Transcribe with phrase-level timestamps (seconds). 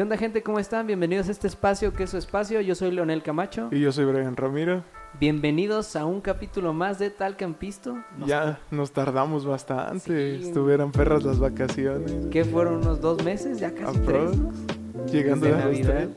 [0.00, 0.42] ¿Qué onda gente?
[0.42, 0.86] ¿Cómo están?
[0.86, 2.62] Bienvenidos a este espacio que es su espacio.
[2.62, 3.68] Yo soy Leonel Camacho.
[3.70, 4.82] Y yo soy Brian Ramiro.
[5.20, 7.98] Bienvenidos a un capítulo más de Tal Campisto.
[8.16, 10.36] Nos ya nos tardamos bastante.
[10.36, 12.28] Estuvieran perras las vacaciones.
[12.30, 13.60] ¿Qué fueron unos dos meses?
[13.60, 14.30] Ya casi tres.
[15.12, 16.08] Llegando a Navidad.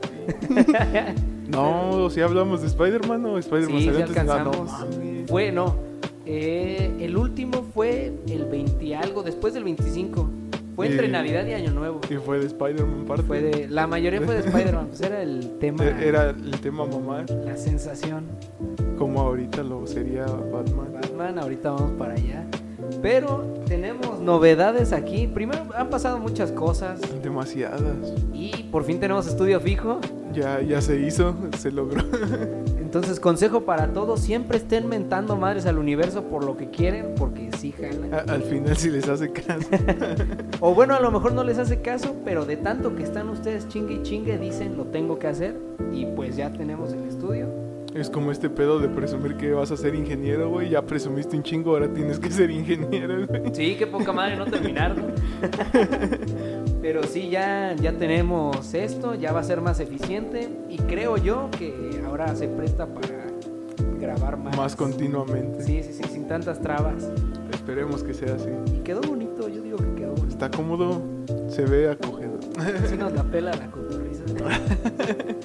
[1.48, 4.70] no, si hablamos de Spider-Man o Spider-Man sí, alcanzamos.
[5.28, 5.76] fue, no.
[6.24, 10.30] Eh, el último fue el 20 algo, después del 25.
[10.74, 12.00] Fue entre Navidad y Año Nuevo.
[12.10, 13.22] Y fue de Spider-Man parte.
[13.24, 15.84] Fue de, la mayoría fue de Spider-Man, pues era el tema.
[15.84, 17.24] E-, era el tema mamá.
[17.44, 18.26] La sensación.
[18.98, 20.92] Como ahorita lo sería Batman.
[20.92, 22.46] Batman, ahorita vamos para allá.
[23.02, 25.26] Pero tenemos novedades aquí.
[25.26, 27.00] Primero han pasado muchas cosas.
[27.22, 28.12] Demasiadas.
[28.32, 30.00] Y por fin tenemos estudio fijo.
[30.32, 32.02] Ya, ya se hizo, se logró.
[32.94, 37.50] Entonces, consejo para todos, siempre estén mentando madres al universo por lo que quieren, porque
[37.58, 38.14] sí jalan.
[38.30, 39.68] al final sí les hace caso.
[40.60, 43.66] o bueno, a lo mejor no les hace caso, pero de tanto que están ustedes
[43.66, 45.58] chingue y chingue, dicen lo tengo que hacer.
[45.92, 47.48] Y pues ya tenemos el estudio.
[47.96, 50.70] Es como este pedo de presumir que vas a ser ingeniero, güey.
[50.70, 53.42] Ya presumiste un chingo, ahora tienes que ser ingeniero, güey.
[53.54, 54.94] Sí, qué poca madre no terminar,
[56.84, 61.48] Pero sí, ya, ya tenemos esto, ya va a ser más eficiente y creo yo
[61.58, 63.24] que ahora se presta para
[63.98, 64.54] grabar más.
[64.54, 65.64] Más continuamente.
[65.64, 67.08] Sí, sí, sí, sin tantas trabas.
[67.54, 68.50] Esperemos que sea así.
[68.76, 70.28] Y quedó bonito, yo digo que quedó bonito.
[70.28, 71.00] Está cómodo,
[71.48, 72.40] se ve acogedor.
[72.86, 74.24] Sí nos la pela la cotorriza.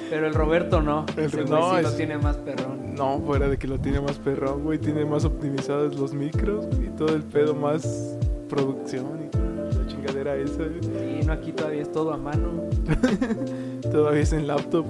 [0.10, 1.06] Pero el Roberto no.
[1.16, 2.96] El sí lo tiene más perrón.
[2.96, 4.78] No, fuera de que lo tiene más perrón, güey.
[4.78, 8.18] Tiene más optimizados los micros y todo el pedo más
[8.50, 9.39] producción y
[10.00, 10.64] chingadera esa.
[10.64, 12.70] Y no, aquí todavía es todo a mano.
[13.82, 14.86] todavía es en laptop.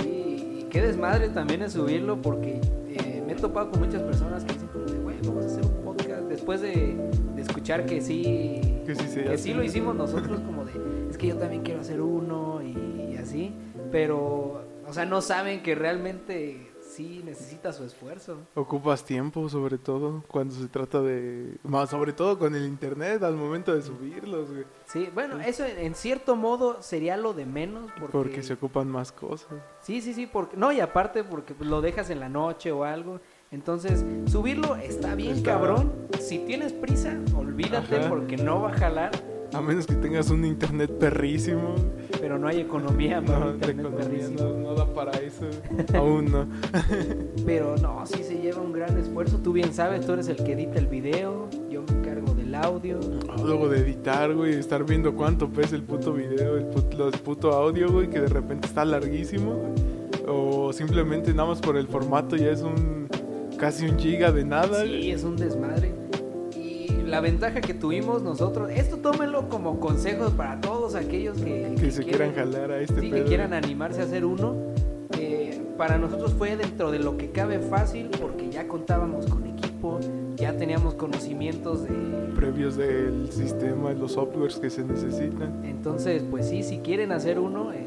[0.00, 4.44] sí, y qué desmadre también es subirlo porque eh, me he topado con muchas personas
[4.44, 6.96] que dicen como de, güey, vamos a hacer un podcast después de,
[7.36, 10.72] escuchar que sí, que sí, que sí lo hicimos nosotros como de,
[11.10, 13.54] es que yo también quiero hacer uno y así,
[13.90, 16.69] pero, o sea, no saben que realmente
[17.00, 18.38] sí necesita su esfuerzo.
[18.54, 21.56] Ocupas tiempo, sobre todo, cuando se trata de...
[21.62, 24.48] Más sobre todo con el internet, al momento de subirlos,
[24.86, 27.90] Sí, bueno, eso en, cierto modo sería lo de menos.
[27.98, 28.12] Porque...
[28.12, 29.48] porque se ocupan más cosas.
[29.80, 30.56] Sí, sí, sí, porque...
[30.56, 33.20] No, y aparte porque lo dejas en la noche o algo.
[33.50, 35.92] Entonces, subirlo está bien, cabrón.
[36.20, 40.90] Si tienes prisa, olvídate porque no va a jalar a menos que tengas un internet
[40.98, 41.74] perrísimo.
[42.20, 44.42] Pero no hay economía para no, internet perrísimo.
[44.42, 45.46] No, da para eso.
[45.94, 46.46] Aún no.
[47.46, 49.38] Pero no, sí se lleva un gran esfuerzo.
[49.38, 51.48] Tú bien sabes, tú eres el que edita el video.
[51.70, 53.00] Yo me encargo del audio.
[53.42, 54.54] Luego de editar, güey.
[54.54, 58.08] Estar viendo cuánto pesa el puto video, el puto, puto audio, güey.
[58.08, 59.74] Que de repente está larguísimo.
[60.28, 63.08] O simplemente nada más por el formato ya es un
[63.58, 64.84] casi un giga de nada.
[64.84, 65.99] Sí, es un desmadre
[67.10, 72.04] la ventaja que tuvimos nosotros, esto tómenlo como consejos para todos aquellos que, que, se
[72.04, 74.54] quieran, jalar a este sí, que quieran animarse a hacer uno.
[75.18, 79.98] Eh, para nosotros fue dentro de lo que cabe fácil porque ya contábamos con equipo,
[80.36, 81.90] ya teníamos conocimientos de
[82.36, 85.64] previos del sistema, los softwares que se necesitan.
[85.64, 87.86] Entonces, pues sí, si quieren hacer uno, eh,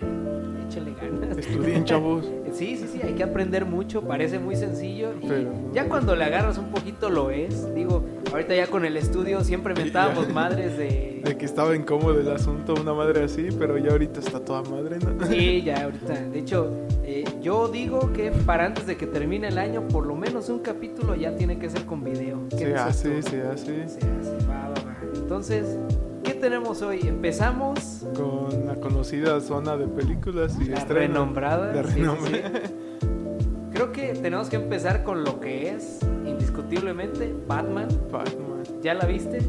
[0.67, 1.38] échenle ganas.
[1.38, 2.29] Estudien, chavos.
[2.51, 5.13] sí, sí, sí, hay que aprender mucho, parece muy sencillo.
[5.22, 7.73] Y ya cuando le agarras un poquito lo es.
[7.73, 11.21] Digo, ahorita ya con el estudio siempre mentábamos madres de...
[11.23, 14.97] De que estaba incómodo el asunto, una madre así, pero ya ahorita está toda madre,
[14.99, 15.25] ¿no?
[15.27, 16.13] Sí, ya ahorita.
[16.13, 16.72] De hecho,
[17.03, 20.59] eh, yo digo que para antes de que termine el año, por lo menos un
[20.59, 22.39] capítulo ya tiene que ser con video.
[22.57, 23.88] Se hace, se hace.
[23.88, 24.97] Se hace, va, va, va.
[25.16, 25.77] Entonces,
[26.23, 27.01] ¿Qué tenemos hoy?
[27.03, 31.83] Empezamos con la conocida zona de películas y la renombrada.
[33.73, 35.99] Creo que tenemos que empezar con lo que es
[36.33, 37.88] indiscutiblemente Batman.
[38.11, 38.63] Batman.
[38.81, 39.39] ¿Ya la viste?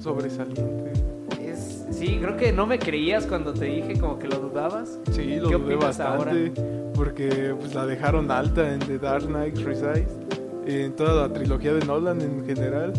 [0.00, 0.92] Sobresaliente.
[1.40, 4.98] Es, sí, creo que no me creías cuando te dije como que lo dudabas.
[5.12, 6.52] Sí, lo dudé bastante
[6.94, 10.08] porque pues la dejaron alta en The Dark Knight Rises,
[10.66, 12.92] en toda la trilogía de Nolan en general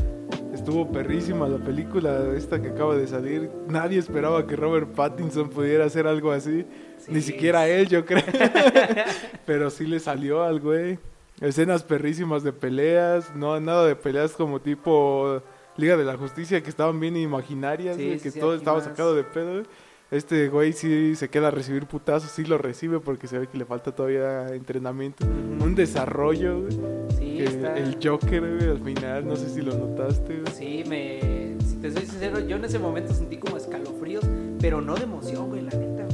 [0.54, 3.50] estuvo perrísima la película esta que acaba de salir.
[3.68, 6.66] Nadie esperaba que Robert Pattinson pudiera hacer algo así.
[7.08, 8.24] Ni siquiera él, yo creo.
[9.46, 11.00] Pero sí le salió al güey.
[11.42, 13.36] Escenas perrísimas de peleas.
[13.36, 15.42] No, nada de peleas como tipo
[15.78, 19.64] Liga de la Justicia que estaban bien imaginarias, que todo estaba sacado de pedo.
[20.12, 23.60] Este güey sí se queda a recibir putazos, sí lo recibe porque se ve que
[23.60, 26.68] le falta todavía entrenamiento, un desarrollo,
[27.16, 31.56] Sí, El Joker, al final, no sé si lo notaste, Sí, me.
[31.64, 34.26] Si te soy sincero, yo en ese momento sentí como escalofríos,
[34.60, 36.08] pero no de emoción, güey, la neta,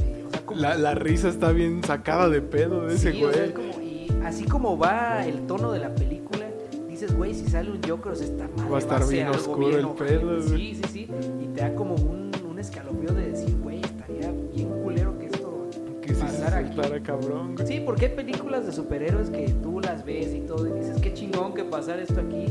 [0.54, 3.34] la, risa está bien sacada de pedo de ese güey.
[3.82, 3.85] y
[4.26, 6.46] así como va el tono de la película,
[6.88, 8.72] dices, güey, si sale un Joker, o sea, está mal.
[8.72, 10.42] Va a estar va a bien oscuro bien el pelo.
[10.42, 11.08] Sí, sí, sí.
[11.40, 15.68] Y te da como un, un escalofrío de decir, güey, estaría bien culero que esto
[16.02, 17.00] que pasara sí, aquí.
[17.02, 17.54] cabrón.
[17.64, 21.14] Sí, porque hay películas de superhéroes que tú las ves y todo, y dices, qué
[21.14, 22.46] chingón que pasara esto aquí.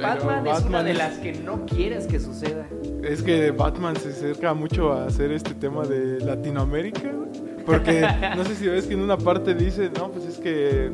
[0.00, 2.66] Batman, Batman, es una de las que no quieres que suceda.
[3.02, 7.12] Es que Batman se acerca mucho a hacer este tema de Latinoamérica.
[7.68, 8.00] Porque
[8.36, 10.90] no sé si ves que en una parte dice, no, pues es que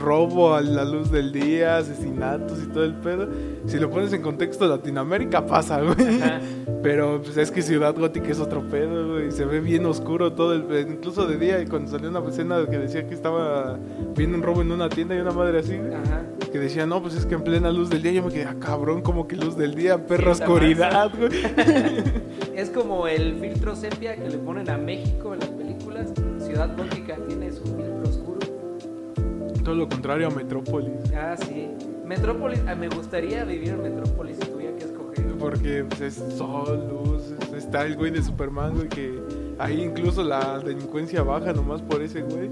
[0.00, 3.28] robo a la luz del día, asesinatos y todo el pedo.
[3.66, 6.20] Si lo pones en contexto Latinoamérica pasa, güey.
[6.22, 6.40] Ajá.
[6.82, 9.32] Pero pues es que Ciudad Gótica es otro pedo, güey.
[9.32, 12.76] Se ve bien oscuro todo el incluso de día y cuando salió una escena que
[12.78, 13.78] decía que estaba
[14.14, 16.22] viendo un robo en una tienda y una madre así, güey, Ajá.
[16.52, 18.56] que decía, "No, pues es que en plena luz del día." Yo me quedé, "Ah,
[18.60, 21.30] cabrón, como que luz del día, perra oscuridad, güey."
[22.54, 25.48] Es como el filtro sepia que le ponen a México en las
[25.94, 26.44] películas.
[26.44, 28.40] Ciudad Gótica tiene su filtro oscuro.
[29.64, 30.92] Todo lo contrario a Metrópolis.
[31.14, 31.68] Ah, sí.
[32.04, 35.26] Metrópolis, ah, me gustaría vivir en Metrópolis si tuviera que escoger.
[35.38, 39.18] Porque pues, es sol, luz, es- está el güey de Superman, güey, que
[39.58, 42.50] ahí incluso la delincuencia baja nomás por ese güey.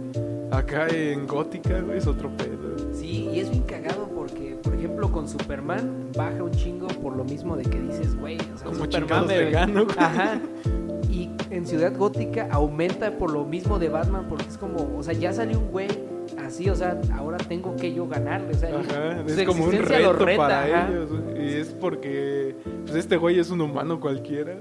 [0.50, 2.76] Acá en Gótica, güey, es otro pedo.
[2.94, 7.24] Sí, y es bien cagado porque, por ejemplo, con Superman baja un chingo por lo
[7.24, 9.96] mismo de que dices, güey, o sea, Como Superman me- le gano, güey.
[9.98, 10.40] Ajá.
[11.52, 15.34] En Ciudad Gótica aumenta por lo mismo de Batman porque es como, o sea, ya
[15.34, 15.88] salió un güey
[16.42, 20.14] así, o sea, ahora tengo que yo ganarle, o sea, Ajá, es como un reto
[20.14, 20.88] reta, para ajá.
[20.88, 21.10] ellos.
[21.38, 22.56] Y es porque
[22.86, 24.56] pues, este güey es un humano cualquiera.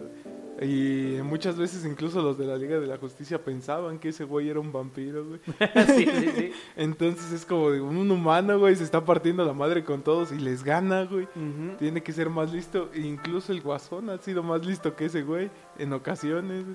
[0.61, 4.47] Y muchas veces incluso los de la Liga de la Justicia pensaban que ese güey
[4.47, 5.39] era un vampiro, güey.
[5.87, 6.51] sí, sí, sí.
[6.75, 10.37] Entonces es como de un humano, güey, se está partiendo la madre con todos y
[10.37, 11.27] les gana, güey.
[11.79, 12.91] Tiene que ser más listo.
[12.93, 15.49] E incluso el guasón ha sido más listo que ese güey
[15.79, 16.65] en ocasiones.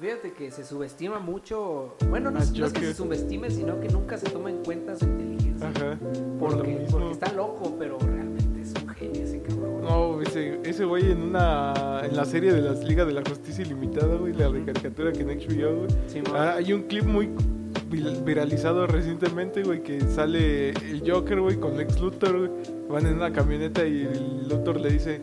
[0.00, 4.16] Fíjate que se subestima mucho, bueno, no, no es que se subestime, sino que nunca
[4.16, 5.68] se toma en cuenta su inteligencia.
[5.68, 5.98] Ajá.
[6.38, 6.56] Por
[6.90, 9.63] porque está loco, pero realmente es un genio ese cabrón.
[9.84, 13.64] No, ese, ese güey en una en la serie de las Ligas de la Justicia
[13.64, 16.24] Ilimitada, güey, la de caricatura que en HBO, güey.
[16.34, 17.30] Ah, hay un clip muy
[18.24, 22.50] viralizado recientemente, güey, que sale el Joker, güey, con Lex Luthor, güey.
[22.88, 25.20] Van en una camioneta y el Luthor le dice,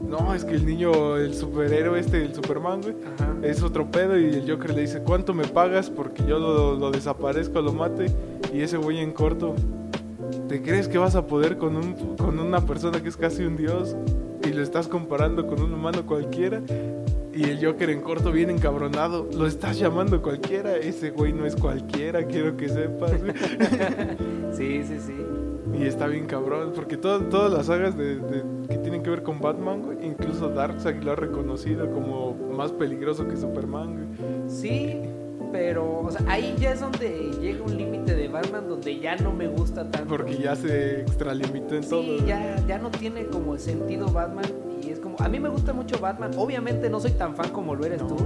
[0.00, 3.36] no, es que el niño, el superhéroe este, el Superman, güey, Ajá.
[3.42, 5.90] es otro pedo y el Joker le dice, ¿cuánto me pagas?
[5.90, 8.06] Porque yo lo, lo desaparezco, lo mate.
[8.52, 9.54] Y ese güey en corto,
[10.52, 13.56] ¿te crees que vas a poder con, un, con una persona que es casi un
[13.56, 13.96] dios?
[14.44, 16.60] Y lo estás comparando con un humano cualquiera.
[17.32, 20.76] Y el Joker en corto bien encabronado, lo estás llamando cualquiera.
[20.76, 23.18] Ese güey no es cualquiera, quiero que sepas.
[23.18, 23.32] güey".
[24.52, 25.14] Sí, sí, sí.
[25.78, 29.22] y está bien cabrón, porque todo- todas las sagas de, de- que tienen que ver
[29.22, 33.94] con Batman, güey, incluso Darkseid lo ha reconocido como más peligroso que Superman.
[34.18, 34.50] güey.
[34.50, 35.00] Sí,
[35.52, 39.32] pero o sea, ahí ya es donde llega un límite de Batman donde ya no
[39.32, 40.08] me gusta tanto.
[40.08, 42.02] Porque ya se extralimitó en todo.
[42.02, 44.46] Sí, ya, ya no tiene como sentido Batman
[44.82, 47.74] y es como, a mí me gusta mucho Batman, obviamente no soy tan fan como
[47.74, 48.16] lo eres No, tú,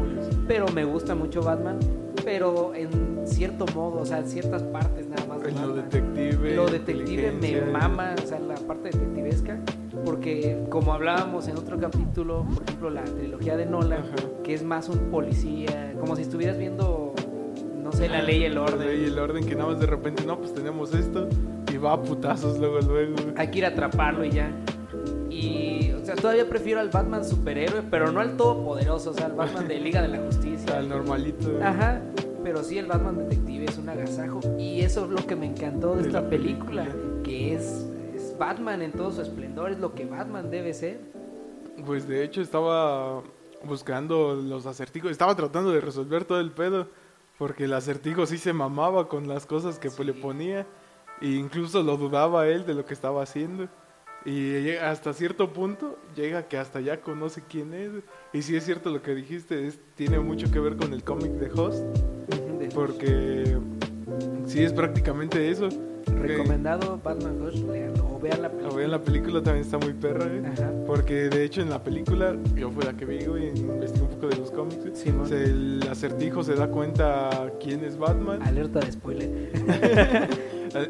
[0.46, 1.78] pero me gusta mucho Batman,
[2.24, 5.42] pero en cierto modo, o sea, en ciertas partes nada más.
[5.42, 6.54] de En lo detective.
[6.54, 9.58] Lo detective me mama, o sea, la parte detectivesca,
[10.06, 14.14] porque como hablábamos en otro capítulo, por ejemplo, la trilogía de Nolan, Ajá.
[14.44, 17.12] que es más un policía, como si estuvieras viendo,
[17.82, 18.86] no sé, la ley y el La orden.
[18.86, 21.28] ley y el orden que nada más de repente, no, pues tenemos esto.
[21.74, 23.16] Y va a putazos luego, luego.
[23.36, 24.48] Hay que ir a atraparlo y ya.
[25.28, 29.32] Y, o sea, todavía prefiero al Batman superhéroe, pero no al todopoderoso, o sea, al
[29.32, 30.72] Batman de Liga de la Justicia.
[30.78, 31.50] Al normalito.
[31.50, 31.62] güey.
[31.62, 32.00] Ajá,
[32.44, 35.96] pero sí el Batman detective es un agasajo y eso es lo que me encantó
[35.96, 37.22] de, De esta la película, película.
[37.24, 37.86] que es,
[38.36, 41.00] es Batman en todo su esplendor, es lo que Batman debe ser.
[41.84, 43.22] Pues de hecho estaba
[43.64, 45.10] buscando los acertijos.
[45.10, 46.88] Estaba tratando de resolver todo el pedo.
[47.38, 50.20] Porque el acertijo sí se mamaba con las cosas que pues, le Sí.
[50.20, 50.66] ponía.
[51.20, 53.68] E incluso lo dudaba él de lo que estaba haciendo.
[54.24, 57.90] Y hasta cierto punto llega que hasta ya conoce quién es.
[58.32, 61.32] Y sí es cierto lo que dijiste, es, tiene mucho que ver con el cómic
[61.32, 61.84] de Host.
[62.74, 63.58] Porque
[64.46, 65.68] sí es prácticamente eso.
[66.14, 68.74] Recomendado Batman leanlo, o vean la La película.
[68.74, 70.46] voy en la película también está muy perra, güey.
[70.46, 70.70] Ajá.
[70.86, 74.28] Porque de hecho en la película, yo fue la que vi, güey, investigué un poco
[74.28, 74.78] de los cómics.
[74.82, 74.94] güey.
[74.96, 75.28] Simón.
[75.28, 78.40] Se- el acertijo se da cuenta quién es Batman.
[78.42, 79.50] Alerta de spoiler.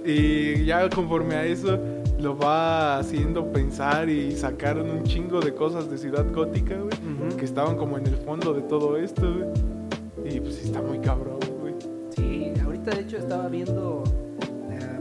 [0.05, 1.79] Y ya conforme a eso,
[2.19, 7.37] lo va haciendo pensar y sacaron un chingo de cosas de Ciudad Gótica, güey.
[7.37, 10.35] Que estaban como en el fondo de todo esto, güey.
[10.37, 11.75] Y pues sí está muy cabrón, güey.
[12.11, 14.03] Sí, ahorita de hecho estaba viendo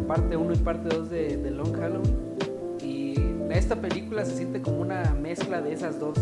[0.08, 2.16] parte 1 y parte 2 de, de Long Halloween
[2.84, 3.16] y
[3.50, 6.18] esta película se siente como una mezcla de esas dos,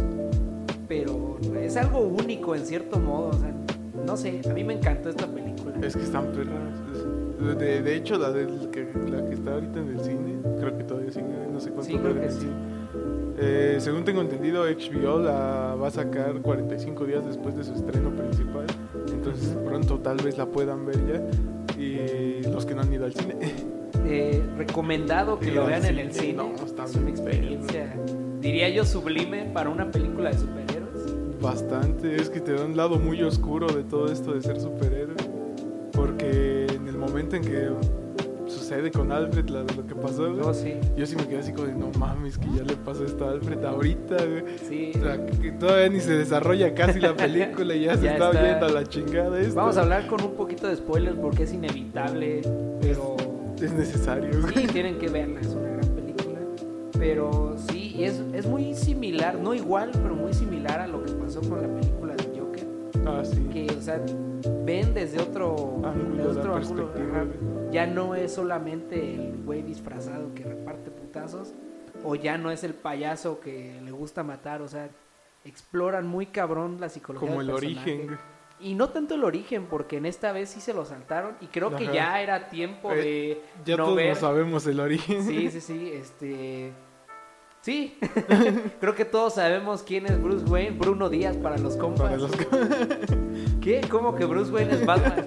[0.88, 3.54] pero es algo único en cierto modo, o sea,
[4.06, 5.75] no sé, a mí me encantó esta película.
[5.82, 7.58] Es que están perras.
[7.58, 10.84] De, de hecho, la, del que, la que está ahorita en el cine, creo que
[10.84, 12.48] todavía sigue, no sé cuánto Sí, creo que sí.
[13.38, 18.12] Eh, según tengo entendido, HBO la va a sacar 45 días después de su estreno
[18.12, 18.66] principal.
[19.25, 21.80] Entonces pronto tal vez la puedan ver ya.
[21.80, 23.36] Y los que no han ido al cine.
[24.06, 27.96] Eh, recomendado que lo vean en el cine, no, está es una bien experiencia,
[28.42, 31.39] diría yo, sublime para una película de superhéroes.
[31.39, 35.15] Bastante, es que te da un lado muy oscuro de todo esto de ser superhéroe.
[35.94, 37.70] Porque en el momento en que
[38.63, 41.51] sucede con Alfred la- lo que pasó, güey, No, sí, yo sí me quedé así
[41.51, 44.43] como de no mames, que ya le pasó esto a Alfred ahorita, güey.
[44.67, 44.91] sí.
[44.98, 48.29] O sea, que todavía ni se desarrolla casi la película y ya, se Ya está,
[48.32, 48.41] está.
[48.43, 49.55] viendo a la chingada esto.
[49.55, 52.41] Vamos a hablar con un poquito de spoilers porque es inevitable,
[52.82, 53.17] pero
[53.62, 54.53] Es necesario, güey.
[54.55, 56.39] sí, tienen que verla, es una gran película.
[56.98, 61.41] Pero sí, es, es muy similar, no igual, pero muy similar a lo que pasó
[61.41, 62.02] con la película.
[63.06, 63.42] Ah, sí.
[63.52, 64.00] Que, o sea,
[64.64, 67.72] ven desde otro Ángulo, desde la otro ángulo.
[67.72, 71.54] Ya no es solamente el güey disfrazado que reparte putazos,
[72.04, 74.90] o ya no es el payaso que le gusta matar, o sea,
[75.46, 77.94] exploran muy cabrón la psicología Como del el personaje.
[77.96, 78.18] origen.
[78.60, 81.76] Y no tanto el origen, porque en esta vez sí se lo saltaron y creo
[81.76, 81.94] que Ajá.
[81.94, 84.10] ya era tiempo Eh, de Ya no todos ver.
[84.10, 85.24] lo sabemos el origen.
[85.24, 86.72] Sí, sí, sí, este
[87.63, 87.93] Sí.
[88.82, 92.01] creo que todos sabemos quién es Bruce Wayne, Bruno Díaz para los compas.
[92.03, 92.32] Para los
[93.62, 93.79] ¿Qué?
[93.89, 95.25] ¿Cómo que Bruce Wayne es Batman?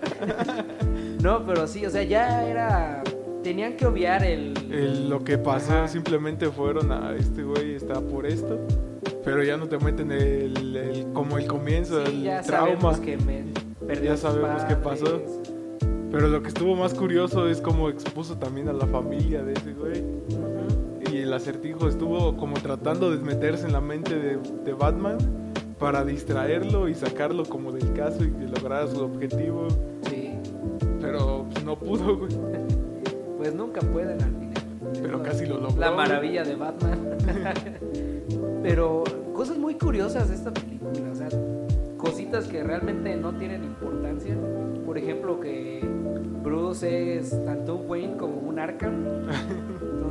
[1.22, 3.02] no, pero sí, o sea, ya era
[3.42, 5.88] tenían que obviar el, El- lo que pasó Ajá.
[5.88, 8.58] simplemente fueron a este güey está por esto,
[9.24, 12.66] pero ya no te meten el, el- como el comienzo, Sí, el ya trauma.
[12.80, 13.44] sabemos que me
[13.86, 15.22] perdió Ya sabemos qué pasó.
[16.10, 19.72] Pero lo que estuvo más curioso es cómo expuso también a la familia de ese
[19.72, 20.04] güey.
[21.16, 25.16] Y el acertijo estuvo como tratando de meterse en la mente de, de Batman
[25.78, 29.66] para distraerlo y sacarlo como del caso y que lograra su objetivo.
[30.10, 30.34] Sí.
[31.00, 32.32] Pero pues, no pudo, güey.
[33.38, 35.00] Pues nunca pueden al final.
[35.00, 35.80] Pero casi lo logró.
[35.80, 36.06] La güey.
[36.06, 37.16] maravilla de Batman.
[38.62, 41.28] Pero cosas muy curiosas de esta película, o sea,
[41.96, 44.36] cositas que realmente no tienen importancia.
[44.84, 45.80] Por ejemplo, que
[46.42, 49.26] Bruce es tanto un Wayne como un Arkham.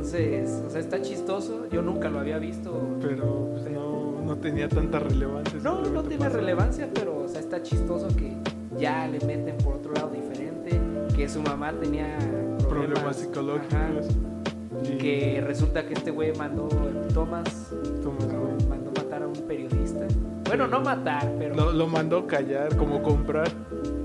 [0.06, 1.66] Entonces, o sea, está chistoso.
[1.70, 2.96] Yo nunca lo había visto.
[3.00, 5.58] Pero pues, no, no tenía tanta relevancia.
[5.60, 8.32] No, no tiene relevancia, pero o sea, está chistoso que
[8.78, 10.80] ya le meten por otro lado diferente,
[11.16, 12.16] que su mamá tenía
[12.58, 12.66] problemas,
[13.00, 13.74] Problemas psicológicos.
[13.74, 16.68] ajá, Y que resulta que este güey mandó
[17.12, 17.72] Thomas
[18.02, 18.66] Thomas Wayne.
[18.68, 20.06] mandó matar a un periodista.
[20.46, 23.48] Bueno, no matar, pero Lo, lo mandó callar, como comprar.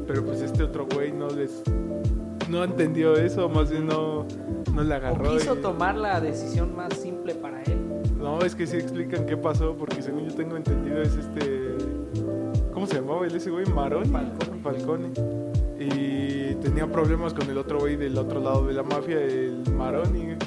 [0.07, 1.61] Pero pues este otro güey no les.
[2.51, 4.25] No entendió eso, más bien no,
[4.73, 5.31] no le o agarró.
[5.31, 7.77] quiso y- tomar la decisión más simple para él.
[8.19, 11.75] No, es que sí explican qué pasó, porque según yo tengo entendido es este...
[12.73, 13.65] ¿Cómo se llamaba el ese güey?
[13.67, 14.09] Maroni.
[14.09, 14.61] Falcone.
[14.61, 15.09] Falcone.
[15.79, 20.25] Y tenía problemas con el otro güey del otro lado de la mafia, el Maroni.
[20.25, 20.37] güey.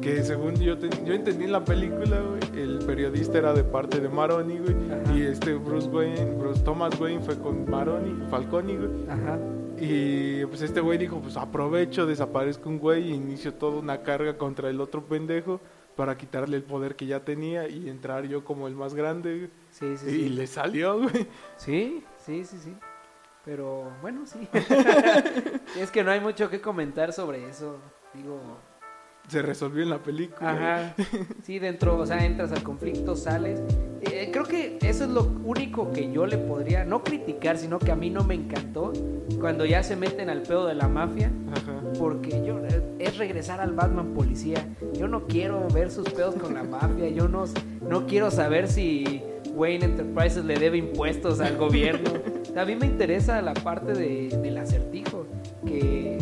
[0.00, 4.00] Que según yo, ten- yo entendí en la película, güey, el periodista era de parte
[4.00, 4.74] de Maroni, güey.
[4.90, 5.16] Ajá.
[5.16, 8.90] Y este Bruce Wayne, Bruce Thomas Wayne fue con Maroni, Falcone, güey.
[9.08, 9.38] Ajá.
[9.84, 14.38] Y pues este güey dijo, pues aprovecho, desaparezco un güey y inicio toda una carga
[14.38, 15.60] contra el otro pendejo
[15.96, 19.50] para quitarle el poder que ya tenía y entrar yo como el más grande.
[19.70, 20.28] Sí, sí, Y sí.
[20.28, 21.26] le salió, güey.
[21.56, 22.76] Sí, sí, sí, sí.
[23.44, 24.48] Pero bueno, sí.
[25.76, 27.78] es que no hay mucho que comentar sobre eso.
[28.14, 28.40] Digo,
[29.28, 30.50] Se resolvió en la película.
[30.50, 30.94] Ajá.
[31.42, 33.62] Sí, dentro, o sea, entras al conflicto, sales.
[34.02, 37.92] Eh, creo que eso es lo único que yo le podría, no criticar, sino que
[37.92, 38.92] a mí no me encantó
[39.40, 41.30] cuando ya se meten al pedo de la mafia.
[41.52, 41.80] Ajá.
[41.98, 44.66] Porque yo eh, es regresar al Batman policía.
[44.94, 47.08] Yo no quiero ver sus pedos con la mafia.
[47.08, 47.44] Yo no,
[47.88, 49.22] no quiero saber si
[49.54, 52.10] Wayne Enterprises le debe impuestos al gobierno.
[52.56, 55.26] A mí me interesa la parte de, del acertijo.
[55.66, 56.18] Que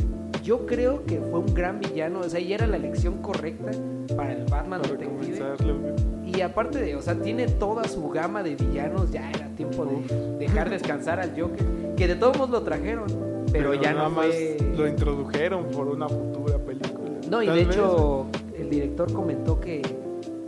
[0.51, 2.19] yo creo que fue un gran villano.
[2.19, 3.71] O sea, y era la elección correcta
[4.17, 5.95] para el Batman Para detective.
[6.27, 9.13] Y aparte de, o sea, tiene toda su gama de villanos.
[9.13, 11.95] Ya era tiempo de dejar descansar al Joker.
[11.97, 13.07] Que de todos modos lo trajeron.
[13.53, 14.57] Pero, ya nada no más fue...
[14.77, 17.11] lo introdujeron por una futura película.
[17.31, 18.27] No, y de vez, hecho
[18.59, 19.83] el director comentó que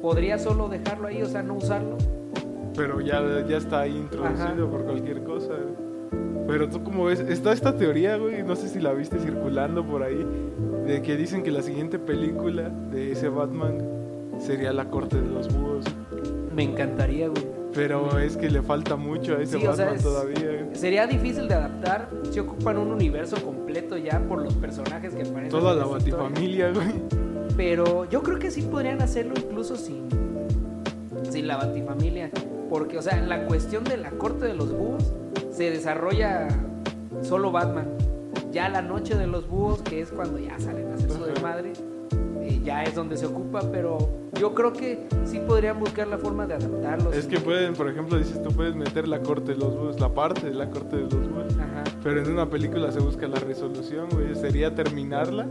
[0.00, 1.97] podría solo dejarlo ahí, o sea, no usarlo.
[2.76, 4.71] Pero ya, ya está ahí introducido Ajá.
[4.71, 5.54] por cualquier cosa.
[6.52, 10.02] Pero tú como ves, está esta teoría, güey, no sé si la viste circulando por
[10.02, 10.23] ahí,
[10.87, 13.78] de que dicen que la siguiente película de ese Batman
[14.38, 15.87] sería La Corte de los Búhos.
[16.54, 17.47] Me encantaría, güey.
[17.73, 20.40] Pero es que le falta mucho a ese Sí, o sea, Batman es- todavía.
[20.64, 20.75] güey.
[20.76, 25.49] Sería difícil de adaptar si ocupan un universo completo ya por los personajes que aparecen.
[25.49, 26.92] Toda la batifamilia, güey.
[27.56, 30.06] Pero yo creo que sí podrían hacerlo incluso sin,
[31.30, 32.30] sin la batifamilia.
[32.68, 35.14] Porque, o sea, en la cuestión de la corte de los búhos
[35.52, 36.49] se desarrolla
[37.23, 37.87] solo Batman.
[38.50, 41.73] Ya la noche de los búhos, que es cuando ya salen a hacer su desmadre,
[42.40, 43.99] eh, ya es donde se ocupa, pero
[44.38, 47.12] yo creo que sí podrían buscar la forma de adaptarlo.
[47.12, 50.09] Es que pueden, por ejemplo, dices tú puedes meter la corte de los búhos, la
[50.12, 51.54] parte de la corte de los búhos.
[51.59, 51.85] Ajá.
[52.02, 54.35] Pero en una película se busca la resolución, güey.
[54.35, 55.47] Sería terminarla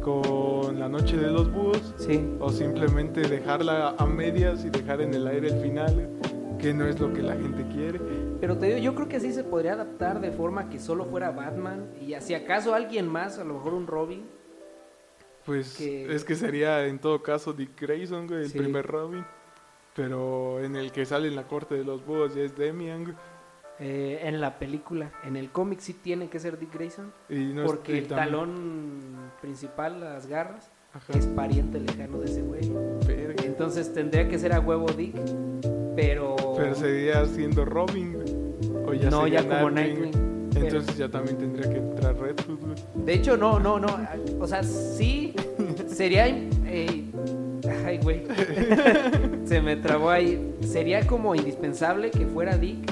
[0.00, 2.26] con la noche de los búhos Sí.
[2.40, 6.08] o simplemente dejarla a medias y dejar en el aire el final,
[6.58, 8.00] que no es lo que la gente quiere.
[8.40, 11.30] Pero te digo, yo creo que así se podría adaptar de forma que solo fuera
[11.30, 14.24] Batman y si acaso alguien más, a lo mejor un Robin.
[15.44, 18.58] Pues Que- es que sería en todo caso Dick Grayson, güey, el Sí.
[18.58, 19.24] primer Robin.
[19.94, 23.16] Pero en el que sale en la corte de los búhos ya es Demian, güey.
[23.82, 27.62] eh, en la película, en el cómic sí tiene que ser Dick Grayson, Y no
[27.64, 29.00] es- porque el talón
[29.40, 32.60] principal, las garras, Ajá, es pariente lejano de ese güey.
[33.06, 33.42] verga.
[33.44, 35.16] Entonces tendría que ser a huevo Dick,
[35.96, 36.36] pero...
[36.58, 38.29] Pero sería siendo Robin, güey.
[38.90, 40.12] O ya no, ya como Nightwing,
[40.52, 43.04] pero- Entonces ya también tendría que entrar Red Hood, güey.
[43.06, 43.88] De hecho, no, no, no.
[44.40, 45.34] O sea, sí
[45.86, 46.26] sería.
[46.28, 47.04] eh,
[47.86, 48.22] ay, güey.
[49.44, 50.54] Se me trabó ahí.
[50.60, 52.90] Sería como indispensable que fuera Dick.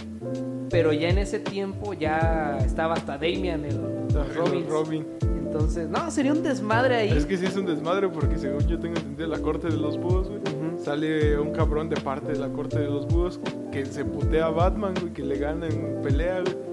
[0.70, 3.76] Pero ya en ese tiempo ya estaba hasta Damian, el
[4.16, 4.68] Ajá, los Robins.
[4.68, 5.06] Robin.
[5.22, 7.10] Entonces, no, sería un desmadre ahí.
[7.10, 9.96] Es que sí es un desmadre porque según yo tengo entendido la corte de los
[9.98, 10.40] búhos, güey.
[10.78, 13.40] Sale un cabrón de parte de la corte de los búhos
[13.72, 16.68] que se putea a Batman, güey, que le gana en pelea, güey.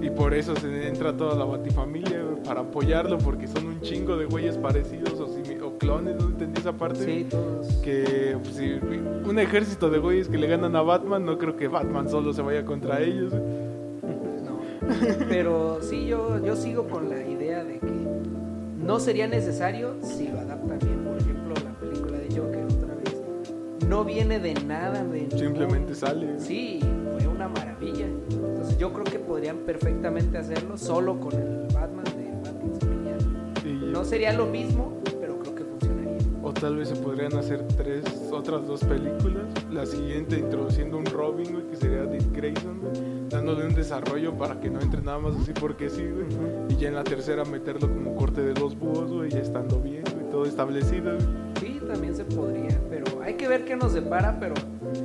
[0.00, 4.16] Y por eso se entra toda la batifamilia, güey, para apoyarlo, porque son un chingo
[4.16, 5.28] de güeyes parecidos o,
[5.78, 7.04] clones, ¿no entendí esa parte?
[7.04, 7.66] Sí, todos.
[7.76, 8.78] Que pues, si
[9.28, 12.42] un ejército de güeyes que le ganan a Batman, no creo que Batman solo se
[12.42, 13.32] vaya contra ellos.
[13.32, 13.42] güey.
[14.44, 14.60] No.
[15.28, 18.08] Pero sí, yo, yo sigo con la idea de que
[18.84, 21.07] no sería necesario si lo adaptan bien.
[23.88, 25.02] No viene de nada.
[25.04, 26.38] De Simplemente sale.
[26.38, 26.80] Sí,
[27.18, 28.06] fue una maravilla.
[28.30, 32.28] Entonces yo creo que podrían perfectamente hacerlo solo con el Batman de
[33.04, 33.68] ya.
[33.68, 36.16] Y- No sería lo mismo, pero creo que funcionaría.
[36.42, 39.44] O tal vez se podrían hacer tres, otras dos películas.
[39.70, 42.92] La siguiente introduciendo un Robin, güey, que sería Dick Grayson, güey,
[43.28, 46.26] dándole un desarrollo para que no entre nada más así porque sí, güey.
[46.70, 50.04] Y ya en la tercera meterlo como corte de los búhos, güey, ya estando bien,
[50.14, 51.26] güey, todo establecido, güey.
[51.60, 54.54] Sí, también se podría, pero hay que ver qué nos depara, pero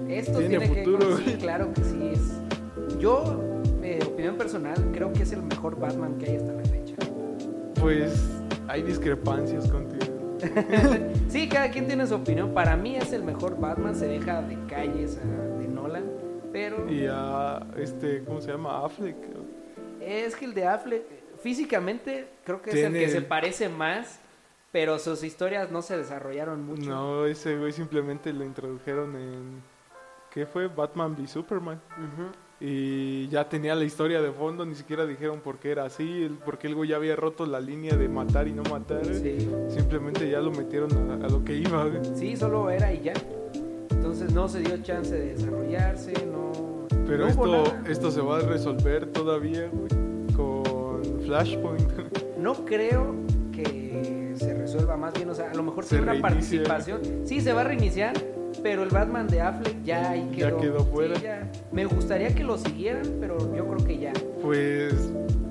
[0.07, 1.31] esto Tiene tiene, futuro, que...
[1.31, 2.97] Sí, claro que sí es.
[2.97, 6.95] Yo, eh, opinión personal, creo que es el mejor Batman que hay hasta la fecha.
[7.81, 8.13] Pues
[8.69, 10.37] hay discrepancias contigo.
[11.27, 12.53] sí, cada quien tiene su opinión.
[12.53, 16.05] Para mí es el mejor Batman, se deja de calles a- de Nolan,
[16.53, 18.85] pero Y a este, ¿cómo se llama?
[18.85, 19.17] Affleck.
[19.99, 21.03] es que el de Affleck,
[21.41, 24.21] físicamente, creo que es el que se parece más,
[24.73, 26.89] pero sus historias no se desarrollaron mucho.
[26.89, 29.61] No, ese güey simplemente lo introdujeron en.
[30.31, 30.67] ¿Qué fue?
[30.67, 31.79] Batman v Superman.
[31.91, 32.31] Ujú.
[32.59, 36.65] Y ya tenía la historia de fondo, ni siquiera dijeron por qué era así, porque
[36.67, 39.05] el güey ya había roto la línea de matar y no matar.
[39.05, 39.47] Sí.
[39.69, 41.85] Simplemente ya lo metieron a, a lo que iba.
[41.85, 42.03] güey.
[42.15, 43.13] Sí, solo era y ya.
[43.91, 46.87] Entonces no se dio chance de desarrollarse, no.
[47.05, 51.91] Pero no esto, esto se va a resolver todavía, güey, con Flashpoint.
[52.39, 53.13] No creo
[53.51, 54.22] que
[54.73, 56.63] resuelva más bien, o sea, a lo mejor tiene una reinicia.
[56.63, 57.01] participación.
[57.25, 58.13] Sí, se va a reiniciar,
[58.61, 60.57] pero el Batman de Affleck ya ahí Ya quedó.
[60.59, 61.15] quedó fuera.
[61.15, 61.51] Sí, ya.
[61.71, 64.13] Me gustaría que lo siguieran, pero yo creo que ya.
[64.41, 64.93] Pues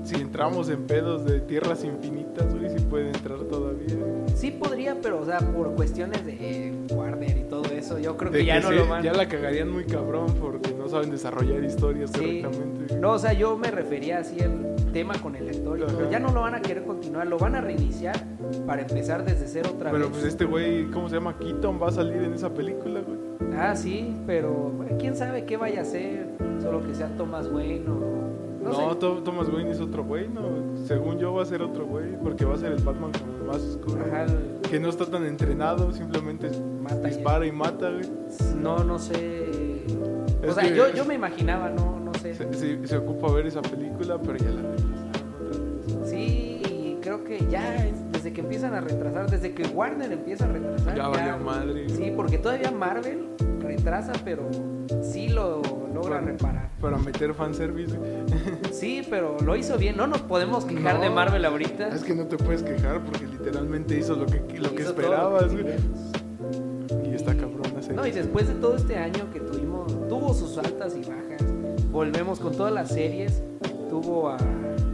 [0.04, 3.94] si entramos en pedos de tierras infinitas, güey, sí puede entrar todavía.
[4.34, 7.41] Sí podría, pero o sea, por cuestiones de eh, Warner
[7.82, 9.02] eso, yo creo que ya que no sí, lo van.
[9.02, 12.42] ya la cagarían muy cabrón porque no saben desarrollar historias Sí.
[12.42, 12.96] correctamente.
[12.96, 16.10] No, o sea, yo me refería así al tema con el actor y todo.
[16.10, 18.16] Ya no lo van a querer continuar, lo van a reiniciar
[18.66, 20.12] para empezar desde cero otra Pero vez.
[20.12, 21.36] pues este güey, ¿cómo se llama?
[21.38, 23.18] Keaton va a salir en esa película, güey.
[23.56, 26.26] Ah, sí, pero bueno, quién sabe qué vaya a hacer,
[26.62, 28.21] solo que sea Thomas Wayne o
[28.62, 28.96] no, No, sé.
[29.24, 30.42] Thomas Wayne es otro güey, no.
[30.86, 33.60] Según yo va a ser otro güey, porque va a ser el Batman como más
[33.62, 34.04] oscuro.
[34.06, 38.08] Ajá, el- Que no está tan entrenado, simplemente Mata y- dispara y mata, güey.
[38.60, 39.82] no, no sé.
[40.48, 42.34] O sea, que- yo, yo me imaginaba, no, no sé.
[42.34, 46.04] Se, se- se ocupa ver esa película, pero ya la retrasaron.
[46.04, 50.44] Sí, y creo que ya es- desde que empiezan a retrasar, desde que Warner empieza
[50.44, 50.96] a retrasar.
[50.96, 51.88] Ya valió madre.
[51.88, 53.28] Sí, porque todavía Marvel
[53.60, 54.48] retrasa, pero
[55.02, 55.62] sí lo
[56.12, 56.70] logra Para- reparar.
[56.80, 57.96] Para meter fanservice.
[58.72, 59.96] Sí, pero lo hizo bien.
[59.96, 61.88] No nos podemos quejar No, de Marvel ahorita.
[61.88, 65.52] Es que no te puedes quejar porque literalmente hizo lo que, lo que Hizo esperabas,
[65.52, 65.74] que güey.
[67.10, 70.58] Y está cabrón hacer No, y después de todo este año que tuvimos, tuvo sus
[70.58, 71.42] altas y bajas.
[71.92, 73.42] Volvemos con todas las series.
[73.88, 74.38] Tuvo a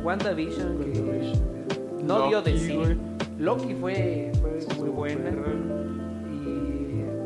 [0.02, 1.40] WandaVision, que WandaVision.
[2.04, 2.78] no dio de sí.
[3.38, 5.22] Loki fue, fue muy buena.
[5.30, 5.52] perra.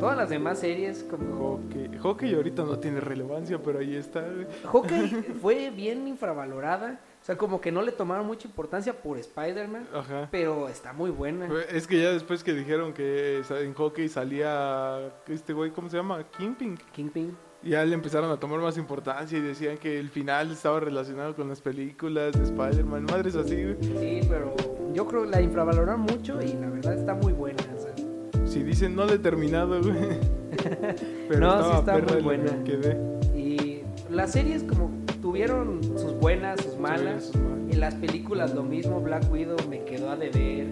[0.03, 1.97] Todas las demás series, como Hockey.
[1.99, 4.25] Hockey ahorita no tiene relevancia, pero ahí está.
[4.65, 6.99] Hawkeye fue bien infravalorada.
[7.23, 10.29] O sea, como que no le tomaron mucha importancia por Spider-Man, Ajá.
[10.33, 11.49] pero está muy buena.
[11.71, 16.25] Es que ya después que dijeron que en hockey salía este güey, ¿cómo se llama?
[16.37, 16.77] Kingpin.
[16.91, 17.37] Kingpin.
[17.63, 21.49] Ya le empezaron a tomar más importancia y decían que el final estaba relacionado con
[21.49, 23.05] las películas de Spider-Man.
[23.05, 23.77] Madres así, güey.
[23.81, 24.57] Sí, pero
[24.93, 27.63] yo creo que la infravaloraron mucho y la verdad está muy buena.
[28.53, 29.95] Si dicen no le he terminado, güey.
[31.29, 32.65] Pero No, sí está muy y buena.
[32.65, 32.97] quedé.
[33.37, 34.91] y las series como
[35.23, 37.25] tuvieron sus buenas, sus malas.
[37.27, 37.59] Sí, sus malas.
[37.73, 40.67] En las películas lo mismo, Black Widow me quedó a deber.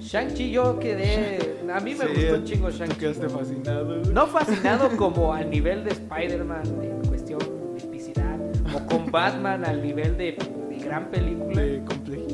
[0.00, 1.56] Shang-Chi yo quedé...
[1.72, 2.96] A mí me Sí, gustó un chingo Shang-Chi.
[2.98, 4.12] quedaste fascinado, güey.
[4.12, 8.38] No fascinado como al nivel de Spider-Man en cuestión de epicidad.
[8.74, 10.36] O con Batman al nivel de,
[10.68, 11.60] de gran película.
[11.62, 12.33] De complejidad.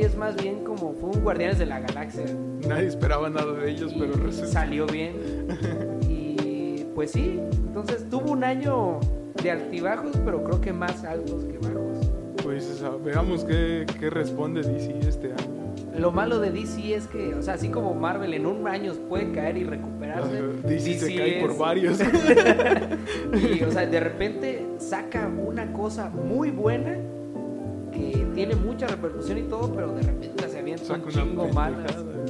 [0.00, 2.24] Es más bien como fue un Guardianes de la Galaxia.
[2.66, 4.50] Nadie esperaba nada de ellos, y pero resulta.
[4.50, 5.12] salió bien.
[6.08, 9.00] Y pues sí, entonces tuvo un año
[9.42, 12.10] de altibajos, pero creo que más altos que bajos.
[12.42, 15.62] Pues o sea, veamos qué, qué responde DC este año.
[15.98, 19.30] Lo malo de DC es que, o sea, así como Marvel en un año puede
[19.32, 21.98] caer y recuperarse, Ajá, DC, se cae es- por varios.
[23.60, 26.96] y, o sea, de repente saca una cosa muy buena
[27.92, 31.92] que tiene mucha repercusión y todo, pero de repente se avienta un chingo malas.
[31.92, 32.24] pendejada.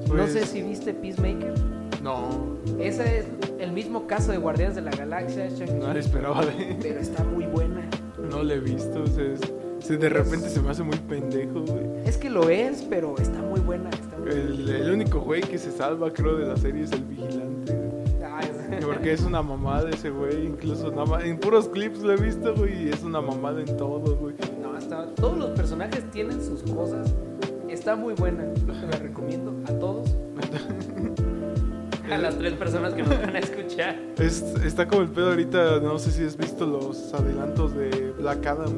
[0.00, 1.54] no Pues, sé si viste Peacemaker.
[2.02, 3.26] No, Ese es
[3.58, 6.76] el mismo caso de Guardianes de la Galaxia, Shang-Chi, nadie esperaba de.
[6.80, 7.88] pero está muy buena.
[8.30, 9.02] No le he visto.
[9.02, 9.40] o sea, es-
[9.80, 11.84] se- de repente se me hace muy pendejo, güey.
[12.04, 13.90] Es que lo es, pero está muy buena.
[13.90, 17.02] Está muy El, el único güey que se salva, creo, de la serie es el
[17.04, 17.76] vigilante.
[18.24, 20.46] Ah, es- Porque es una mamada ese güey.
[20.46, 22.86] Incluso nada más- en puros clips lo he visto, güey.
[22.86, 24.34] Y es una mamada en todo, güey.
[24.86, 27.12] Está, todos los personajes tienen sus cosas.
[27.68, 28.44] Está muy buena.
[28.88, 30.08] La recomiendo a todos.
[32.08, 33.98] A las tres personas que nos van a escuchar.
[34.16, 35.80] Es- está como el pedo ahorita.
[35.80, 38.74] No sé si has visto los adelantos de Black Adam.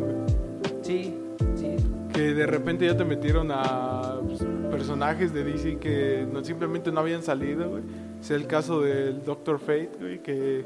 [0.80, 1.14] Sí,
[1.54, 1.76] sí.
[2.14, 4.40] Que de repente ya te metieron a pues,
[4.70, 7.82] personajes de DC que no, simplemente no habían salido, güey.
[8.22, 10.64] Sea el caso del Doctor Fate, güey, que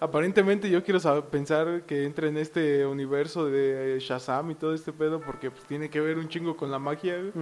[0.00, 4.92] aparentemente yo quiero saber- pensar que entra en este universo de Shazam y todo este
[4.92, 7.32] pedo porque pues tiene que ver un chingo con la magia, güey.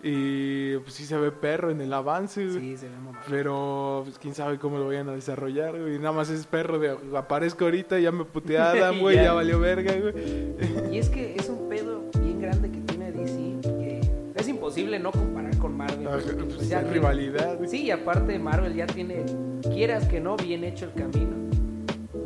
[0.00, 2.60] Y pues sí se ve perro en el avance, güey.
[2.60, 3.20] Sí, se ve mamá.
[3.28, 5.98] Pero pues quién sabe cómo lo vayan a desarrollar, güey.
[5.98, 9.24] Nada más es perro de aparezco ahorita, ya me puteé a Adam, güey, Ya.
[9.24, 10.94] ya valió verga, güey.
[10.94, 14.00] Y es que es un pedo bien grande que tiene DC que
[14.36, 16.06] es imposible no comparar con Marvel.
[16.08, 17.68] Porque, pues, pues, ya es tiene- rivalidad, güey.
[17.68, 19.24] Sí, y aparte Marvel ya tiene,
[19.62, 21.47] quieras que no, bien hecho el camino.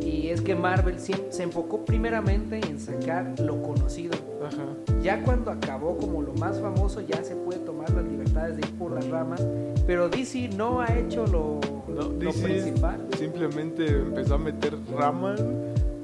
[0.04, 4.14] Y es que Marvel se enfocó primeramente en sacar lo conocido.
[4.44, 4.64] Ajá.
[5.02, 8.74] Ya cuando acabó como lo más famoso, ya se puede tomar las libertades de ir
[8.78, 9.44] por las ramas.
[9.86, 13.06] Pero DC no ha hecho lo, No, lo DC principal.
[13.16, 15.42] simplemente empezó a meter ramas,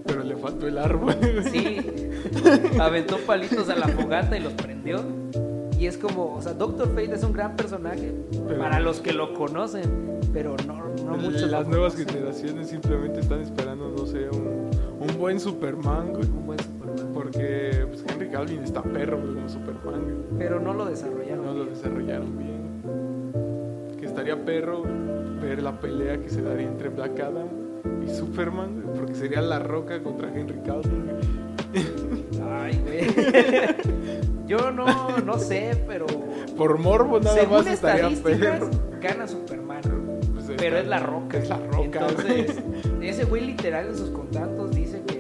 [0.05, 1.15] pero le faltó el árbol.
[1.51, 1.79] Sí,
[2.81, 5.03] aventó palitos a la fogata y los prendió.
[5.79, 8.13] Y es como, o sea, Doctor Fate es un gran personaje
[8.47, 12.15] Pero- para los que lo conocen, pero no, no muchos Las nuevas conocen.
[12.15, 16.25] generaciones simplemente están esperando, no sé, un, un buen Superman, güey.
[16.29, 17.13] Un buen Superman.
[17.15, 20.39] Porque pues, Henry Calvin está perro, güey, como Superman, güey.
[20.39, 21.45] Pero no lo desarrollaron.
[21.47, 23.97] No lo desarrollaron bien.
[23.99, 24.83] Que estaría perro
[25.41, 27.47] ver la pelea que se daría entre Black Adam
[28.07, 30.83] y Superman, güey, porque sería La Roca contra Henry güey.
[32.51, 33.07] Ay, güey.
[34.47, 36.07] Yo no, no sé, pero
[36.57, 38.71] Por morbo nada según más estaría perro.
[39.01, 39.83] gana Superman.
[40.33, 41.37] Pues, Pero es la roca.
[41.37, 42.57] Es la roca, Entonces,
[43.03, 45.18] ese güey literal en sus contratos dice que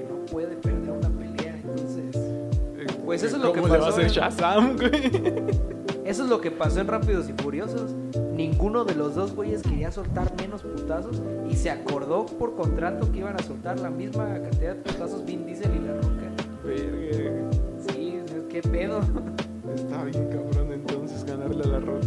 [3.08, 4.90] Pues eso es lo que ¿Cómo le va a pasó hacer en- Shazam, güey?
[6.04, 7.92] eso es lo que pasó en Rápidos y Furiosos.
[8.34, 13.20] Ninguno de los dos güeyes quería soltar menos putazos y se acordó por contrato que
[13.20, 16.30] iban a soltar la misma cantidad de putazos Vin Diesel y La Roca.
[16.66, 17.50] Verga,
[17.88, 19.00] Sí, qué pedo.
[19.74, 22.06] está bien cabrón entonces ganarle a La Roca.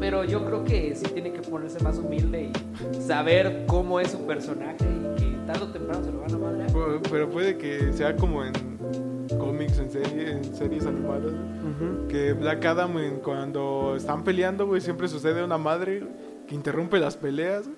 [0.00, 4.20] Pero yo creo que sí tiene que ponerse más humilde y saber cómo es su
[4.26, 6.70] personaje y que tarde o temprano se lo van a madrear.
[7.10, 8.54] Pero puede que sea como en
[9.38, 12.08] cómics, en, serie, en series animadas, güey.
[12.08, 16.12] Que Black Adam, en- cuando están peleando, güey, siempre sucede una madre güey,
[16.46, 17.76] que interrumpe las peleas güey,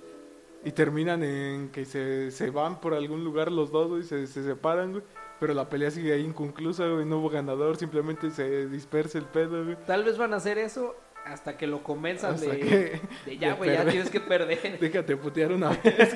[0.65, 4.43] y terminan en que se, se van por algún lugar los dos y se, se
[4.45, 5.05] separan, güey.
[5.39, 9.65] Pero la pelea sigue ahí inconclusa, güey, no hubo ganador, simplemente se dispersa el pedo,
[9.65, 9.77] güey.
[9.87, 10.95] Tal vez van a hacer eso
[11.27, 14.79] hasta que lo convenzan de, que- de ya, güey, ya tienes que perder.
[14.81, 16.15] Déjate putear una vez.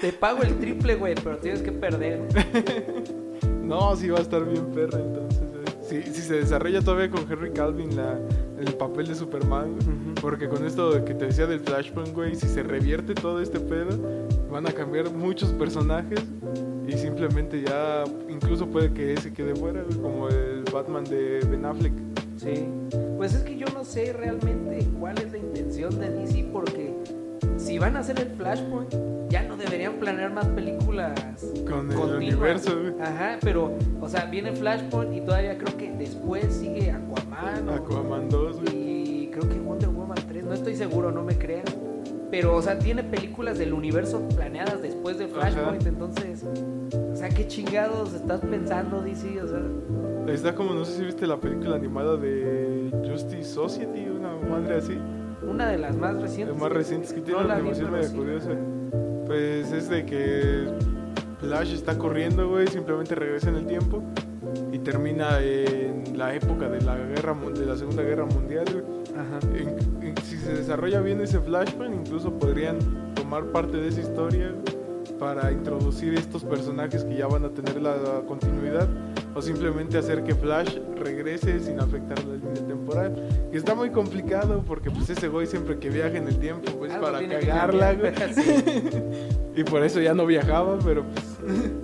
[0.00, 2.20] Te pago el triple, güey, pero tienes que perder.
[3.72, 5.48] No, sí va a estar bien perra entonces.
[5.88, 8.18] Si, si se desarrolla todavía con Henry Calvin la,
[8.58, 9.78] el papel de Superman,
[10.20, 13.98] porque con esto que te decía del Flashpoint, güey, si se revierte todo este pedo,
[14.50, 16.20] van a cambiar muchos personajes
[16.86, 21.64] Y simplemente ya, incluso puede que ese quede fuera, güey, como el Batman de Ben
[21.64, 21.94] Affleck.
[22.36, 22.68] Sí.
[23.16, 26.92] Pues es que yo no sé realmente cuál es la intención de DC porque
[27.72, 28.92] si van a hacer el Flashpoint,
[29.30, 31.14] ya no deberían planear más películas
[31.66, 32.16] Con el continuas.
[32.34, 32.92] universo, güey.
[33.00, 37.66] Ajá, pero, o sea, viene Flashpoint y todavía creo que después sigue Aquaman.
[37.66, 39.22] o- Aquaman 2, güey.
[39.24, 41.64] y creo que Wonder Woman 3, no estoy seguro, no me crean.
[42.30, 45.88] Pero, o sea, tiene películas del universo planeadas después de Flashpoint, Ajá.
[45.88, 49.40] entonces, o sea, ¿qué chingados estás pensando, DC?
[49.40, 49.62] O sea,
[50.34, 54.98] Está como, no sé si viste la película animada de Justice Society, una madre así.
[55.48, 56.54] Una de las más recientes.
[56.54, 58.50] Las más recientes que tiene No una animación medio curiosa.
[59.26, 60.66] Pues es de que
[61.40, 64.02] Flash está corriendo, güey, simplemente regresa en el tiempo
[64.72, 68.84] y termina en la época de la guerra de la Segunda Guerra Mundial, güey.
[69.18, 69.38] Ajá.
[69.54, 72.78] En- en- si se desarrolla bien ese Flashpoint, incluso podrían
[73.14, 74.81] tomar parte de esa historia güey,
[75.22, 77.94] para introducir estos personajes que ya van a tener la,
[78.26, 78.88] continuidad
[79.36, 83.48] o simplemente hacer que Flash regrese sin afectar la línea temporal.
[83.52, 86.90] Que está muy complicado porque pues ese güey siempre que viaja en el tiempo pues
[86.90, 88.12] Algo para cagarla, güey.
[88.34, 88.64] Sí.
[89.54, 91.31] Y por eso ya no viajaba, pero pues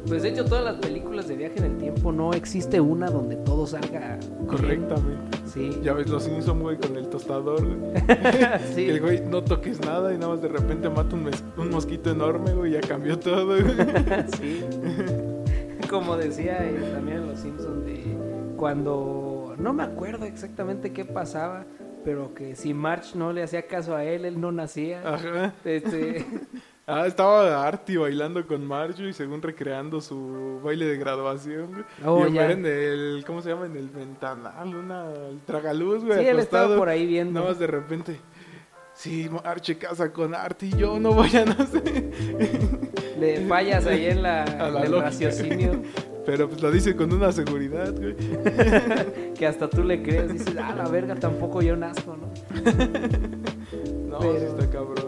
[0.06, 3.36] Pues de hecho, todas las películas de viaje en el tiempo no existe una donde
[3.36, 5.38] todo salga correctamente.
[5.46, 5.80] Sí.
[5.82, 8.02] Ya ves los Simpson, güey, con el tostador, güey.
[8.74, 8.88] sí.
[8.88, 12.52] El güey no toques nada y nada más de repente mata un, un mosquito enorme,
[12.52, 13.64] güey, y ya cambió todo, güey.
[14.38, 14.64] sí.
[15.90, 18.16] Como decía eh, también Los Simpsons, de
[18.56, 21.64] cuando no me acuerdo exactamente qué pasaba,
[22.04, 25.00] pero que si March no le hacía caso a él, él no nacía.
[25.04, 25.54] Ajá.
[25.64, 26.26] Este,
[26.90, 31.84] Ah, estaba Artie bailando con Marjo y según recreando su baile de graduación, güey.
[32.02, 32.50] Oh, y ya.
[32.50, 33.66] En el, ¿cómo se llama?
[33.66, 37.40] En el ventanal, una, el tragaluz, güey, sí, él estaba por ahí viendo.
[37.40, 38.18] Nada más de repente,
[38.94, 41.82] sí, Marche casa con Artie y yo no voy a nacer.
[43.20, 45.82] Le fallas ahí en, la, A la en el raciocinio
[46.24, 48.14] Pero pues lo dice con una seguridad, güey.
[49.34, 50.32] que hasta tú le crees.
[50.32, 52.32] Dices, ah, la verga, tampoco yo nazco, ¿no?
[54.08, 55.07] No, Pero- sí está cabrón.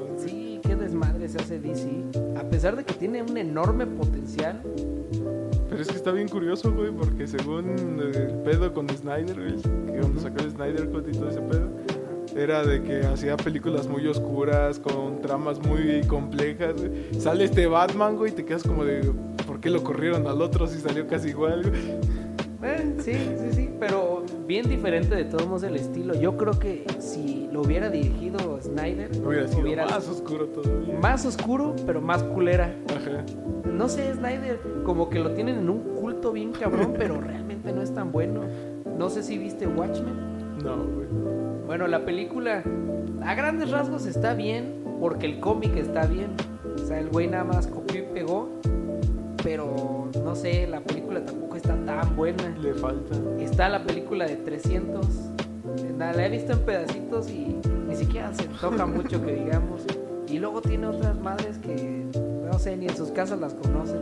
[1.50, 2.38] Hace DC.
[2.38, 4.62] A pesar de que tiene un enorme potencial,
[5.68, 10.00] Pero es que está bien curioso, güey, porque según el pedo con Snyder, güey, que
[10.00, 11.68] cuando sacó el Snyder Cut y todo ese pedo,
[12.36, 17.20] era de que hacía películas muy oscuras, con tramas muy complejas, güey.
[17.20, 19.12] Sale este Batman, güey, y te quedas como de,
[19.46, 22.10] ¿por qué lo corrieron al otro si salió casi igual, güey?
[22.62, 26.14] Eh, sí, sí, sí, pero bien diferente de todos modos el estilo.
[26.14, 30.98] Yo creo que si lo hubiera dirigido Snyder, Hubiera sido hubiera más oscuro todavía.
[31.00, 32.74] más oscuro, pero más culera.
[32.94, 33.24] Ajá.
[33.72, 37.80] No sé, Snyder, como que lo tienen en un culto bien cabrón, pero realmente no
[37.82, 38.42] es tan bueno.
[38.98, 40.14] No sé si viste Watchmen.
[40.62, 41.06] No, güey.
[41.66, 42.62] Bueno, la película
[43.22, 46.32] a grandes rasgos está bien, porque el cómic está bien.
[46.74, 48.50] O sea, el güey nada más copió y pegó,
[49.42, 50.99] pero no sé, la película
[52.00, 52.48] tan buena.
[52.60, 53.16] Le falta.
[53.38, 55.06] Está la película de 300.
[55.06, 57.56] eh, nada, La he visto en pedacitos y
[57.88, 59.82] ni siquiera se toca mucho que digamos.
[60.28, 62.06] Y luego tiene otras madres que
[62.50, 64.00] no sé, ni en sus casas las conocen.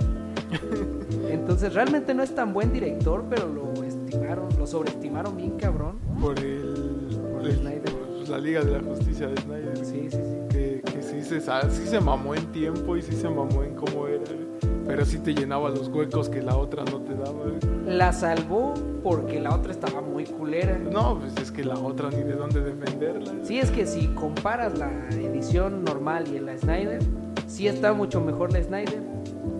[1.30, 5.98] Entonces realmente no es tan buen director, pero lo estimaron, lo sobreestimaron bien cabrón.
[6.20, 7.18] Por el...
[7.32, 7.92] Por el Snyder.
[8.28, 9.76] la Liga de la Justicia de Snyder.
[9.84, 10.36] Sí, sí, sí.
[10.50, 14.06] que, que sí, se, sí se mamó en tiempo y sí se mamó en cómo
[14.06, 14.24] era.
[14.88, 17.44] Pero sí te llenaba los huecos que la otra no te daba.
[17.44, 17.58] güey.
[17.86, 18.72] La salvó
[19.02, 20.78] porque la otra estaba muy culera.
[20.78, 23.34] No, pues es que la otra ni de dónde defenderla.
[23.44, 27.02] Sí, es que si comparas la edición normal y la Snyder,
[27.46, 29.02] sí está mucho mejor la Snyder.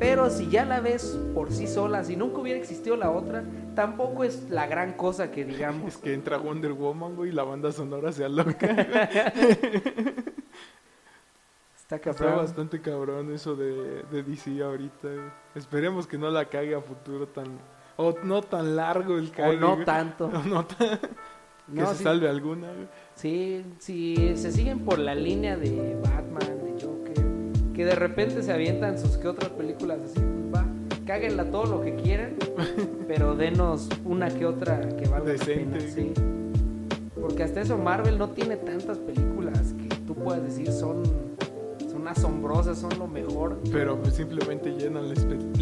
[0.00, 4.24] Pero si ya la ves por sí sola, si nunca hubiera existido la otra, tampoco
[4.24, 5.88] es la gran cosa que digamos.
[5.88, 8.56] Es que entra Wonder Woman, güey, y la banda sonora se aloca.
[11.90, 12.36] Está Está cabrón.
[12.44, 15.08] bastante cabrón eso de, de DC ahorita.
[15.08, 15.20] güey.
[15.54, 17.46] Esperemos que no la cague a futuro tan...
[17.96, 19.56] O no tan largo el O cague.
[19.56, 19.84] no güey.
[19.86, 20.26] tanto.
[20.34, 20.98] O no tan-
[21.74, 22.66] que se sí, salve alguna.
[22.72, 22.88] güey.
[23.14, 28.52] sí, si se siguen por la línea de Batman, de Joker, que de repente se
[28.52, 30.66] avientan sus que otras películas así, pues va,
[31.06, 32.36] cáguenla todo lo que quieran,
[33.08, 35.64] pero denos una que otra que valga Decente.
[35.64, 36.12] la pena, sí.
[37.20, 41.02] Porque hasta eso Marvel no tiene tantas películas que tú puedas decir son,
[42.14, 43.58] son asombrosas, son lo mejor.
[43.72, 45.14] Pero pues simplemente llenan la,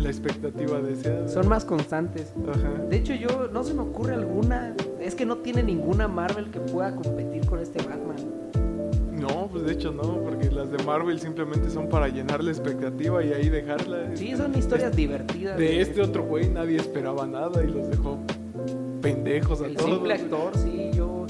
[0.02, 1.28] la expectativa deseada.
[1.28, 2.32] Son más constantes.
[2.48, 2.68] Ajá.
[2.88, 4.74] De hecho, yo no se me ocurre alguna.
[5.00, 8.16] Es que no tiene ninguna Marvel que pueda competir con este Batman.
[9.12, 13.24] No, pues de hecho no, porque las de Marvel simplemente son para llenar la expectativa
[13.24, 14.14] y ahí dejarla.
[14.14, 15.56] Sí, son historias divertidas.
[15.58, 18.18] De este otro güey nadie esperaba nada y los dejó
[19.00, 19.90] pendejos a El todos.
[19.90, 21.26] simple actor, sí, yo.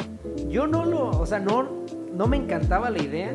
[0.49, 1.11] Yo no lo.
[1.11, 1.69] O sea, no,
[2.13, 3.35] no me encantaba la idea,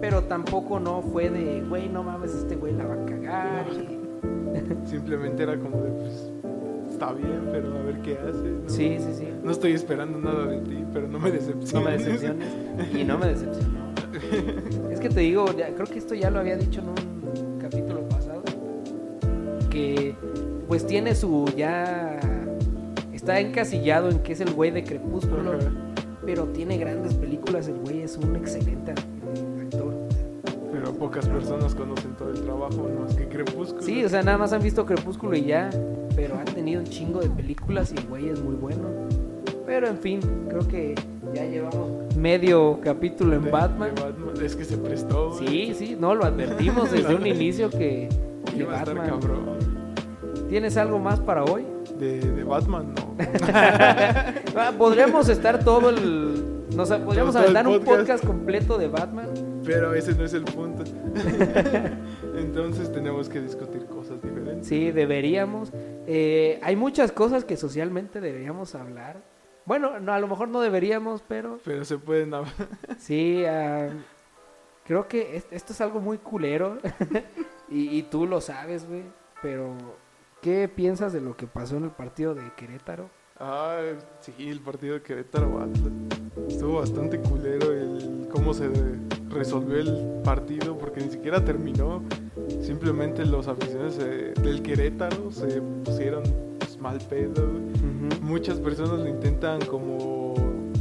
[0.00, 3.66] pero tampoco no fue de, güey, no mames, este güey la va a cagar.
[3.72, 4.00] y-
[4.88, 6.30] Simplemente era como de, pues,
[6.90, 8.48] está bien, pero a ver qué hace.
[8.50, 8.68] ¿no?
[8.68, 9.28] Sí, sí, sí.
[9.42, 11.72] No estoy esperando nada de ti, pero no me decepciones.
[11.74, 12.48] No me decepciones.
[12.94, 13.84] Y no me decepcionó.
[14.92, 18.42] Es que te digo, creo que esto ya lo había dicho en un capítulo pasado.
[19.70, 20.14] Que
[20.68, 22.20] pues tiene su ya.
[23.12, 25.54] Está encasillado en que es el güey de Crepúsculo.
[25.54, 25.68] Ajá.
[26.24, 27.66] Pero tiene grandes películas.
[27.68, 28.94] El güey es un excelente
[30.94, 33.82] pocas personas conocen todo el trabajo, más que Crepúsculo.
[33.82, 35.70] Sí, o sea, nada más han visto Crepúsculo y ya.
[36.16, 38.88] Pero han tenido un chingo de películas y el güey es muy bueno.
[39.66, 40.94] Pero en fin, creo que
[41.34, 43.94] ya llevamos medio capítulo en De- Batman.
[43.94, 44.44] de Batman.
[44.44, 45.30] Es que se prestó.
[45.30, 45.48] güey.
[45.48, 48.08] Sí, sí, no, lo advertimos desde un inicio que,
[48.52, 49.20] que Iba a estar Batman.
[49.20, 49.44] cabrón.
[50.48, 51.64] ¿Tienes algo más para hoy?
[51.98, 53.14] De, de Batman, no.
[54.56, 56.53] Ah, Podríamos estar todo el.
[56.74, 58.24] No sé, podríamos aventar un podcast.
[58.24, 59.28] completo de Batman.
[59.64, 60.82] Pero ese no es el punto.
[62.36, 64.66] Entonces tenemos que discutir cosas diferentes.
[64.66, 65.70] Sí, deberíamos.
[66.06, 69.22] Eh, hay muchas cosas que socialmente deberíamos hablar.
[69.66, 72.52] Bueno, no, a lo mejor no deberíamos, pero Pero se pueden hablar.
[72.98, 73.44] sí.
[73.46, 73.88] ah,
[74.84, 76.78] creo que es- esto es algo muy culero.
[77.70, 79.04] y, y tú lo sabes, güey.
[79.42, 79.74] Pero,
[80.42, 83.08] ¿qué piensas de lo que pasó en el partido de Querétaro?
[83.40, 83.80] Ah,
[84.20, 85.92] sí, el partido de Querétaro Atlas.
[86.48, 88.70] Estuvo bastante culero el cómo se
[89.28, 92.00] resolvió el partido porque ni siquiera terminó.
[92.62, 96.22] Simplemente los aficionados del Querétaro se pusieron
[96.60, 97.44] pues, mal pedo.
[98.22, 100.34] Muchas personas lo intentan como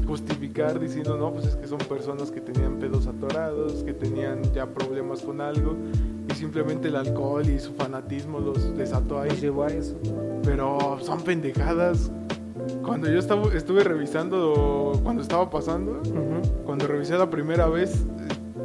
[0.05, 4.67] justificar diciendo, no, pues es que son personas que tenían pedos atorados, que tenían ya
[4.67, 5.75] problemas con algo
[6.29, 9.97] y simplemente el alcohol y su fanatismo los desató ahí llevó a eso.
[10.43, 12.11] pero son pendejadas.
[12.82, 16.02] Cuando yo estaba, estuve revisando, cuando estaba pasando,
[16.65, 18.06] cuando revisé la primera vez,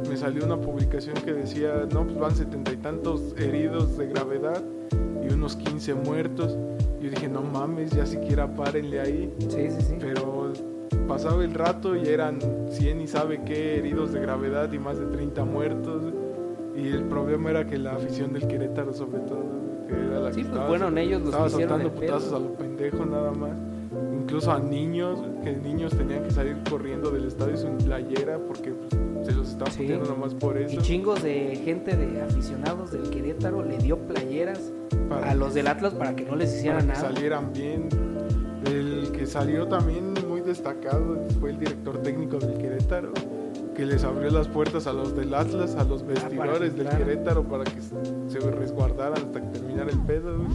[0.07, 4.63] me salió una publicación que decía, no, pues van setenta y tantos heridos de gravedad
[5.23, 6.57] y unos 15 muertos.
[7.01, 9.33] Yo dije, no mames, ya siquiera párenle ahí.
[9.39, 9.95] Sí, sí, sí.
[9.99, 10.53] Pero
[11.07, 15.05] pasaba el rato y eran 100 y sabe qué heridos de gravedad y más de
[15.05, 16.03] 30 muertos.
[16.75, 19.43] Y el problema era que la afición del Querétaro, sobre todo,
[19.87, 22.53] que era la Sí, que pues estaba fueron ellos los estaba soltando putazos a lo
[22.53, 23.51] pendejo nada más.
[24.29, 29.25] Incluso a niños, que niños tenían que salir corriendo del estadio sin playera porque pues,
[29.25, 29.81] se los estaba Sí.
[29.81, 30.81] puteando nomás por Y eso.
[30.81, 34.71] chingos de gente de aficionados del Querétaro le dio playeras
[35.09, 36.99] para a los del Atlas para que no les para hicieran que nada.
[37.01, 37.89] salieran bien.
[38.65, 43.13] El que salió también muy destacado fue el director técnico del Querétaro,
[43.79, 46.97] que les abrió las puertas a los del Atlas, a los vestidores del Ah.
[46.97, 50.35] Querétaro para que se resguardaran hasta que terminara el pedo.
[50.37, 50.49] güey.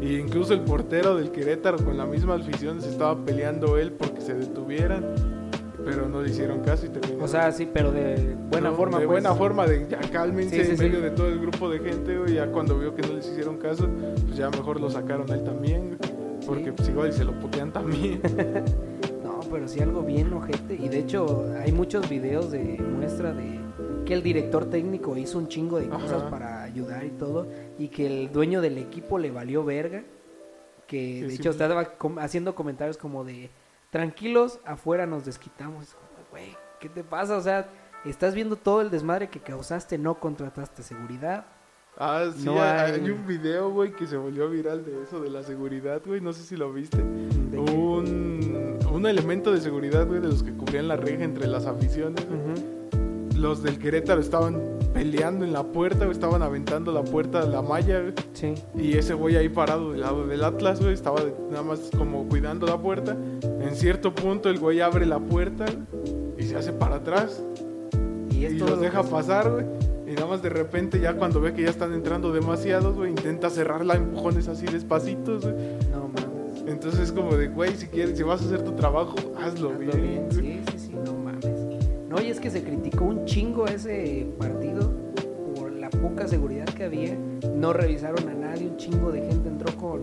[0.00, 4.20] Y incluso el portero del Querétaro con la misma afición se estaba peleando él porque
[4.20, 5.04] se detuvieran,
[5.84, 7.22] pero no le hicieron caso y terminó.
[7.24, 8.98] O sea, sí, pero de buena No, forma.
[8.98, 9.22] De pues.
[9.22, 10.84] buena forma, de ya cálmense Sí, sí, en sí.
[10.84, 12.34] medio de todo el grupo de gente, güey.
[12.34, 13.88] Ya cuando vio que no les hicieron caso,
[14.26, 16.10] pues ya mejor lo sacaron a él también, güey.
[16.44, 18.20] Porque pues igual se lo putean también.
[19.50, 20.74] Pero sí algo bien ojete.
[20.74, 23.60] Y de hecho, hay muchos videos de muestra de
[24.04, 26.30] que el director técnico hizo un chingo de cosas Ajá.
[26.30, 27.46] para ayudar y todo.
[27.78, 30.02] Y que el dueño del equipo le valió verga.
[30.86, 31.58] Que de Sí, hecho sí.
[31.60, 33.50] estaba com- haciendo comentarios como de
[33.90, 35.96] tranquilos, afuera nos desquitamos.
[36.30, 37.36] Güey, ¿qué te pasa?
[37.36, 37.68] O sea,
[38.04, 41.46] estás viendo todo el desmadre que causaste, no contrataste seguridad.
[41.98, 43.00] Ah, sí, No hay...
[43.10, 46.20] un video, güey, que se volvió viral de eso, de la seguridad, güey.
[46.20, 46.98] No sé si lo viste.
[46.98, 48.35] De Un,
[49.06, 52.24] un elemento de seguridad, güey, de los que cubrían la reja entre las aficiones.
[53.36, 54.60] Los del Querétaro estaban
[54.94, 58.14] peleando en la puerta, güey, estaban aventando la puerta a la malla, güey.
[58.32, 58.54] Sí.
[58.74, 62.26] Y ese güey ahí parado del lado del Atlas, güey, estaba de- nada más como
[62.28, 63.14] cuidando la puerta.
[63.60, 65.66] En cierto punto el güey abre la puerta
[66.38, 67.42] y se hace para atrás
[68.30, 69.66] Y, y, los lo deja que- pasar, güey.
[70.06, 73.50] Y nada más de repente ya cuando ve que ya están entrando demasiados, güey, intenta
[73.50, 75.54] cerrarla empujones así despacitos, güey.
[75.92, 76.25] No mames.
[76.66, 79.78] Entonces es como de, güey, si quieres, si vas a hacer tu trabajo, hazlo, Hazlo
[79.78, 80.00] bien.
[80.02, 80.26] bien.
[80.30, 81.44] Sí, sí, sí, no mames.
[82.08, 84.90] No, y es que se criticó un chingo ese partido
[85.54, 87.16] por la poca seguridad que había.
[87.54, 90.02] No revisaron a nadie, un chingo de gente entró con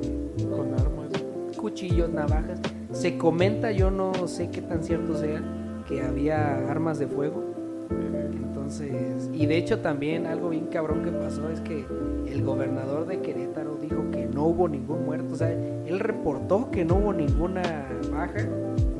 [0.49, 1.11] Con armas.
[1.57, 2.59] cuchillos, navajas.
[2.91, 5.41] Se comenta, yo no sé qué tan cierto sea,
[5.87, 7.43] que había armas de fuego.
[8.31, 11.85] Entonces, y de hecho también algo bien cabrón que pasó es que
[12.27, 13.72] el gobernador de Querétaro
[14.43, 15.33] no hubo ningún muerto.
[15.33, 17.61] O sea, él reportó que no hubo ninguna
[18.11, 18.45] baja,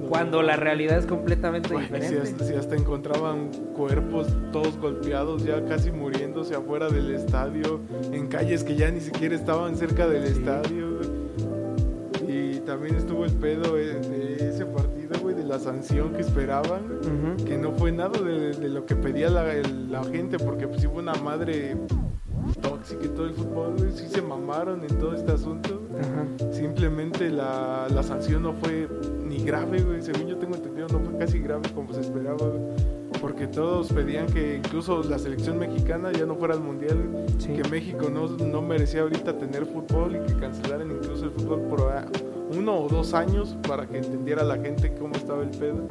[0.08, 2.22] cuando la realidad es completamente Güey, si, diferente.
[2.32, 7.82] hasta, si hasta encontraban cuerpos todos golpeados, ya casi muriéndose afuera del estadio,
[8.12, 10.39] en calles que ya ni siquiera estaban cerca del Sí.
[10.39, 11.00] estadio.
[12.28, 16.82] Y también estuvo el pedo de ese partido, güey, de la sanción que esperaban,
[17.46, 19.44] que no fue nada de, de lo que pedía la,
[19.89, 21.76] la gente, porque pues hubo una madre
[22.64, 23.91] tóxica y todo el fútbol, güey.
[23.91, 25.82] Sí se mamaron en todo este asunto.
[25.99, 26.51] Ajá.
[26.51, 28.88] Simplemente la, la sanción no fue
[29.24, 30.01] ni grave, güey.
[30.01, 32.61] Según yo tengo entendido, no fue casi grave como se esperaba, güey.
[33.22, 37.26] Porque todos pedían que incluso la selección mexicana ya no fuera al mundial, güey.
[37.38, 37.53] Sí.
[37.53, 41.82] que México no, no merecía ahorita tener fútbol y que cancelaran incluso el fútbol por
[42.58, 45.88] uno o dos años para que entendiera la gente cómo estaba el pedo,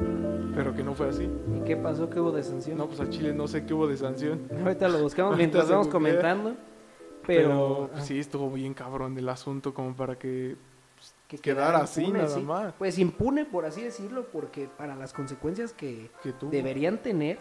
[0.55, 1.29] pero que no fue así.
[1.55, 2.09] ¿Y qué pasó?
[2.09, 2.77] ¿Qué hubo de sanción?
[2.77, 4.47] No, pues a Chile no sé qué hubo de sanción.
[4.63, 6.55] Ahorita lo buscamos Ahorita mientras vamos comentando.
[7.25, 10.57] Pero, Pero, pues, sí, estuvo bien cabrón el asunto como para que...
[11.27, 12.41] que quedara así nada sí.
[12.41, 12.73] más.
[12.77, 17.39] Pues impune, por así decirlo, porque para las consecuencias que que deberían tener,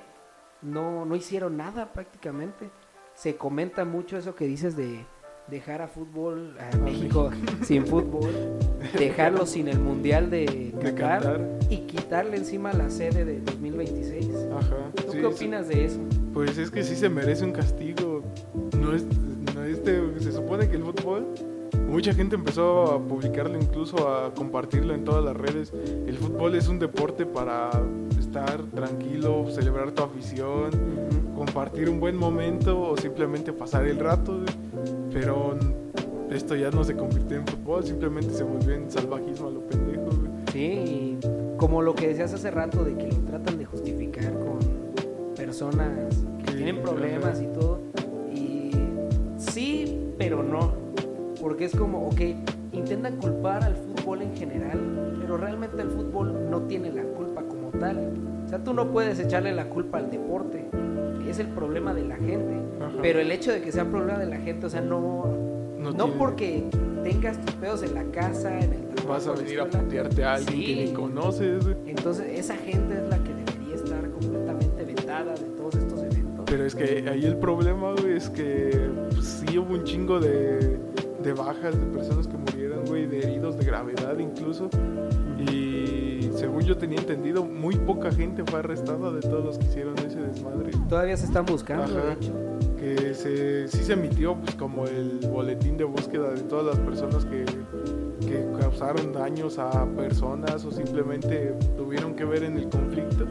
[0.62, 2.70] no, no hicieron nada prácticamente.
[3.14, 5.04] Se comenta mucho eso que dices de
[5.52, 7.30] dejar a fútbol, a México
[7.62, 8.30] sin fútbol,
[8.98, 11.48] dejarlo sin el Mundial de Qatar Qatar.
[11.68, 14.28] y quitarle encima la sede de 2026.
[14.56, 14.76] Ajá.
[14.96, 15.24] ¿Tú sí, qué sí.
[15.24, 16.00] opinas de eso?
[16.32, 18.22] Pues es que sí se merece un castigo.
[18.80, 19.04] No es,
[19.54, 21.34] no este, se supone que el fútbol,
[21.86, 25.70] mucha gente empezó a publicarlo, incluso a compartirlo en todas las redes.
[26.06, 27.68] El fútbol es un deporte para
[28.18, 30.70] estar tranquilo, celebrar tu afición,
[31.36, 34.42] compartir un buen momento o simplemente pasar el rato.
[35.12, 35.56] Pero
[36.30, 40.04] esto ya no se convirtió en fútbol, simplemente se volvió en salvajismo a lo pendejo.
[40.04, 40.30] güey.
[40.52, 41.18] Sí, y
[41.56, 44.58] como lo que decías hace rato de que lo tratan de justificar con
[45.36, 47.42] personas que Sí, tienen problemas ajá.
[47.42, 47.80] y todo.
[48.34, 48.70] Y
[49.38, 50.72] sí, pero no.
[51.40, 52.20] Porque es como, ok,
[52.72, 57.70] intentan culpar al fútbol en general, pero realmente el fútbol no tiene la culpa como
[57.78, 58.10] tal.
[58.52, 60.66] Sea, tú no puedes echarle la culpa al deporte.
[61.26, 62.54] Es el problema de la gente.
[62.82, 62.98] Ajá.
[63.00, 65.24] Pero el hecho de que sea problema de la gente, o sea, no,
[65.78, 66.64] No no, tiene- porque
[67.02, 70.34] tengas tus pedos en la casa, en el trabajo, Vas a venir a putearte a
[70.34, 71.64] alguien que ni conoces.
[71.86, 76.44] Entonces, esa gente es la que debería estar completamente vetada de todos estos eventos.
[76.44, 78.70] Pero es que ahí el problema, güey, es que
[79.12, 80.78] pues, sí hubo un chingo de,
[81.22, 84.68] de bajas, de personas que murieron, güey, de heridos de gravedad incluso.
[85.50, 89.98] Y según yo tenía entendido, muy poca gente fue arrestada de todos los que hicieron
[89.98, 90.72] ese desmadre.
[90.88, 92.06] Todavía se están buscando, Ajá.
[92.06, 92.32] de hecho.
[92.76, 97.24] Que se, sí se emitió pues como el boletín de búsqueda de todas las personas
[97.24, 97.44] que,
[98.26, 103.26] que causaron daños a personas o simplemente tuvieron que ver en el conflicto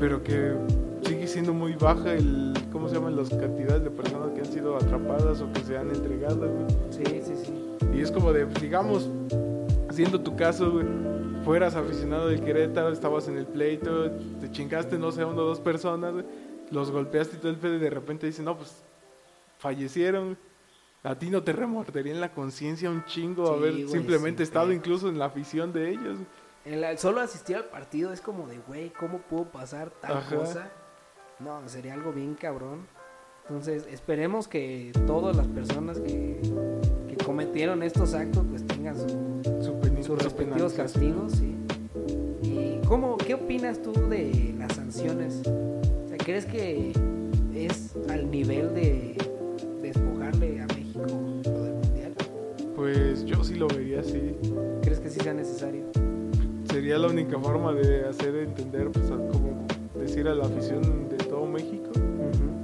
[0.00, 0.54] pero que
[1.02, 4.76] sigue siendo muy baja el cómo se llaman las cantidades de personas que han sido
[4.76, 6.64] atrapadas o que se han entregado güey.
[6.90, 7.52] Sí, sí, sí.
[7.94, 9.08] y es como de pues, digamos
[9.90, 10.86] siendo tu caso güey,
[11.44, 14.10] fueras aficionado del Querétaro estabas en el pleito
[14.40, 16.14] te chingaste no sé una o dos personas
[16.70, 18.82] los golpeaste y todo el pedo y de repente dicen no pues
[19.58, 20.36] fallecieron
[21.02, 24.48] a ti no te remordería en la conciencia un chingo Sí, haber güey, simplemente sí,
[24.48, 26.18] estado incluso en la afición de ellos
[26.96, 30.36] solo asistir al partido es como de, güey, ¿cómo pudo pasar tal Ajá.
[30.36, 30.70] cosa?
[31.38, 32.86] No, sería algo bien cabrón.
[33.48, 36.40] Entonces, esperemos que todas las personas que,
[37.08, 39.42] que cometieron estos actos pues tengan su,
[40.14, 41.56] sus su respectivos castigos, sí.
[42.42, 45.42] ¿Y cómo, qué opinas tú de las sanciones?
[45.46, 46.92] O sea, ¿crees que
[47.54, 49.16] es al nivel de
[49.82, 51.00] despojarle a México
[51.44, 52.12] lo del mundial?
[52.76, 54.32] pues yo sí lo vería así
[54.82, 55.84] ¿Crees que sí sea necesario?
[56.70, 59.66] sería la única forma de hacer entender, pues, a- como
[59.98, 61.90] decir a la afición de todo México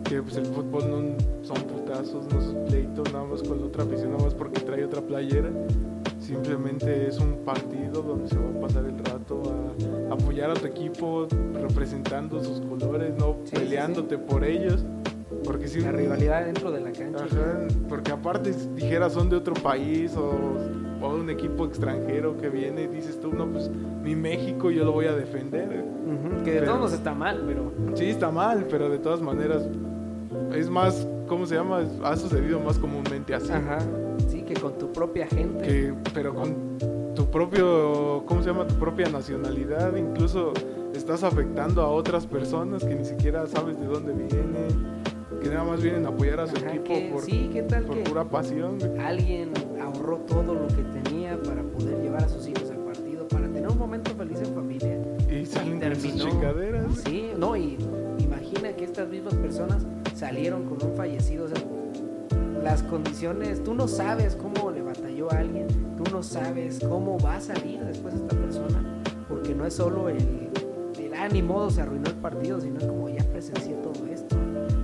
[0.09, 3.83] que pues el fútbol no son putazos, no es pleito, nada más con la otra
[3.83, 5.51] afición, nada más porque trae otra playera.
[6.27, 9.43] Simplemente es un partido donde se va a pasar el rato
[10.11, 14.85] a apoyar a tu equipo representando sus colores, no Sí, sí, peleándote por ellos.
[15.45, 17.25] Porque si La rivalidad dentro de la cancha.
[17.25, 20.33] Ajá, porque aparte si dijeras son de otro país o,
[21.05, 23.71] o un equipo extranjero que viene y dices tú, no, pues
[24.03, 25.85] mi México yo lo voy a defender.
[26.45, 29.69] Que de Pero- todos está mal, pero Sí, está mal, pero de todas maneras
[30.53, 31.85] es más, ¿cómo se llama?
[32.03, 33.53] Ha sucedido más comúnmente así.
[33.53, 33.79] ajá,
[34.47, 35.67] que con tu propia gente.
[35.67, 36.79] Que, pero con
[37.15, 38.67] tu propio, ¿cómo se llama?
[38.67, 40.53] Tu propia nacionalidad, incluso
[40.95, 44.97] estás afectando a otras personas que ni siquiera sabes de dónde vienen,
[45.43, 47.85] que nada más vienen a apoyar a su Ajá, equipo que- por, sí, ¿qué tal
[47.85, 48.79] por que pura pasión.
[49.01, 49.51] alguien
[49.83, 53.69] ahorró todo lo que tenía para poder llevar a sus hijos al partido, para tener
[53.69, 54.99] un momento feliz en familia?
[55.31, 56.31] Y salen sus terminó.
[56.31, 56.85] chingaderas.
[56.87, 56.97] güey.
[57.05, 57.77] Sí, no, y
[58.19, 61.59] imagina que estas mismas personas salieron con un fallecido, o sea,
[62.67, 67.37] las condiciones, tú no sabes cómo le batalló a alguien, tú no sabes cómo va
[67.37, 68.83] a salir después esta persona,
[69.29, 70.51] porque no es solo el,
[70.99, 74.37] el ah, ni modo se arruinó el partido, sino como ya presencié todo esto,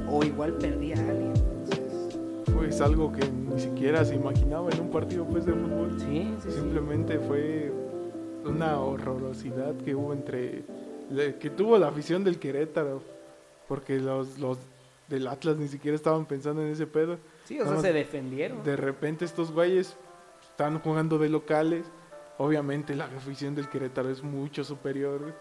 [0.08, 2.20] o igual perdí a alguien, entonces,
[2.54, 5.98] Pues algo que ni siquiera se imaginaba en un partido pues, de fútbol.
[5.98, 6.60] sí, sí, sí.
[6.60, 7.72] Simplemente fue
[8.44, 10.64] una horrorosidad que hubo entre
[11.40, 13.02] que tuvo la afición del Querétaro,
[13.66, 14.58] porque los, los
[15.08, 17.18] del Atlas ni siquiera estaban pensando en ese pedo.
[17.44, 18.62] Sí, o sea, se defendieron.
[18.62, 19.96] De repente estos güeyes
[20.50, 21.84] están jugando de locales.
[22.38, 25.34] Obviamente la afición del Querétaro es mucho superior.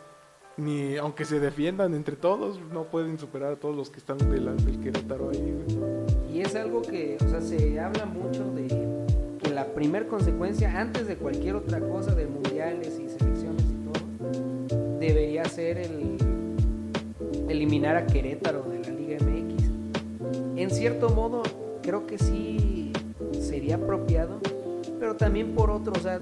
[0.58, 4.39] Ni aunque se defiendan entre todos, no pueden superar a todos los que están de
[4.41, 5.56] la- del Querétaro ahí.
[6.32, 8.68] Y es algo que, o sea, se habla mucho de
[9.41, 14.99] que la primer consecuencia, antes de cualquier otra cosa, de mundiales y selecciones y todo,
[14.99, 16.18] debería ser el
[17.49, 19.64] eliminar a Querétaro de la Liga MX.
[20.58, 21.43] En cierto modo,
[21.92, 22.94] creo que sí
[23.38, 24.39] sería apropiado,
[24.98, 26.22] pero también por otro, o sea,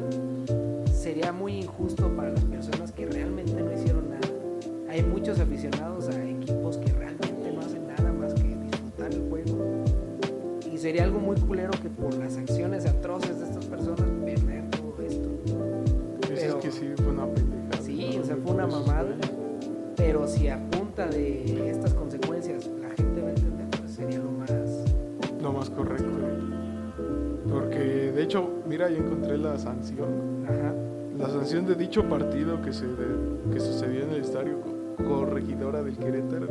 [0.92, 4.28] sería muy injusto para las personas que realmente no hicieron nada.
[4.90, 9.84] Hay muchos aficionados a equipos que realmente no hacen nada más que disfrutar el juego.
[10.74, 14.96] Y sería algo muy culero que por las acciones atroces de estas personas perder todo
[15.08, 15.30] esto.
[16.22, 17.84] Pero- es que sí fue una pendejada.
[17.84, 18.22] Sí, ¿no?
[18.24, 19.16] o sea, fue una Por eso- mamada.
[19.96, 24.32] Pero si a punta de estas consecuencias la gente va a entender, pues sería lo
[25.60, 25.70] más...
[25.70, 26.06] Correcto.
[27.50, 30.46] Porque de hecho, mira, ya encontré la sanción.
[30.48, 30.74] Ajá.
[31.18, 35.82] La sanción de dicho partido que, se de- que sucedió en el estadio Co- Corregidora
[35.84, 36.48] del Querétaro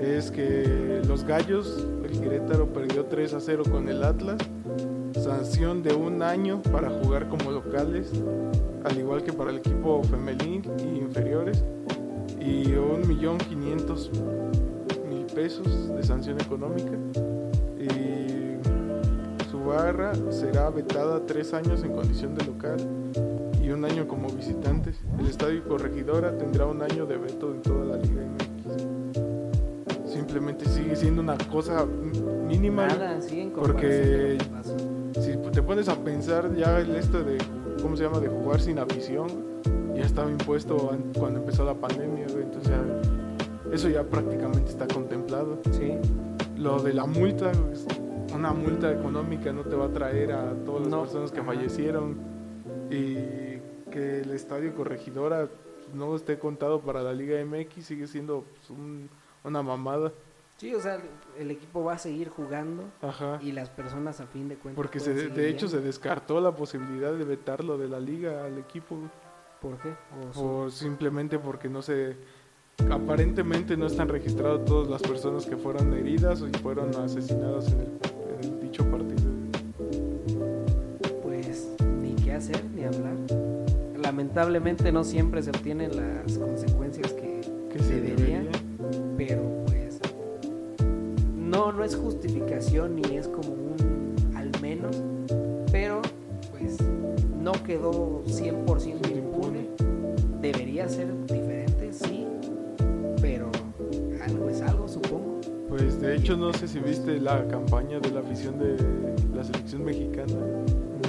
[0.00, 4.38] es que los Gallos del Querétaro perdió 3 a 0 con el Atlas.
[5.14, 8.12] Sanción de un año para jugar como locales,
[8.84, 11.64] al igual que para el equipo femenil y inferiores.
[12.40, 14.10] Y un millón quinientos
[15.08, 16.92] mil pesos de sanción económica.
[19.66, 22.76] Y su barra será vetada tres años en condición de local
[23.60, 24.96] y un año como visitantes.
[25.18, 30.12] El Estadio Corregidora tendrá un año de veto en toda la Liga MX.
[30.12, 32.86] Simplemente sigue siendo una cosa mínima.
[32.86, 34.38] Nada, sí, en porque-.
[35.20, 37.38] Si te pones a pensar ya el esto de,
[37.82, 38.20] ¿cómo se llama?
[38.20, 39.26] De jugar sin afición,
[39.96, 42.26] ya estaba impuesto an- cuando empezó la pandemia.
[42.40, 45.58] Entonces ya- eso ya prácticamente está contemplado.
[45.72, 45.94] Sí.
[46.56, 47.84] Lo de la multa, pues,
[48.36, 52.16] una multa económica no te va a traer a todas las No, personas que fallecieron
[52.90, 53.14] y
[53.90, 55.48] que el estadio corregidora
[55.94, 59.08] no esté contado para la Liga MX sigue siendo pues, un-
[59.44, 60.12] una mamada.
[60.58, 60.98] Sí, o sea,
[61.38, 63.38] el equipo va a seguir jugando Ajá.
[63.42, 64.76] y las personas a fin de cuentas...
[64.76, 68.96] Porque se, de hecho se descartó la posibilidad de vetarlo de la liga al equipo.
[69.60, 69.94] ¿Por qué?
[70.38, 72.16] O O simplemente porque no se...
[72.90, 77.88] Aparentemente no están registradas todas las personas que fueron heridas y fueron asesinadas en el,
[78.84, 79.30] partido.
[81.22, 81.68] pues
[82.00, 83.16] ni qué hacer ni hablar.
[84.00, 87.40] Lamentablemente no siempre se obtienen las consecuencias que,
[87.72, 88.60] Que se debería, debería.
[89.16, 89.98] pero pues
[91.34, 95.02] no, no es justificación ni es como un al menos,
[95.72, 96.02] pero
[96.50, 96.76] pues
[97.40, 99.68] no quedó 100% impune.
[100.40, 101.45] Debería ser diferente,
[106.06, 108.76] de hecho no sé si viste la campaña de la afición de
[109.34, 110.34] la selección mexicana.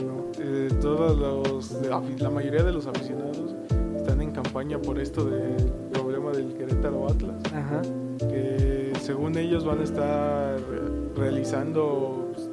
[0.03, 0.31] No.
[0.39, 1.77] Eh, todos los,
[2.19, 3.55] la mayoría de los aficionados
[3.95, 5.55] están en campaña por esto del
[5.91, 7.35] problema del Querétaro Atlas.
[7.53, 7.81] Ajá.
[8.29, 10.57] que según ellos van a estar
[11.15, 12.49] realizando pues,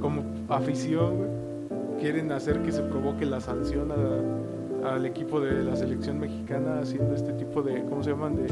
[0.00, 1.26] como afición,
[2.00, 4.45] quieren hacer que se provoque la sanción a-
[4.94, 8.36] al equipo de la selección mexicana haciendo este tipo de, ¿cómo se llaman?
[8.36, 8.46] De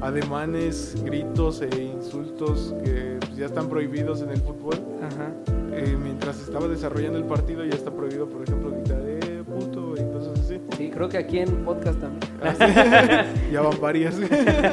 [0.00, 4.74] ademanes, gritos e insultos que pues, ya están prohibidos en el fútbol.
[5.02, 5.32] Ajá.
[5.72, 10.12] Eh, mientras estaba desarrollando el partido ya está prohibido, por ejemplo, gritar, eh, puto, y
[10.12, 10.60] cosas así.
[10.76, 12.32] Sí, creo que aquí en podcast también.
[12.42, 13.50] Ah, sí.
[13.52, 14.16] ya van varias.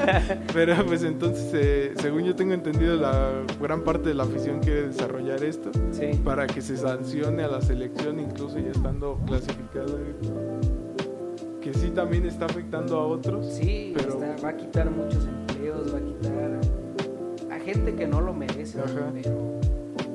[0.54, 4.88] Pero pues entonces, eh, según yo tengo entendido, la gran parte de la afición quiere
[4.88, 6.12] desarrollar esto Sí.
[6.24, 9.88] para que se sancione a la selección, incluso ya estando clasificada.
[11.72, 13.46] Que sí también está afectando a otros.
[13.54, 16.60] Sí, Pero- está- va a quitar muchos empleos, va a quitar
[17.52, 18.80] a, gente que no lo merece.
[18.82, 19.12] Ajá.
[19.14, 19.52] Pero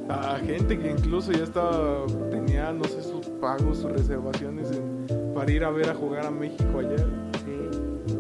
[0.09, 5.51] A gente que incluso ya estaba, tenía, no sé, sus pagos, sus reservaciones en- para
[5.51, 6.97] ir a ver a jugar a México allá.
[7.45, 7.69] sí,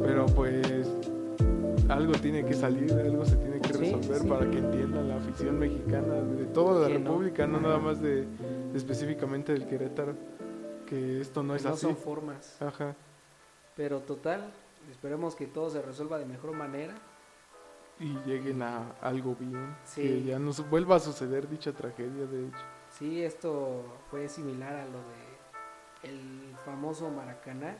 [0.02, 0.88] Pero pues
[1.88, 4.26] algo tiene que salir, algo se tiene que resolver sí.
[4.28, 7.04] para que entiendan la afición mexicana de toda la no.
[7.10, 10.14] República, no, nada más de, de específicamente del Querétaro,
[10.86, 11.80] que esto no es no así.
[11.82, 12.56] son formas.
[12.60, 12.94] Ajá.
[13.76, 14.52] Pero total,
[14.90, 16.94] esperemos que todo se resuelva de mejor manera.
[17.98, 20.02] Y lleguen a algo bien, Sí.
[20.02, 22.58] que ya no vuelva a suceder dicha tragedia, de hecho.
[22.90, 27.76] Sí, esto fue similar a lo de el famoso Maracaná.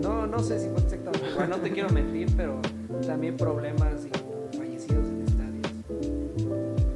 [0.00, 2.60] No, no sé si fue exactamente igual, no te quiero mentir, pero
[3.06, 5.72] también problemas y fallecidos en estadios.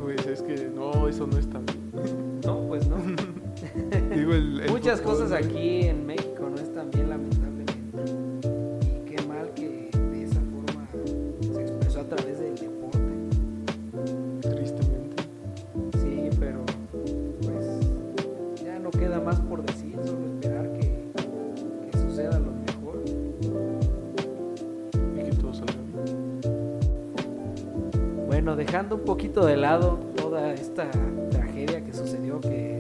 [0.02, 2.40] Pues es que no, eso no está bien.
[2.44, 2.96] No, pues no.
[4.14, 6.26] Digo, el, el Muchas fútbol, cosas aquí en México
[6.91, 7.72] también lamentablemente.
[8.87, 10.87] Y qué mal que de esa forma
[11.43, 12.99] se expresó a través del deporte.
[14.41, 15.22] Tristemente.
[16.01, 16.64] Sí, pero
[17.43, 17.66] pues
[18.62, 21.11] ya no queda más por decir, solo esperar que,
[21.91, 23.03] que suceda lo mejor.
[25.16, 26.41] Y que todo salga bien.
[28.26, 30.89] Bueno, dejando un poquito de lado toda esta
[31.30, 32.78] tragedia que sucedió, que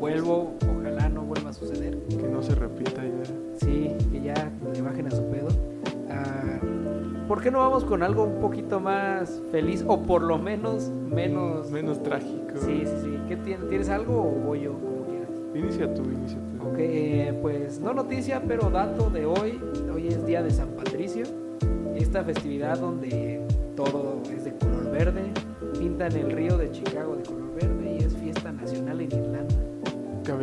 [0.00, 1.98] vuelvo, ojalá no vuelva a suceder.
[2.08, 3.43] Que no se repita ya
[4.84, 5.48] bajen a su pedo.
[6.10, 6.60] Ah,
[7.26, 11.70] ¿Por qué no vamos con algo un poquito más feliz o por lo menos menos...
[11.70, 12.56] Menos trágico.
[12.56, 13.18] Sí, sí, sí.
[13.28, 13.68] ¿Qué tienes?
[13.68, 14.72] ¿Tienes algo o voy yo?
[14.74, 15.30] Como quieras.
[15.54, 16.68] Inicia tú, inicia tú.
[16.68, 19.60] Ok, eh, pues no noticia, pero dato de hoy.
[19.92, 21.24] Hoy es día de San Patricio.
[21.94, 23.40] Esta festividad donde
[23.74, 25.22] todo es de color verde.
[25.78, 27.43] Pintan el río de Chicago de color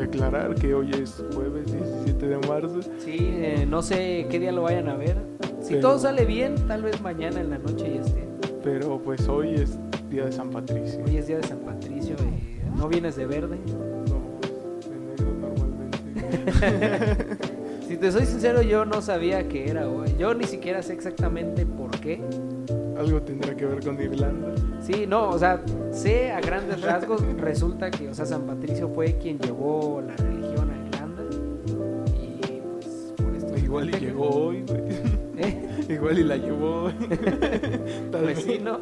[0.01, 2.79] Cabe aclarar que hoy es jueves 17 de marzo.
[2.97, 5.17] Sí, eh, no sé qué día lo vayan a ver.
[5.61, 8.27] Si Pero- todo sale bien, tal vez mañana en la noche ya esté.
[8.63, 9.77] Pero pues hoy es
[10.09, 11.03] día de San Patricio.
[11.05, 12.15] Hoy es día de San Patricio.
[12.15, 13.57] eh, ¿No vienes de verde?
[13.67, 14.21] No,
[14.89, 17.37] de negro normalmente.
[17.87, 20.15] Si te soy sincero, yo no sabía que era hoy.
[20.17, 22.21] Yo ni siquiera sé exactamente por qué.
[23.01, 24.53] Algo tendrá que ver con Irlanda.
[24.81, 25.59] Sí, no, o sea,
[25.91, 30.69] sé a grandes rasgos, resulta que, o sea, San Patricio fue quien llevó la religión
[30.69, 31.23] a Irlanda.
[32.15, 33.57] Y pues por esto.
[33.57, 34.81] Igual y llegó hoy, güey.
[35.37, 35.85] ¿Eh?
[35.89, 36.93] Igual y la llevó hoy.
[38.11, 38.43] Tal Pues vez.
[38.43, 38.79] sí, ¿no?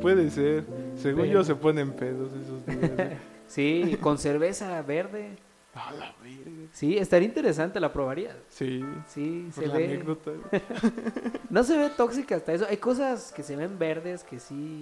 [0.00, 0.64] Puede ser.
[0.96, 3.12] Según Pero- yo se ponen pedos esos días.
[3.48, 5.30] Sí, con cerveza verde.
[5.74, 6.68] A la verga.
[6.72, 8.36] Sí, estaría interesante, la probaría.
[8.48, 8.84] Sí.
[9.06, 9.84] Sí, se la ve.
[9.86, 10.32] anécdota.
[11.50, 12.66] No se ve tóxica hasta eso.
[12.68, 14.80] Hay cosas que se ven verdes que sí.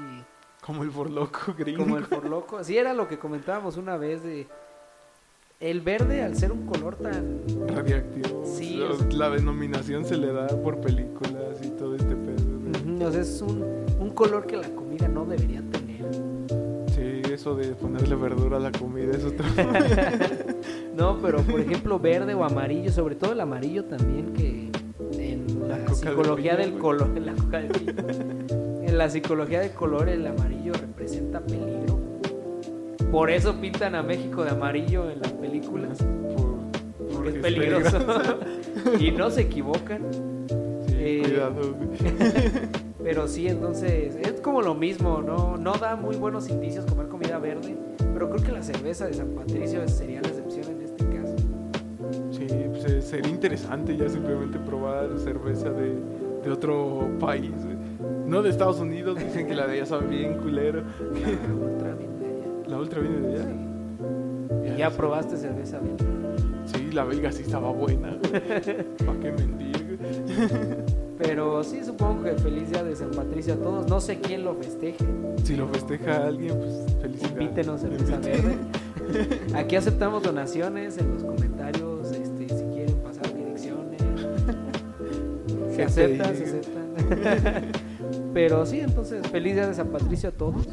[0.62, 1.82] Como el forloco gringo.
[1.84, 2.62] Como el forloco.
[2.64, 4.46] Sí, era lo que comentábamos una vez de.
[5.60, 7.40] El verde, al ser un color tan.
[7.66, 8.44] Radiactivo.
[8.46, 13.06] Sí, O sea, La denominación se le da por películas y todo este pedo.
[13.06, 13.62] o sea, es un,
[13.98, 16.06] un color que la comida no debería tener.
[17.38, 19.46] Eso de ponerle verdura a la comida es otra.
[20.96, 24.68] No, pero por ejemplo, verde o amarillo, sobre todo el amarillo también, que
[25.12, 27.10] en la, La de psicología piña, del color.
[27.16, 27.94] En la coca de piña.
[28.82, 32.00] En la psicología del color, el amarillo representa peligro.
[33.12, 35.98] Por eso pintan a México de amarillo en las películas.
[35.98, 37.98] Por- Porque es es peligroso.
[38.98, 40.02] y no se equivocan.
[40.88, 41.76] Sí, Eh, cuidado.
[43.08, 45.56] Pero sí, entonces es como lo mismo, ¿no?
[45.56, 47.74] No da muy buenos indicios comer comida verde,
[48.12, 51.34] pero creo que la cerveza de San Patricio sería la excepción en este caso.
[52.30, 55.94] Sí, pues, eh, sería interesante ya simplemente probar cerveza de,
[56.44, 57.50] de otro país.
[57.64, 57.78] güey.
[58.26, 60.82] No de Estados Unidos, dicen que la de allá sabe bien culero.
[61.00, 62.68] La ultra bien de allá.
[62.68, 63.44] La ultra viene de allá.
[64.66, 64.70] Sí.
[64.74, 66.04] ¿Y ya probaste cerveza belga?
[66.66, 68.18] Sí, la belga sí estaba buena.
[69.06, 69.98] ¿Para qué mentir?
[71.18, 73.88] Pero sí, supongo que feliz día de San Patricio a todos.
[73.88, 75.04] No sé quién lo festeje.
[75.42, 77.32] Si lo festeja alguien, pues felicidades.
[77.40, 78.56] Invítenos cerveza Invite- verde.
[79.54, 84.00] Aquí aceptamos donaciones en los comentarios, este, si quieren pasar direcciones.
[85.70, 85.82] Se GPI.
[85.82, 87.64] aceptan, se aceptan.
[88.34, 90.66] Pero sí, entonces, feliz día de San Patricio a todos.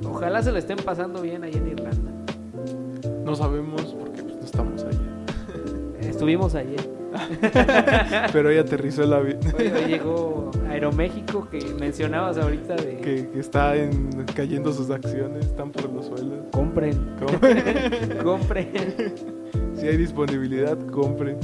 [0.00, 2.10] Y ojalá se le estén pasando bien ahí en Irlanda.
[3.24, 4.98] No sabemos porque pues, no estamos allá.
[6.00, 6.80] Estuvimos ayer.
[8.32, 9.38] Pero hoy aterrizó el avión.
[9.58, 15.46] Hoy, hoy llegó Aeroméxico que mencionabas ahorita de Que, que está en, cayendo sus acciones,
[15.46, 16.46] están por los suelos.
[16.50, 17.38] compren, ¿Cómo?
[18.22, 18.72] compren.
[19.74, 21.38] si hay disponibilidad, compren.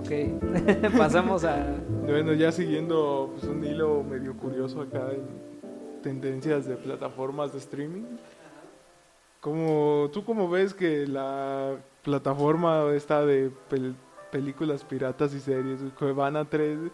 [0.00, 1.66] Ok, pasamos a...
[2.02, 5.22] Bueno, ya siguiendo pues, un hilo medio curioso acá en
[6.02, 8.04] tendencias de plataformas de streaming.
[9.40, 13.50] Como, ¿Tú cómo ves que la plataforma esta de
[14.30, 16.90] películas piratas y series, Cuevana 3, güey,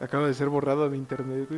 [0.00, 1.48] acaba de ser borrada de internet?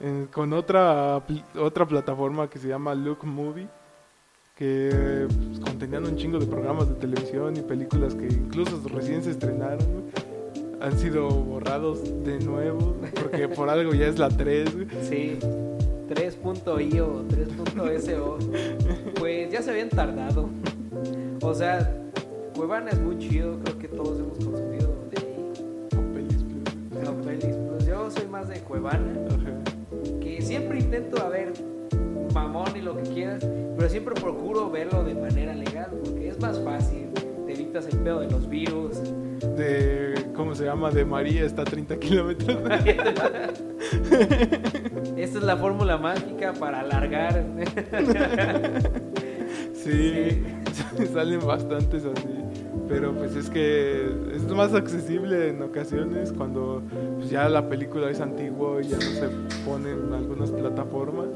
[0.00, 1.22] En- con otra,
[1.58, 3.68] otra plataforma que se llama Look Movie,
[4.54, 9.30] que pues, contenían un chingo de programas de televisión y películas que incluso recién se
[9.30, 9.86] estrenaron.
[10.80, 14.74] han sido borrados de nuevo, porque por algo ya es la 3.
[14.74, 14.86] güey.
[15.02, 15.38] Sí,
[16.08, 18.38] 3.io, 3.so.
[19.18, 20.48] Pues ya se habían tardado.
[21.42, 21.92] O sea,
[22.56, 25.52] Cuevana es muy chido, creo que todos hemos consumido de ahí.
[25.94, 26.42] O pelis,
[26.90, 29.52] pues, pelis, pues yo soy más de Cuevana, ajá.
[30.20, 31.52] que siempre intento, a ver,
[32.32, 33.46] mamón y lo que quieras,
[33.76, 37.10] pero siempre procuro verlo de manera legal, porque es más fácil,
[37.46, 39.02] te evitas el pedo de los virus.
[39.54, 40.90] De, ¿cómo se llama?
[40.90, 42.56] De María está a 30 kilómetros.
[45.14, 47.44] Esta es la fórmula mágica para alargar.
[50.96, 52.28] Sí, salen bastantes así.
[52.88, 56.82] Pero pues es que es más accesible en ocasiones cuando
[57.16, 59.28] pues, ya la película es antigua y ya no se
[59.64, 61.28] pone en algunas plataformas.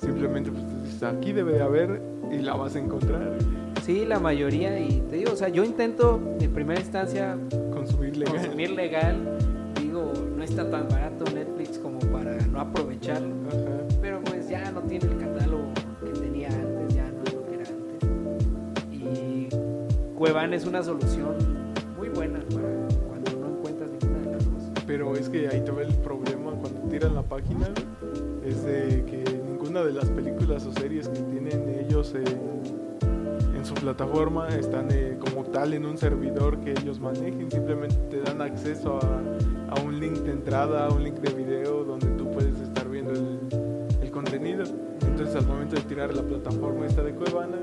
[0.00, 3.36] Simplemente pues aquí debe de haber y la vas a encontrar.
[3.82, 7.36] Sí, la mayoría, y te digo, o sea, yo intento en primera instancia
[7.72, 8.34] Consumir legal.
[8.36, 9.38] consumir legal.
[9.80, 13.34] Digo, no está tan barato Netflix como para no aprovecharlo.
[13.48, 13.86] Ajá.
[14.00, 15.35] Pero pues ya no tiene el catálogo
[20.16, 21.36] Cuevana es una solución
[21.98, 24.62] muy buena para cuando no encuentras ninguna de las dos.
[24.86, 27.68] Pero es que ahí te ve el problema cuando tiran la página,
[28.42, 32.56] es de que ninguna de las películas o series que tienen ellos en,
[33.62, 38.40] su plataforma están eh, como tal en un servidor que ellos manejen, simplemente te dan
[38.40, 42.60] acceso a, a un link de entrada, a un link de video donde tú puedes
[42.60, 43.40] estar viendo el,
[44.00, 44.62] el contenido.
[45.04, 47.58] Entonces al momento de tirar la plataforma esta de Cuevana,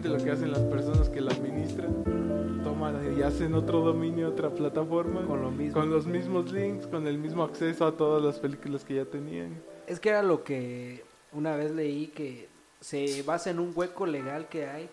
[0.00, 4.50] simplemente lo que hacen las personas que la administran, toman y hacen otro dominio, otra
[4.50, 5.80] plataforma, Con lo mismo.
[5.80, 9.62] con los mismos links, con el mismo acceso a todas las películas que ya tenían.
[9.86, 12.48] Es que era lo que una vez leí que
[12.80, 14.88] se basa en un hueco legal que hay.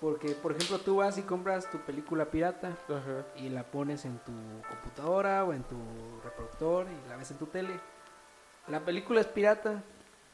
[0.00, 3.24] Porque, por ejemplo, tú vas y compras tu película pirata Ajá.
[3.36, 4.32] y la pones en tu
[4.68, 5.76] computadora o en tu
[6.22, 7.72] reproductor y la ves en tu tele.
[8.68, 9.82] La película es pirata,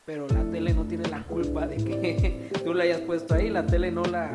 [0.06, 3.48] pero la tele no tiene la culpa de que tú la hayas puesto ahí.
[3.50, 4.30] La tele no la,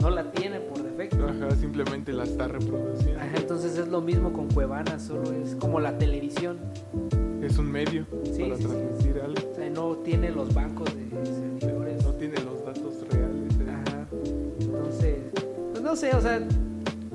[0.00, 1.26] no la tiene por defecto.
[1.26, 3.20] Ajá, simplemente la está reproduciendo.
[3.20, 6.58] Ajá, entonces es lo mismo con Cuevana, solo es como la televisión.
[7.42, 8.68] Es un medio Sí, para sí, sí.
[8.68, 9.50] transmitir algo.
[9.50, 12.04] O sea, no tiene los bancos de servidores.
[12.04, 13.52] No tiene los datos reales.
[13.58, 13.70] eh.
[13.70, 14.06] Ajá.
[14.60, 15.16] Entonces,
[15.72, 16.40] pues no sé, o sea,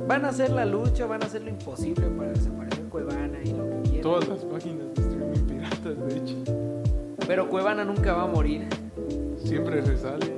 [0.08, 3.70] van a hacer la lucha, van a hacer lo imposible para desaparecer Cuevana y lo
[3.70, 4.02] que quieran.
[4.02, 4.88] Todas las páginas
[7.28, 8.68] Pero Cuevana nunca va a morir.
[9.38, 10.38] siempre resalen.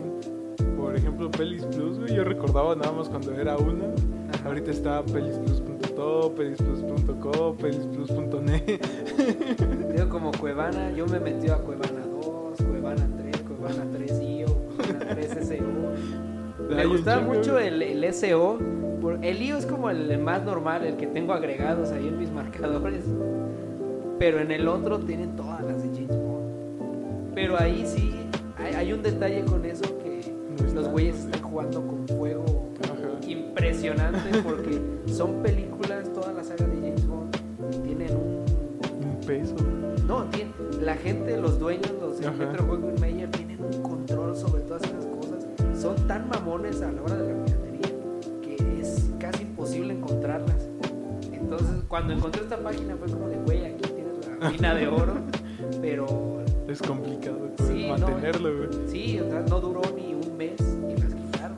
[0.77, 3.85] Por ejemplo, Pelis Plus, güey, yo recordaba nada más cuando era una.
[4.33, 4.47] Ajá.
[4.47, 8.81] Ahorita está pelisplus.to, pelisplus.co, pelisplus.net.
[9.95, 15.47] Digo, como Cuevana, yo me metí a Cuevana 2, Cuevana 3, Cuevana 3IO, Cuevana 3
[15.47, 16.69] SO.
[16.75, 18.59] Me gustaba mucho el, el SO.
[19.01, 22.31] por- El IO es como el más normal, el que tengo agregados ahí en mis
[22.31, 23.03] marcadores.
[24.19, 26.28] Pero en el otro tienen todas las de James.
[27.39, 28.11] Pero ahí sí,
[28.57, 30.19] hay, hay un detalle con eso que
[30.75, 33.25] los güeyes están jugando con fuego Ajá.
[33.25, 37.31] impresionante porque son películas, toda la saga de James Bond
[37.85, 38.43] tienen un
[39.07, 39.55] Un peso.
[40.05, 42.19] no, tiene, la gente, los dueños, los.
[42.37, 45.45] Metro Goldwyn Mayer tienen un control sobre todas esas cosas.
[45.81, 47.89] Son tan mamones a la hora de la piratería
[48.41, 50.67] que es casi imposible encontrarlas.
[51.31, 55.13] Entonces, cuando encontré esta página fue como de, güey, aquí tienes la mina de oro,
[55.81, 56.28] pero
[56.69, 58.69] Es complicado Sí, no, mantenerlo, güey.
[58.87, 61.57] sí, o sea, no duró ni un mes y las quitaron.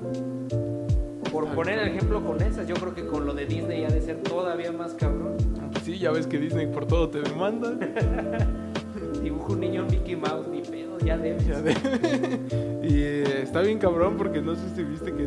[1.31, 4.01] Por poner el ejemplo con esas, yo creo que con lo de Disney ha de
[4.01, 5.35] ser todavía más cabrón.
[5.83, 7.71] Sí, ya ves que Disney por todo te demanda.
[9.23, 11.45] Dibujo un niño Mickey Mouse, ni pedo, ya debes.
[11.45, 11.73] Ya de-
[12.83, 15.23] y eh, está bien cabrón porque no sé si viste que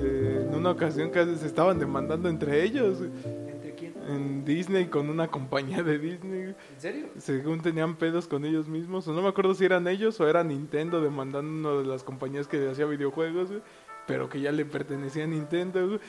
[0.48, 2.98] en una ocasión casi se estaban demandando entre ellos.
[2.98, 3.10] güey.
[4.06, 6.42] En Disney con una compañía de Disney.
[6.42, 7.06] ¿En serio?
[7.18, 9.06] Según tenían pedos con ellos mismos.
[9.08, 12.46] O no me acuerdo si eran ellos o era Nintendo demandando una de las compañías
[12.46, 13.48] que hacía videojuegos.
[13.48, 13.62] güey,
[14.06, 15.86] Pero que ya le pertenecía a Nintendo.
[15.88, 16.00] güey.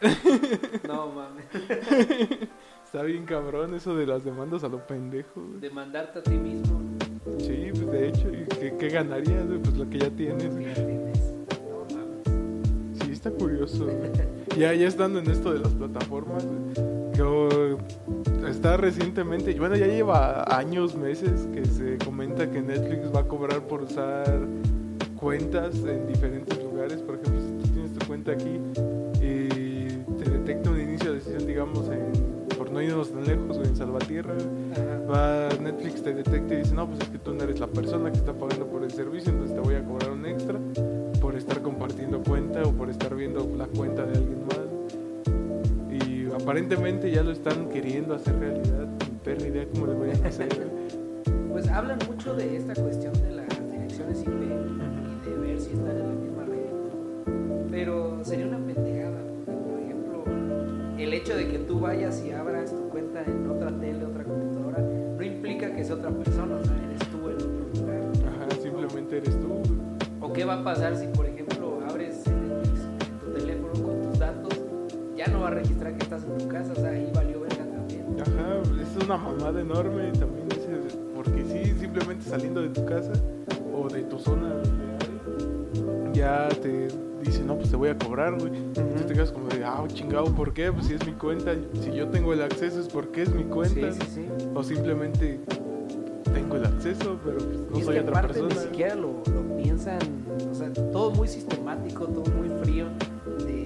[0.86, 1.44] No mames.
[2.84, 5.40] Está bien cabrón eso de las demandas a lo pendejo.
[5.42, 5.60] güey.
[5.60, 6.80] Demandarte a ti mismo.
[7.38, 8.28] Sí, pues de hecho.
[8.30, 9.46] ¿y ¿Qué, qué ganarías?
[9.46, 9.58] güey?
[9.60, 10.50] Pues lo que ya tienes.
[10.52, 10.66] güey.
[10.76, 13.02] No mames.
[13.02, 13.86] Sí, está curioso.
[13.86, 14.10] güey.
[14.58, 17.78] ya, ya estando en esto de las plataformas, güey, oh,
[18.48, 23.60] está recientemente, bueno, ya lleva años, meses que se comenta que Netflix va a cobrar
[23.62, 24.40] por usar
[25.16, 27.00] cuentas en diferentes lugares.
[27.02, 28.60] Por ejemplo, si tú tienes tu cuenta aquí
[29.20, 29.48] y
[30.18, 32.12] te detecta un inicio de sesión, digamos, en,
[32.56, 34.34] por no irnos tan lejos, güey, en Salvatierra,
[35.08, 38.10] va Netflix te detecta y dice, no, pues es que tú no eres la persona
[38.10, 40.58] que está pagando por el servicio, entonces te voy a cobrar un extra
[41.20, 44.61] por estar compartiendo cuenta o por estar viendo la cuenta de alguien más.
[46.34, 48.86] Aparentemente ya lo están queriendo hacer realidad.
[49.10, 50.48] Ni perra idea cómo le vayan a hacer.
[51.50, 55.96] Pues hablan mucho de esta cuestión de las direcciones IP y de ver si están
[55.96, 57.68] en la misma red.
[57.70, 59.20] Pero sería una pendejada.
[59.44, 60.24] porque, Por ejemplo,
[60.98, 64.78] el hecho de que tú vayas y abras tu cuenta en otra tele, otra computadora,
[64.80, 68.02] no implica que sea otra persona, o sea, eres tú en otro lugar.
[68.26, 69.62] Ajá, simplemente eres tú.
[70.20, 72.62] ¿O qué va a pasar si, por ejemplo, abres en
[73.20, 74.61] tu teléfono con tus datos?
[75.16, 77.64] Ya no va a registrar que estás en tu casa, o sea, ahí valió verga
[77.64, 78.06] también.
[78.20, 80.42] Ajá, es una mamada enorme también
[81.14, 83.12] porque sí, simplemente saliendo de tu casa
[83.72, 86.88] o de tu zona de área, ya te
[87.22, 88.56] dice, no, pues te voy a cobrar, güey.
[88.56, 90.72] Entonces te quedas como de, ah, chingado, ¿por qué?
[90.72, 93.92] Pues si es mi cuenta, si yo tengo el acceso es porque es mi cuenta.
[93.92, 94.28] Sí, sí, sí.
[94.54, 95.38] O simplemente
[96.32, 98.54] tengo el acceso, pero pues, no y soy otra aparte persona.
[98.54, 99.98] ni siquiera lo, lo piensan,
[100.50, 102.86] o sea, todo muy sistemático, todo muy frío.
[103.46, 103.61] de-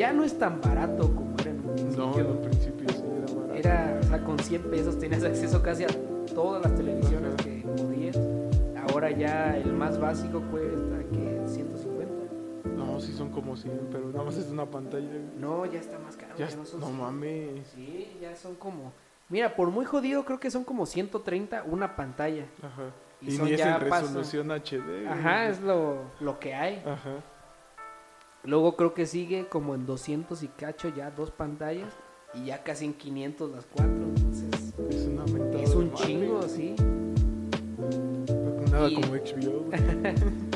[0.00, 2.20] ya no es tan barato como era en un No, principio.
[2.20, 3.54] en un principio sí era barato.
[3.54, 5.88] Era, o sea, con 100 pesos tenías acceso casi a
[6.34, 7.44] todas las televisiones Ajá.
[7.44, 8.18] que podías.
[8.90, 12.10] ahora ya el más básico cuesta que 150.
[12.76, 15.10] No, sí son como 100, pero nada más es una pantalla.
[15.38, 16.34] No, ya está más caro.
[16.38, 16.98] Ya, ya no son no 100.
[16.98, 17.66] mames.
[17.74, 18.92] Sí, ya son como.
[19.28, 22.46] Mira, por muy jodido, creo que son como 130 una pantalla.
[22.62, 22.84] Ajá.
[23.20, 25.06] Y Y, son ni es ya en paso- resolución HD.
[25.06, 26.82] Ajá, es lo, lo que hay.
[26.86, 27.16] Ajá.
[28.44, 31.92] Luego creo que sigue como en 200 y cacho ya dos pantallas.
[32.32, 33.92] Y ya casi en 500 las cuatro.
[33.92, 35.24] Entonces, Es una
[35.60, 36.74] es un chingo, sí.
[38.70, 39.64] Nada Y- como HBO.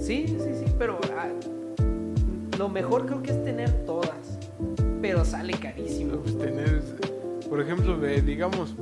[0.00, 1.28] Sí, sí, sí, pero ah,
[2.58, 4.38] lo mejor creo que es tener todas.
[5.02, 6.16] Pero sale carísimo.
[6.18, 6.82] Pues tener,
[7.48, 8.74] por ejemplo, digamos,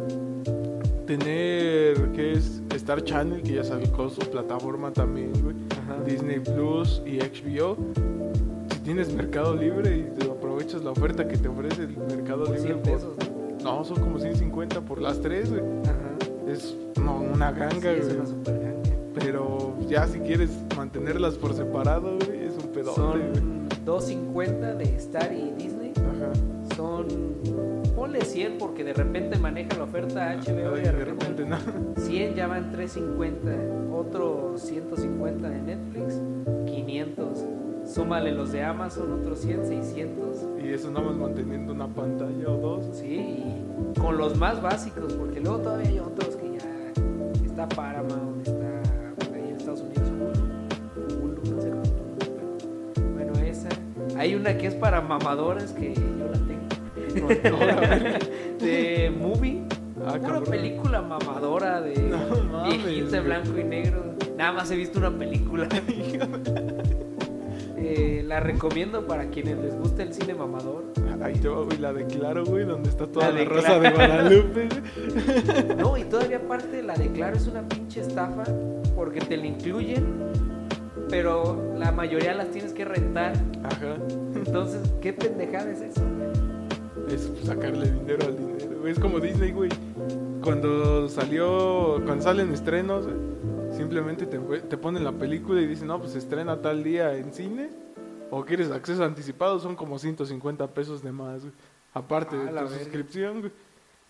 [1.07, 2.63] tener, ¿qué es?
[2.75, 5.57] Star Channel, que ya sacó su plataforma también, güey.
[6.07, 7.77] Disney Plus y HBO.
[8.89, 12.63] Tienes Mercado Libre y te aprovechas la oferta que te ofrece el Mercado Por Libre
[12.73, 13.17] 100 por- pesos.
[13.63, 13.77] ¿no?
[13.77, 15.61] No, son como 150 por las tres, güey.
[15.85, 16.51] Ajá.
[16.51, 18.17] Es no, una Sí, ganga, es güey.
[18.17, 18.79] una super ganga.
[19.13, 23.35] Pero ya si quieres mantenerlas por separado, güey, es un pedote, güey.
[23.35, 25.93] Son 250 de Star y Disney.
[25.99, 26.33] Ajá.
[26.75, 27.07] Son.
[27.95, 31.45] Ponle 100 porque de repente maneja la oferta HBO Ay, y de repente.
[31.45, 31.59] no.
[31.99, 33.51] 100 ya van 350.
[33.95, 36.23] Otro 150 de Netflix.
[36.65, 37.45] 500.
[37.89, 40.45] Súmale los de Amazon, otros 100, 600.
[40.63, 42.87] Y eso nada más manteniendo una pantalla o dos.
[42.93, 48.47] Sí, y con los más básicos, porque luego todavía hay otros que ya está Paramount,
[48.47, 48.83] está
[49.35, 50.07] ahí en Estados Unidos
[51.19, 53.69] Hulu, no sé cómo bueno, esa.
[54.19, 57.29] Hay una que es para mamadores que yo la tengo.
[58.61, 59.63] de movie.
[60.07, 60.45] Ah, cabrón.
[60.45, 62.19] película mamadora de No
[62.53, 64.15] mames, viejita blanco y negro.
[64.37, 65.69] Nada más he visto una película.
[67.99, 70.85] Eh, la recomiendo para quienes les guste el cine mamador.
[71.21, 73.91] Ahí te va, güey, la de Claro, güey, donde está toda La la, rosa de
[73.91, 74.69] Guadalupe.
[75.77, 78.45] No, y todavía aparte la de Claro es una pinche estafa
[78.95, 80.31] porque te la incluyen,
[81.11, 83.33] pero la mayoría las tienes que rentar.
[83.65, 83.97] Ajá.
[84.37, 86.03] Entonces, ¿qué pendejada es eso?
[86.03, 87.15] güey?
[87.17, 88.87] Es sacarle dinero al dinero.
[88.87, 89.71] Es como Disney, güey.
[90.41, 93.07] Cuando salió, cuando salen estrenos,
[93.77, 97.88] simplemente te, te ponen la película y dicen, no, pues estrena tal día en cine.
[98.31, 101.53] O quieres acceso anticipado, son como 150 pesos de más, güey.
[101.95, 102.79] Aparte Ah, de la tu verga.
[102.85, 103.53] suscripción, güey.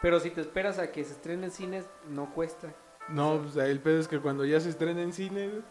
[0.00, 2.72] Pero si te esperas a que se estrene en cines, no cuesta.
[3.08, 5.62] No, pues el pedo es que cuando ya se estrena en cine, güey,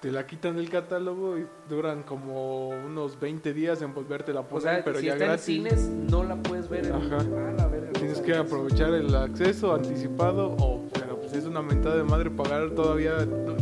[0.00, 4.48] te la quitan del catálogo y duran como unos 20 días en volverte la O
[4.48, 5.48] poner, sea, pero si ya está gratis.
[5.48, 6.86] en cines, no la puedes ver.
[6.86, 7.18] en- Ajá.
[7.20, 10.87] Ah, la verga, no Tienes que aprovechar el acceso anticipado o
[11.28, 13.12] pues es una mentada de madre pagar todavía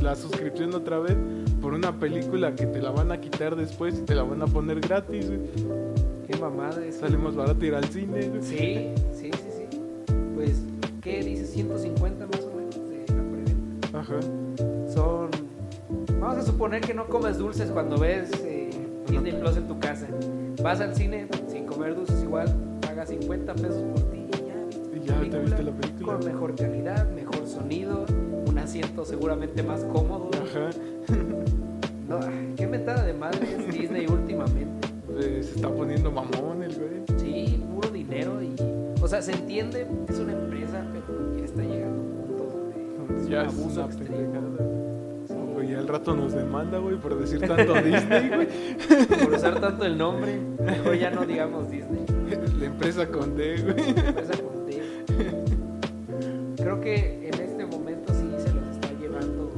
[0.00, 1.16] la suscripción otra vez
[1.60, 4.46] por una película que te la van a quitar después y te la van a
[4.46, 5.40] poner gratis, güey.
[6.28, 6.98] Qué mamada es.
[6.98, 8.42] Sale más barato ir al cine, güey.
[8.42, 9.80] Sí, sí, sí, sí.
[10.34, 10.62] Pues,
[11.02, 11.44] ¿qué dice?
[11.44, 13.98] 150 más o menos de la preventa.
[13.98, 14.20] Ajá.
[14.92, 15.30] Son.
[16.20, 18.70] Vamos a suponer que no comes dulces cuando ves eh,
[19.08, 20.06] Disney Plus en tu casa.
[20.62, 22.46] Vas al cine sin comer dulces igual,
[22.80, 24.15] pagas 50 pesos por ti
[25.06, 26.12] ya Y te película viste la película.
[26.18, 28.04] Con mejor calidad, mejor sonido,
[28.46, 30.30] un asiento seguramente más cómodo.
[30.34, 30.70] Ajá.
[32.08, 32.20] No,
[32.54, 34.86] qué mentada de madre es Disney últimamente.
[35.18, 37.02] Eh, se está poniendo mamón el güey.
[37.18, 38.54] Sí, puro dinero y.
[39.02, 43.22] O sea, se entiende, es una empresa, pero ya está llegando a un punto donde
[43.22, 45.52] es Ya un es abuso una extremo.
[45.54, 48.48] güey, al rato nos demanda, güey, por decir tanto Disney, güey.
[49.24, 52.04] Por usar tanto el nombre, mejor ya no digamos Disney.
[52.60, 53.88] La empresa con D, güey.
[53.88, 54.55] empresa con D.
[56.66, 59.52] Creo que en este momento sí se los está llevando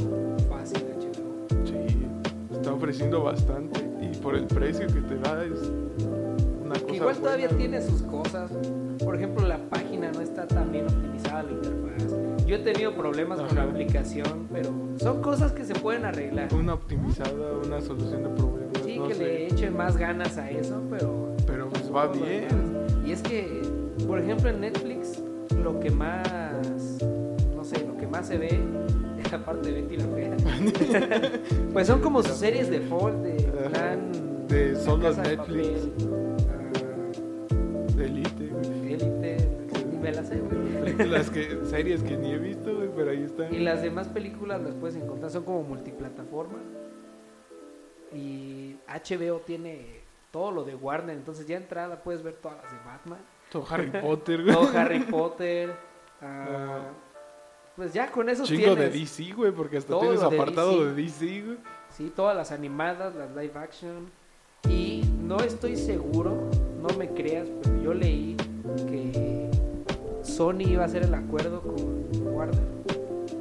[0.47, 1.65] fácil HBO.
[1.65, 2.05] Sí,
[2.53, 5.73] está ofreciendo bastante y por el precio que te da es
[6.63, 8.51] una cosa Que igual todavía tiene sus cosas.
[9.03, 12.15] Por ejemplo, la página no está tan bien optimizada la interfaz.
[12.47, 16.53] Yo he tenido problemas con la aplicación, pero son cosas que se pueden arreglar.
[16.53, 19.25] una optimizada, una solución de problemas, Sí, no que sé.
[19.25, 22.49] le echen más ganas a eso, pero Pero pues va bien.
[23.07, 23.63] Y es que,
[24.07, 25.23] por ejemplo, en Netflix,
[25.63, 26.23] lo que más,
[28.19, 28.61] más se ve,
[29.33, 30.37] aparte de Betty la Fea,
[31.73, 33.23] pues son como sus series de plan
[34.49, 36.09] De La solo Casa de Netflix, Papel,
[37.97, 38.67] de Elite, güey.
[38.67, 39.37] ah, Élite,
[39.91, 40.59] ni me la sé, güey.
[40.85, 43.55] Películas que, series que ni he visto, güey, pero ahí están.
[43.55, 46.59] Y las demás películas las puedes encontrar, son como multiplataforma.
[48.13, 50.01] Y HBO tiene
[50.31, 53.19] todo lo de Warner, entonces ya entrada puedes ver todas las de Batman.
[53.51, 54.55] Todo Harry Potter, güey.
[54.55, 55.71] todo Harry Potter.
[56.21, 56.81] ah, Ah.
[57.79, 58.93] Pues ya con esos Chingo tienes.
[58.93, 60.95] de DC, güey, porque hasta tienes de apartado DC.
[60.95, 61.59] de DC, güey.
[61.97, 64.11] Sí, todas las animadas, las live action.
[64.69, 66.51] Y no estoy seguro,
[66.83, 68.37] no me creas, pero yo leí
[68.89, 69.49] que
[70.25, 72.65] Sony iba a hacer el acuerdo con Warner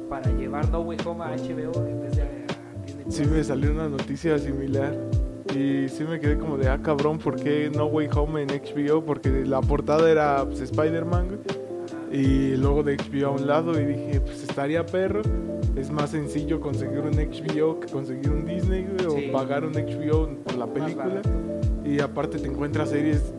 [0.08, 2.28] para llevar No Way Home a HBO en vez de a
[2.86, 4.94] Disney Sí, me salió una noticia similar.
[5.52, 9.04] Y sí me quedé como de, ah, cabrón, ¿por qué No Way Home en HBO?
[9.04, 11.57] Porque la portada era pues, Spider-Man, güey.
[12.12, 13.80] Y luego de HBO a un lado.
[13.80, 15.22] Y dije, pues estaría perro.
[15.76, 19.28] Es más sencillo conseguir un HBO que conseguir un Disney, güey, Sí.
[19.28, 21.22] o pagar un HBO por la película.
[21.84, 23.32] Y aparte te encuentras series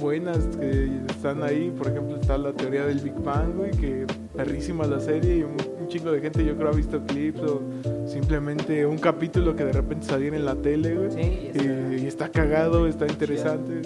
[0.00, 1.72] buenas que están ahí.
[1.76, 4.06] Por ejemplo, está la teoría del Big Bang, güey, que
[4.36, 7.62] perrísima la serie y un, un chingo de gente yo creo ha visto clips o
[8.06, 11.10] simplemente un capítulo que de repente saliera en la tele, güey.
[11.10, 11.64] Sí, y está-
[11.96, 13.80] Y, y está cagado, está interesante.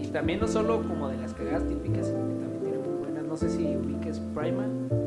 [0.00, 1.93] Y también no solo como de las cagadas típicas,
[3.34, 4.64] No sé si ubiques Prima.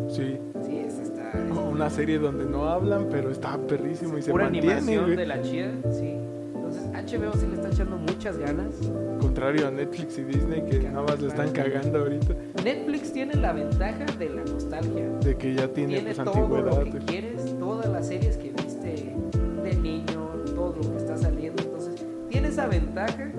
[0.10, 1.32] Sí, Sí, esa está.
[1.72, 5.16] una serie donde no hablan, pero está perrísimo y se pura mantiene, animación güey.
[5.16, 6.14] de la chida, sí.
[6.54, 8.74] Entonces HBO sí le está echando muchas ganas.
[9.22, 13.54] Contrario a Netflix y Disney que nada más le están cagando ahorita, Netflix tiene la
[13.54, 15.10] ventaja de la nostalgia.
[15.24, 16.86] de que ya tiene, Tiene pues todo antigüedad.
[16.86, 19.16] lo que quieres, todas las series que viste
[19.64, 21.64] de niño, todo lo que está saliendo.
[21.64, 23.32] Entonces, tiene esa ventaja,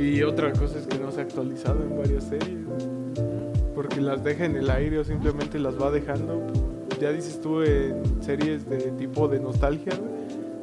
[0.00, 2.58] Y otra cosa es que no se ha actualizado en varias series.
[3.74, 6.40] porque las deja en el aire o simplemente las va dejando.
[7.00, 9.92] ya dices tú en series de tipo de nostalgia,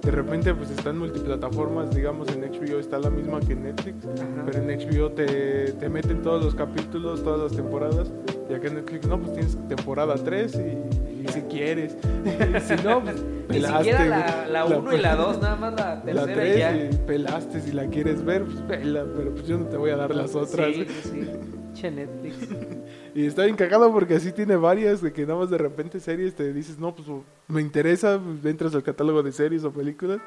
[0.01, 4.43] de repente pues están multiplataformas, digamos en HBO está la misma que en Netflix, Ajá.
[4.45, 8.11] pero en HBO te, te meten todos los capítulos, todas las temporadas,
[8.49, 12.83] y acá en Netflix no, pues tienes temporada 3 y, y si quieres, y si
[12.83, 13.15] no, pues
[13.49, 14.79] Ni siquiera la güey.
[14.79, 16.75] 1 y la 2, nada más la La tercera y 3 ya.
[16.75, 19.97] y pelaste, si la quieres ver, pues vela, pero pues yo no te voy a
[19.97, 20.75] dar las otras.
[20.75, 21.29] Sí, sí.
[21.73, 22.49] Che Netflix.
[23.15, 26.35] Y está bien cagado porque así tiene varias de que nada más de repente series
[26.35, 27.07] te dices, no, pues
[27.47, 30.19] me interesa, pues, entras al catálogo de series o películas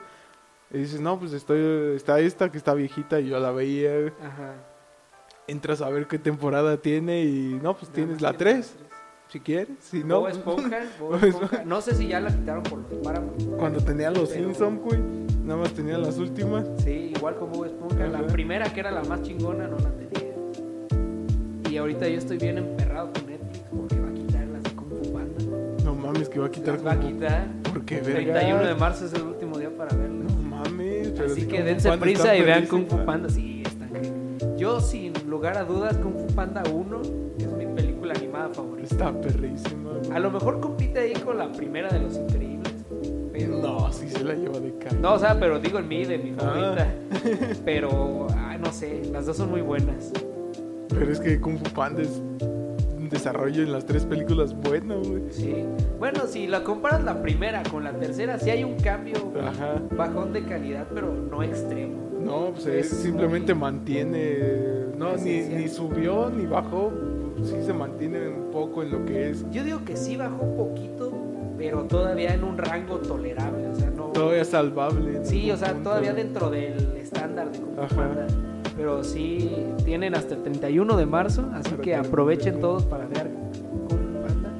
[0.72, 4.12] y dices, no, pues estoy, está esta que está viejita y yo la veía.
[4.20, 4.54] Ajá.
[5.46, 8.76] Entras a ver qué temporada tiene y no, pues tienes la Nada más tiene 3,
[9.30, 9.68] si quieres.
[9.80, 11.64] Si no, Bob Esponja, Bob Esponja.
[11.64, 13.56] No sé si ya la quitaron por los Paramount.
[13.58, 15.00] cuando tenía los Pero- Simpsons, güey,
[15.44, 16.66] nada más tenía las últimas.
[16.82, 18.06] Sí, igual como Bob Esponja.
[18.08, 18.26] La Ajá.
[18.28, 20.34] primera, que era la más chingona, no la tenía.
[21.70, 24.88] Y ahorita yo estoy bien emperrado con Netflix porque va a quitar las de Kung
[24.88, 25.44] Fu Panda.
[25.84, 27.46] No mames, que va a quitar Las va a quitar.
[27.62, 28.32] ¿Por qué, El verga?
[28.40, 30.32] 31 de marzo es el último día para verlas.
[30.32, 33.04] No mames, pero Así que dense prisa y vean Kung Fu.
[33.04, 33.28] Panda.
[33.28, 34.56] Sí, están.
[34.58, 37.00] Yo, sin lugar a dudas, Kung Fu Panda 1
[37.38, 38.88] es mi película animada favorita.
[38.88, 39.90] Está perrísima.
[40.12, 42.72] A lo mejor compite ahí con la primera de Los Increíbles.
[43.32, 43.58] Pero...
[43.58, 44.96] No, sí se la lleva de cara.
[45.00, 46.40] No, o sea, pero digo en mí, de mi Ah.
[46.42, 46.94] favorita.
[47.64, 50.12] Pero, ay, no sé, las dos son muy buenas.
[50.88, 52.20] Pero es que Kung Fu Panda es
[52.96, 55.22] un desarrollo en las tres películas bueno, güey.
[55.30, 55.64] Sí.
[55.98, 59.80] Bueno, si la comparas la primera con la tercera, sí hay un cambio Ajá.
[59.96, 62.10] bajón de calidad, pero no extremo.
[62.20, 64.36] No, pues Es simplemente muy- mantiene.
[64.98, 66.92] No, ni, ni subió ni bajó.
[67.44, 69.44] Sí se mantiene un poco en lo que es.
[69.50, 71.12] Yo digo que sí bajó poquito,
[71.56, 73.68] pero todavía en un rango tolerable.
[73.68, 74.04] O sea, no.
[74.06, 75.24] Todavía salvable.
[75.24, 75.90] Sí, o sea, punto.
[75.90, 77.96] todavía dentro del estándar de Kung Fu Ajá.
[77.96, 78.26] Panda.
[78.76, 79.50] Pero sí,
[79.84, 83.30] tienen hasta el 31 de marzo, así que aprovechen todos para ver
[83.88, 84.52] Kung Panda.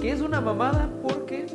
[0.00, 1.46] Que es una mamada porque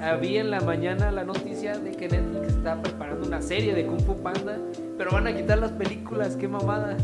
[0.00, 4.00] había en la mañana la noticia de que Netflix está preparando una serie de Kung
[4.00, 4.58] Fu Panda,
[4.98, 6.96] pero van a quitar las películas, qué mamada.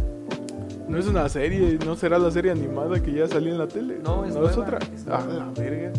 [0.88, 3.98] No es una serie, no será la serie animada que ya salió en la tele.
[4.02, 4.78] No, es nueva, otra.
[4.94, 5.92] es ah, la verga.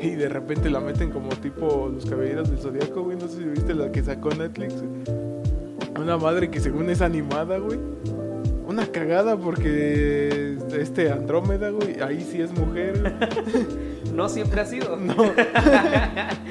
[0.00, 3.16] Y de repente la meten como tipo los caballeros del zodiaco, güey.
[3.16, 4.74] No sé si viste la que sacó Netflix.
[5.98, 7.78] Una madre que según es animada, güey.
[8.76, 13.14] Una cagada porque este Andrómeda, güey, ahí sí es mujer.
[14.12, 14.96] No siempre ha sido.
[15.00, 15.14] No.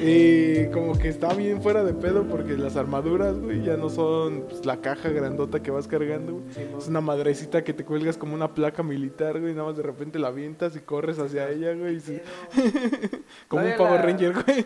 [0.01, 4.41] y como que está bien fuera de pedo porque las armaduras, güey, ya no son
[4.49, 6.45] pues, la caja grandota que vas cargando, güey.
[6.53, 6.79] Sí, no.
[6.79, 9.83] Es una madrecita que te cuelgas como una placa militar, güey, y nada más de
[9.83, 11.99] repente la avientas y corres hacia ella, güey,
[13.47, 14.65] como un Power la- Ranger, güey.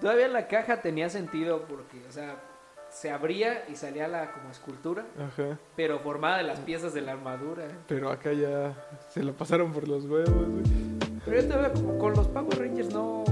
[0.00, 2.36] Todavía la caja tenía sentido porque, o sea,
[2.92, 5.58] se abría y salía la como escultura, Ajá.
[5.76, 7.64] pero formada de las piezas de la armadura.
[7.88, 8.74] Pero acá ya
[9.08, 10.62] se lo pasaron por los huevos, güey.
[11.24, 13.24] Pero yo todavía como con los Power Rangers no,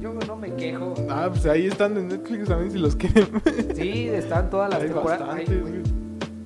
[0.00, 0.94] yo no me quejo.
[1.10, 3.28] Ah, pues ahí están en Netflix también si los quieren.
[3.74, 5.28] Sí, están todas las Hay temporadas.
[5.28, 5.92] Bastantes.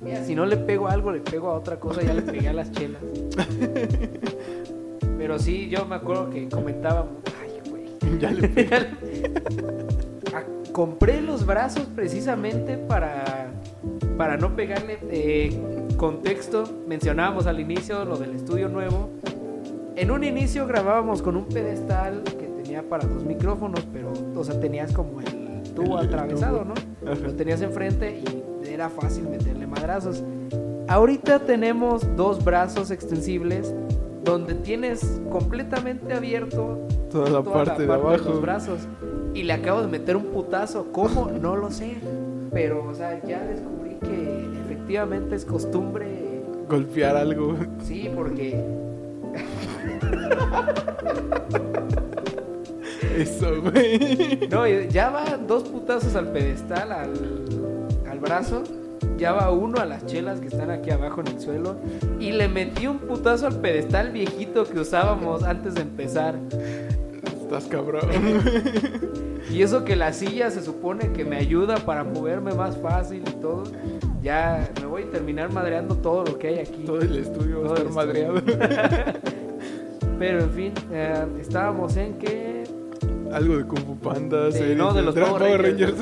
[0.01, 2.49] Mira, si no le pego a algo, le pego a otra cosa, ya le pegué
[2.49, 3.01] a las chelas.
[5.17, 8.19] Pero sí, yo me acuerdo que comentábamos, ay, güey.
[8.19, 8.47] Ya le
[9.86, 9.86] Ah,
[10.77, 13.47] compré los brazos precisamente para,
[14.15, 15.59] para no pegarle eh,
[15.97, 16.65] contexto.
[16.87, 19.09] Mencionábamos al inicio lo del estudio nuevo.
[19.95, 24.59] En un inicio grabábamos con un pedestal que tenía para dos micrófonos, pero, o sea,
[24.59, 26.75] tenías como el tubo El- el atravesado, tubo.
[26.75, 27.11] ¿no?
[27.11, 27.21] Ajá.
[27.23, 30.23] Lo tenías enfrente y era fácil meterle madrazos.
[30.87, 33.73] Ahorita tenemos dos brazos extensibles
[34.23, 36.79] donde tienes completamente abierto
[37.11, 38.41] Toda la toda parte de los abajo.
[38.41, 38.79] brazos
[39.33, 40.91] y le acabo de meter un putazo.
[40.91, 41.29] ¿Cómo?
[41.31, 41.97] No lo sé.
[42.51, 46.41] Pero, o sea, ya descubrí que efectivamente es costumbre.
[46.67, 47.55] Golpear algo.
[47.83, 48.61] Sí, porque
[53.15, 54.47] Eso, güey.
[54.49, 57.13] No, ya va dos putazos al pedestal, al,
[58.09, 58.63] al brazo.
[59.17, 61.77] Ya va uno a las chelas que están aquí abajo en el suelo.
[62.19, 66.35] Y le metí un putazo al pedestal viejito que usábamos antes de empezar.
[67.41, 68.01] Estás cabrón.
[69.49, 73.31] Y eso que la silla se supone que me ayuda para moverme más fácil y
[73.41, 73.63] todo.
[74.21, 76.83] Ya me voy a terminar madreando todo lo que hay aquí.
[76.85, 78.33] Todo el estudio va a Todo estar el estudio.
[78.33, 79.13] madreado.
[80.19, 82.63] Pero en fin, eh, estábamos en que
[83.31, 85.29] Algo de Kung Fu Panda, no, de los Power.
[85.37, 85.95] Power Rangers.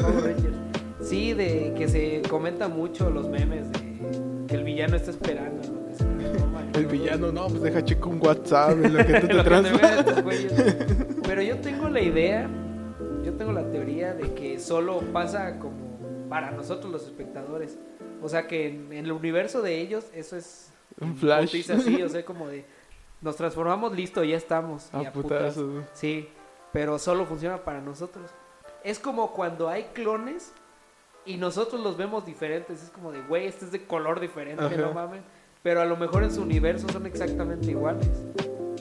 [1.05, 5.87] Sí, de que se comenta mucho los memes de que el villano está esperando lo
[5.87, 6.61] que se transforma.
[6.75, 10.05] El villano, no, pues deja checo un WhatsApp en lo que tú te transformas.
[11.25, 12.49] Pero yo tengo la idea,
[13.23, 17.77] yo tengo la teoría de que solo pasa como para nosotros los espectadores.
[18.21, 21.69] O sea que en, en el universo de ellos eso es Un flash.
[21.71, 22.65] así, o sea, como de
[23.21, 24.89] nos transformamos, listo, ya estamos.
[24.93, 25.53] y A a putas.
[25.53, 25.83] putazos.
[25.93, 26.27] Sí,
[26.73, 28.29] pero solo funciona para nosotros.
[28.83, 30.51] Es como cuando hay clones
[31.25, 32.83] y nosotros los vemos diferentes.
[32.83, 34.75] Es como de, güey, este es de color diferente, Ajá.
[34.77, 35.21] no mames.
[35.63, 38.07] Pero a lo mejor en su universo son exactamente iguales.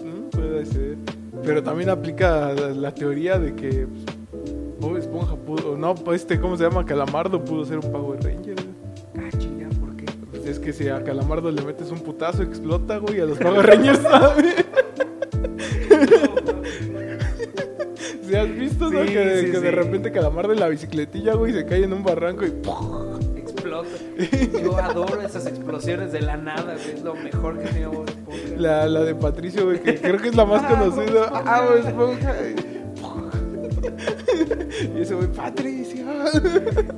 [0.02, 0.96] Mm, Puede ser.
[1.42, 3.86] Pero también aplica la, la teoría de que
[4.30, 6.84] pues, Bob Esponja pudo, no, pues, este, ¿cómo se llama?
[6.84, 8.56] Calamardo pudo ser un Power Ranger.
[9.16, 10.04] Ah, chinga, ¿por qué?
[10.30, 13.64] Pues es que si a Calamardo le metes un putazo, explota, güey, a los Power
[13.66, 14.54] Rangers, ¿sabes?
[18.26, 19.00] ¿Si has visto, no?
[19.02, 22.44] Que sí, que de repente Calamardo en la bicicletilla, güey, se cae en un barranco
[22.46, 23.14] y ¡pum!
[23.36, 23.88] Explota.
[24.62, 26.94] Yo adoro esas explosiones de la nada, güey.
[26.94, 28.56] Es lo mejor que tiene Bob Esponja.
[28.56, 31.30] La, la de Patricio, güey, que creo que es la más Ah, conocida.
[31.44, 32.34] Ah, Bob Esponja.
[34.96, 36.04] Y ese güey, Patricio.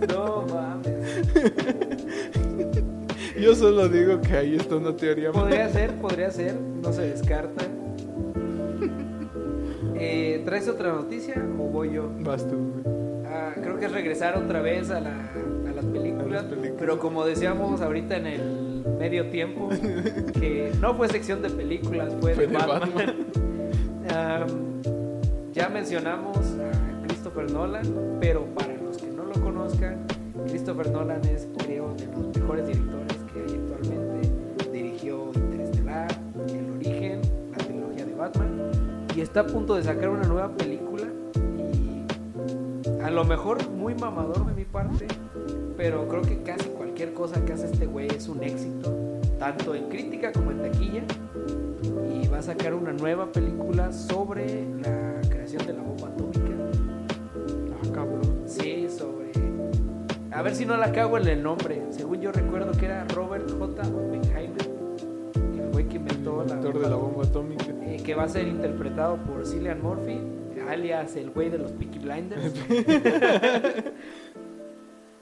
[0.09, 0.95] No mames.
[3.39, 5.31] Yo solo digo que ahí está una teoría.
[5.33, 6.55] Podría ser, podría ser.
[6.83, 7.65] No se descarta.
[9.99, 12.11] Eh, ¿Traes otra noticia o voy yo?
[12.21, 12.57] Vas tú.
[13.27, 15.31] Ah, creo que es regresar otra vez a, la-
[15.69, 16.77] a las películas, A las películas.
[16.79, 19.69] pero como decíamos ahorita en el medio tiempo,
[20.39, 23.15] que no fue sección de películas, fue, Fue de de Batman.
[25.53, 30.07] Ya mencionamos a Christopher Nolan, pero para los que no lo conozcan,
[30.49, 34.29] Christopher Nolan es creo de los mejores directores que hay actualmente.
[34.71, 36.09] Dirigió Interestelar,
[36.51, 37.21] El Origen,
[37.53, 38.71] la trilogía de Batman,
[39.17, 41.07] y está a punto de sacar una nueva película
[41.57, 45.07] y a lo mejor muy mamador de mi parte,
[45.75, 48.95] pero creo que casi cualquier cosa que hace este güey es un éxito,
[49.39, 51.03] tanto en crítica como en taquilla.
[52.13, 56.55] Y va a sacar una nueva película sobre la creación de la bomba atómica.
[57.73, 58.43] Ah, cabrón.
[58.47, 59.33] Sí, sobre.
[60.33, 61.83] A ver si no la cago en el nombre.
[61.91, 63.83] Según yo recuerdo que era Robert J.
[63.89, 64.76] Oppenheimer,
[65.77, 67.67] güey que inventó El la inventor de la bomba atómica.
[67.83, 70.19] eh, que va a ser interpretado por Cillian Murphy,
[70.71, 72.55] alias el güey de los Peaky Blinders.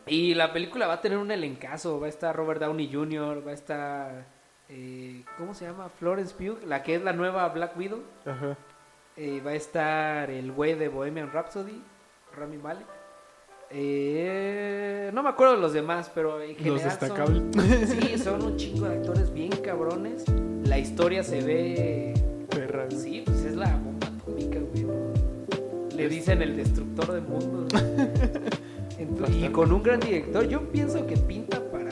[0.06, 3.50] y la película va a tener un elencazo, va a estar Robert Downey Jr., va
[3.50, 4.26] a estar,
[4.68, 5.88] eh, ¿cómo se llama?
[5.88, 8.02] Florence Pugh, la que es la nueva Black Widow.
[8.24, 8.56] Ajá.
[9.16, 11.82] Eh, va a estar el güey de Bohemian Rhapsody,
[12.36, 12.86] Rami Malek.
[13.76, 17.42] Eh, no me acuerdo de los demás, pero en Los general son- destacables.
[17.90, 20.24] sí, son un chingo de actores bien cabrones.
[20.64, 22.14] La historia se ve
[22.50, 22.86] Perra.
[22.90, 24.86] Sí, pues es la bomba atómica, güey.
[25.96, 27.68] Le dicen el destructor de mundos.
[28.98, 31.90] Entonces, y con un gran director, yo pienso que pinta para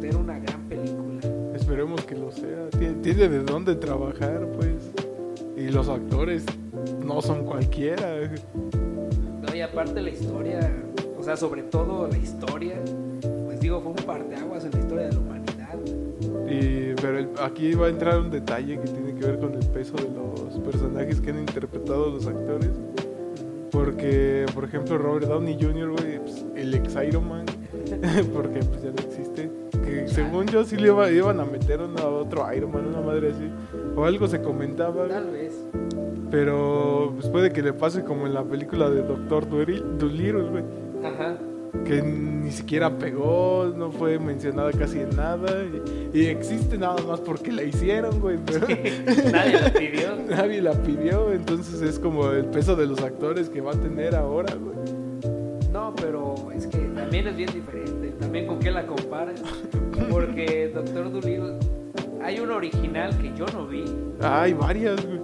[0.00, 1.20] ser una gran película.
[1.54, 2.68] Esperemos que lo sea.
[2.70, 4.90] Tiene, tiene de dónde trabajar, pues.
[5.56, 6.44] Y los actores
[7.04, 8.30] no son cualquiera.
[9.42, 10.60] No, y aparte la historia,
[11.20, 12.76] o sea, sobre todo la historia,
[13.46, 15.78] pues digo, fue un parteaguas en la historia de la humanidad.
[16.50, 19.66] Y, pero el- aquí va a entrar un detalle que tiene que ver con el
[19.68, 22.70] peso de los personajes que han interpretado los actores.
[23.70, 27.46] Porque, por ejemplo, Robert Downey Jr., güey, pues, el ex Iron Man,
[28.34, 29.50] porque pues ya no existe.
[29.84, 33.30] Que según yo sí le iba- iban a meter una, otro Iron Man, una madre
[33.30, 33.48] así.
[33.96, 35.06] O algo se comentaba.
[35.06, 35.54] Tal vez.
[36.32, 40.64] Pero pues puede que le pase como en la película de Doctor Dolittle, güey.
[41.04, 41.36] Ajá.
[41.84, 45.62] Que ni siquiera pegó, no fue mencionada casi en nada.
[46.12, 48.38] Y, y existe nada más porque la hicieron, güey.
[48.44, 48.66] Pero
[49.32, 50.16] Nadie lo pidió.
[50.28, 51.32] nadie la pidió.
[51.32, 54.76] Entonces es como el peso de los actores que va a tener ahora, güey.
[55.72, 58.08] No, pero es que también es bien diferente.
[58.18, 59.40] También con qué la comparas.
[60.10, 61.54] Porque Doctor Dolittle,
[62.20, 63.84] hay una original que yo no vi.
[64.20, 65.20] Ah, hay varias, güey.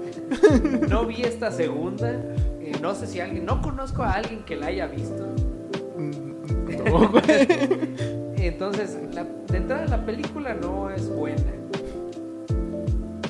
[0.89, 2.12] No vi esta segunda.
[2.61, 5.27] Eh, no sé si alguien, no conozco a alguien que la haya visto.
[6.90, 8.36] Güey.
[8.46, 11.42] Entonces, la, de entrada la película no es buena.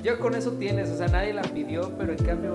[0.02, 2.54] Ya con eso tienes, o sea, nadie la pidió, pero en cambio,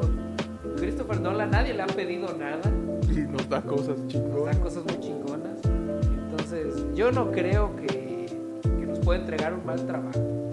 [0.77, 2.61] Christopher Nolan, nadie le ha pedido nada.
[3.09, 4.55] Y nos da cosas Nos chingonas.
[4.57, 5.59] da cosas muy chingonas.
[5.65, 8.27] Entonces, yo no creo que,
[8.63, 10.49] que nos pueda entregar un mal trabajo.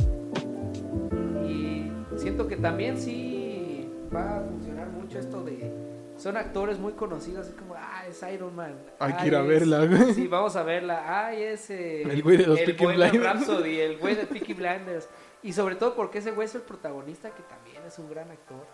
[1.47, 5.88] Y siento que también sí va a funcionar mucho esto de.
[6.19, 8.75] Son actores muy conocidos, así como, ah, es Iron Man.
[8.99, 10.13] Hay que ir a es- verla, güey.
[10.15, 11.27] Sí, vamos a verla.
[11.27, 12.03] Ay, ese.
[12.03, 13.35] El güey de los Peaky Bohemian Blinders.
[13.47, 15.09] Rhapsody, el güey de Peaky Blinders.
[15.43, 18.67] Y sobre todo porque ese güey es el protagonista, que también es un gran actor.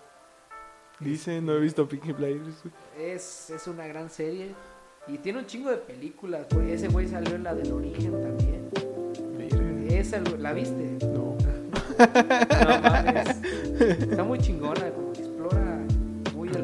[1.00, 2.62] Dice, no he visto Peaky Blinders.
[2.62, 3.10] güey.
[3.12, 4.54] Es, es una gran serie.
[5.06, 6.72] Y tiene un chingo de películas, güey.
[6.72, 8.70] Ese güey salió en la del origen también.
[9.90, 10.96] Esa, la viste.
[11.08, 11.36] No.
[11.38, 13.28] No mames.
[13.80, 15.12] Está muy chingona, como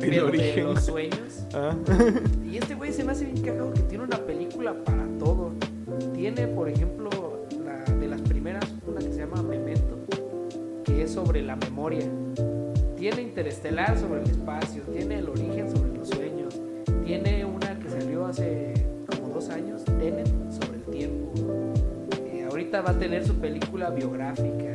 [0.00, 0.64] que explora muy el El pedo de origen.
[0.74, 1.46] los sueños.
[1.54, 1.74] Ah.
[2.50, 5.52] Y este güey se me hace bien cagado que tiene una película para todo.
[6.14, 9.98] Tiene, por ejemplo, la de las primeras, una que se llama Memento,
[10.84, 12.06] que es sobre la memoria.
[12.96, 16.60] Tiene Interestelar sobre el espacio, tiene El origen sobre los sueños,
[17.04, 18.74] tiene una que salió hace
[19.06, 21.32] como dos años, Tenet, sobre el tiempo.
[22.26, 24.74] Eh, ahorita va a tener su película biográfica.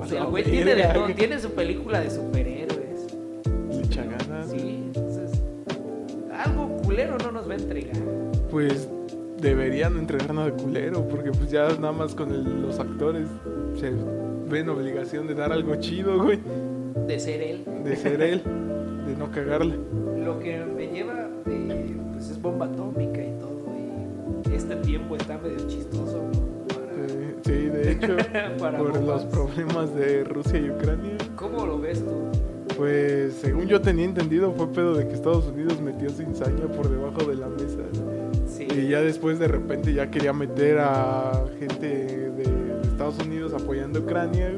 [0.00, 2.57] O sea, el güey tiene de todo, tiene su película de superhéroes.
[3.88, 4.50] Le echa ganas.
[4.50, 5.30] Sí, entonces
[6.44, 7.96] algo culero no nos va a entregar.
[8.50, 8.88] Pues
[9.40, 13.28] deberían entregarnos de culero, porque pues ya nada más con el- los actores
[13.78, 13.92] se
[14.48, 16.38] ven obligación de dar algo chido, güey.
[17.06, 17.64] De ser él.
[17.84, 18.42] De ser él,
[19.06, 19.74] de no cagarla.
[20.24, 23.48] Lo que me lleva de, pues es bomba atómica y todo.
[24.50, 26.22] Y este tiempo está medio chistoso
[26.68, 28.16] para, Eh, sí, de hecho,
[28.58, 29.24] para por los bombas.
[29.26, 31.16] problemas de Rusia y Ucrania.
[31.36, 32.12] ¿Cómo lo ves tú?
[32.78, 37.28] Pues según yo tenía entendido fue pedo de que Estados Unidos metió cizaña por debajo
[37.28, 37.80] de la mesa.
[38.46, 38.68] Sí.
[38.70, 44.02] Y ya después de repente ya quería meter a gente de, Estados Unidos apoyando a
[44.02, 44.52] Ucrania.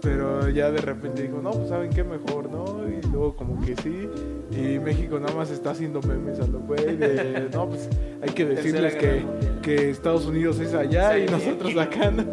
[0.00, 2.88] Pero ya de repente dijo, no, pues saben qué mejor, ¿no?
[2.88, 4.08] Y luego como que sí.
[4.52, 6.96] Y México nada más está haciendo memes a lo güey.
[6.96, 7.88] De, no, pues
[8.22, 9.26] hay que decirles que,
[9.62, 11.24] que Estados Unidos es allá Sí.
[11.26, 12.14] y nosotros acá.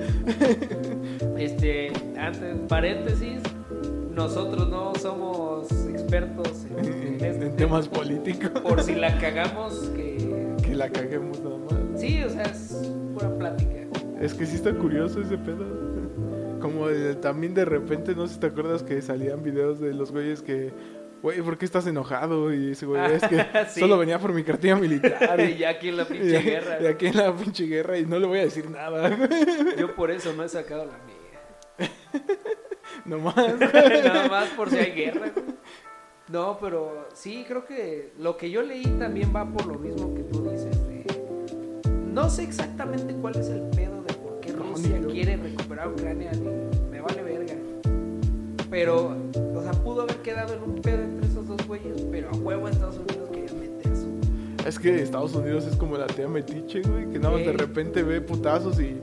[1.37, 3.41] Este, antes, paréntesis,
[4.13, 8.49] nosotros no somos expertos en, en En, este en temas políticos.
[8.61, 10.53] Por si la cagamos, que...
[10.63, 11.99] Que la caguemos nada más.
[12.01, 13.71] Sí, o sea, es pura plática.
[14.21, 15.65] Es que sí está curioso ese pedo.
[16.61, 20.11] Como de- también de repente, no sé si te acuerdas que salían videos de los
[20.11, 20.71] güeyes que,
[21.21, 22.53] güey, ¿por qué estás enojado?
[22.53, 23.79] Y ese güey, es que Sí.
[23.81, 25.39] solo venía por mi cartilla militar.
[25.41, 26.77] Y ya aquí en la y, pinche guerra.
[26.81, 29.09] y aquí en la pinche guerra y no le voy a decir nada.
[29.77, 31.89] Yo por eso no he sacado la mía.
[33.05, 33.35] Nomás.
[34.03, 35.31] Nada más por si hay guerra.
[35.33, 35.45] güey.
[36.31, 40.23] No, pero sí, creo que lo que yo leí también va por lo mismo que
[40.23, 40.87] tú dices.
[40.87, 41.05] de-
[42.11, 46.31] No sé exactamente cuál es el pedo de por qué Rusia quiere recuperar Ucrania.
[46.31, 47.55] ni- me vale verga.
[48.69, 49.15] Pero,
[49.53, 52.67] o sea, pudo haber quedado en un pedo entre esos dos güeyes, pero a huevo
[52.67, 54.67] Estados Unidos quería meter su...
[54.67, 58.01] Es que Estados Unidos es como la tía metiche, güey, que nada más de repente
[58.01, 58.99] ve putazos y...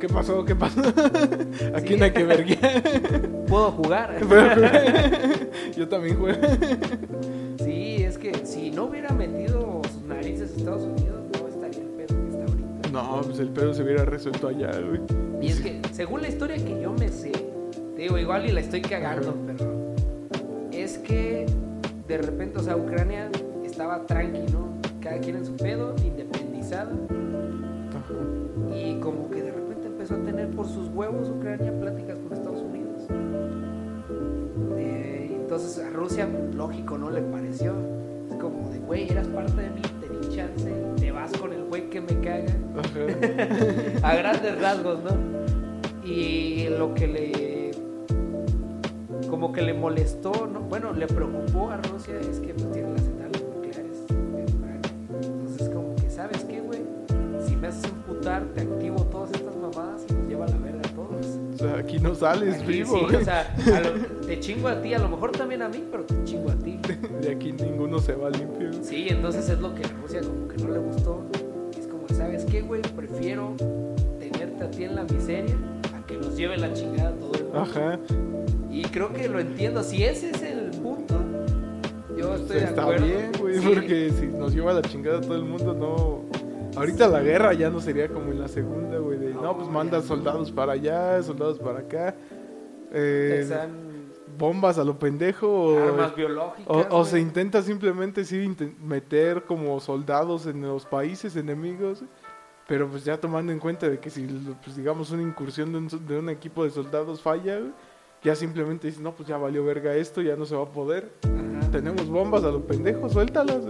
[0.00, 0.44] ¿Qué pasó?
[0.44, 0.80] ¿Qué pasó?
[0.80, 1.86] ¿A Sí.
[1.86, 2.82] quién hay que verguiar?
[3.48, 4.16] Puedo jugar.
[5.76, 6.38] Yo también juego.
[7.64, 11.88] Sí, es que si no hubiera metido sus narices a Estados Unidos, no estaría el
[11.88, 12.88] pedo que está ahorita.
[12.92, 15.00] No, pues el pedo se hubiera resuelto allá, güey.
[15.40, 17.32] Y es que, según la historia que yo me sé,
[17.96, 19.94] te digo, igual y la estoy cagando, pero
[20.72, 21.46] es que
[22.06, 23.30] de repente, o sea, Ucrania
[23.64, 24.78] estaba tranqui, ¿no?
[25.00, 26.92] Cada quien en su pedo, independizada,
[27.90, 28.14] Ajá.
[28.76, 29.67] y como que de repente
[29.98, 33.02] empezó a tener por sus huevos Ucrania pláticas con Estados Unidos.
[34.76, 37.74] Eh, entonces a Rusia, lógico, no le pareció.
[38.30, 41.64] Es como de, güey, eras parte de mí, te di chance, te vas con el
[41.64, 42.54] güey que me caga.
[44.08, 46.08] A grandes rasgos, ¿no?
[46.08, 47.70] Y lo que le
[49.28, 50.60] como que le molestó, ¿no?
[50.60, 54.90] Bueno, le preocupó a Rusia es que pues tiene las centrales nucleares en Ucrania.
[55.22, 56.82] Entonces como que, ¿sabes qué, güey?
[57.44, 58.67] Si me haces emputar, te
[61.78, 65.08] aquí no sales Aquí vivo, sí, o sea, lo- te chingo a ti, a lo
[65.08, 66.78] mejor también a mí, pero te chingo a ti.
[67.22, 68.70] De aquí ninguno se va limpio.
[68.82, 71.24] Sí, entonces es lo que a Rusia como que no le gustó.
[71.78, 72.82] Es como, ¿sabes qué, güey?
[72.82, 73.54] Prefiero
[74.18, 75.54] tenerte a ti en la miseria
[75.96, 77.58] a que nos lleve la chingada todo el mundo.
[77.60, 77.98] Ajá.
[78.70, 79.82] Y creo que lo entiendo.
[79.82, 81.14] Si ese es el punto,
[82.16, 83.06] yo estoy de Está acuerdo.
[83.06, 86.24] bien, güey, Sí, porque si nos lleva la chingada todo el mundo, no,
[86.76, 89.18] Ahorita la guerra ya no sería como en la segunda, güey.
[89.18, 90.04] De, no, pues ya manda no.
[90.04, 92.14] soldados para allá, soldados para acá.
[92.92, 93.46] eh,
[94.38, 95.48] bombas a lo pendejo.
[95.48, 96.66] O, armas biológicas.
[96.90, 102.04] o- se intenta simplemente sí meter como soldados en los países enemigos.
[102.68, 104.26] Pero pues ya tomando en cuenta de que si,
[104.62, 107.72] pues digamos, una incursión de un, de un equipo de soldados falla, güey,
[108.22, 111.10] ya simplemente dices, no, pues ya valió verga esto, ya no se va a poder.
[111.22, 111.70] Ajá.
[111.70, 113.62] Tenemos bombas a lo pendejo, suéltalas.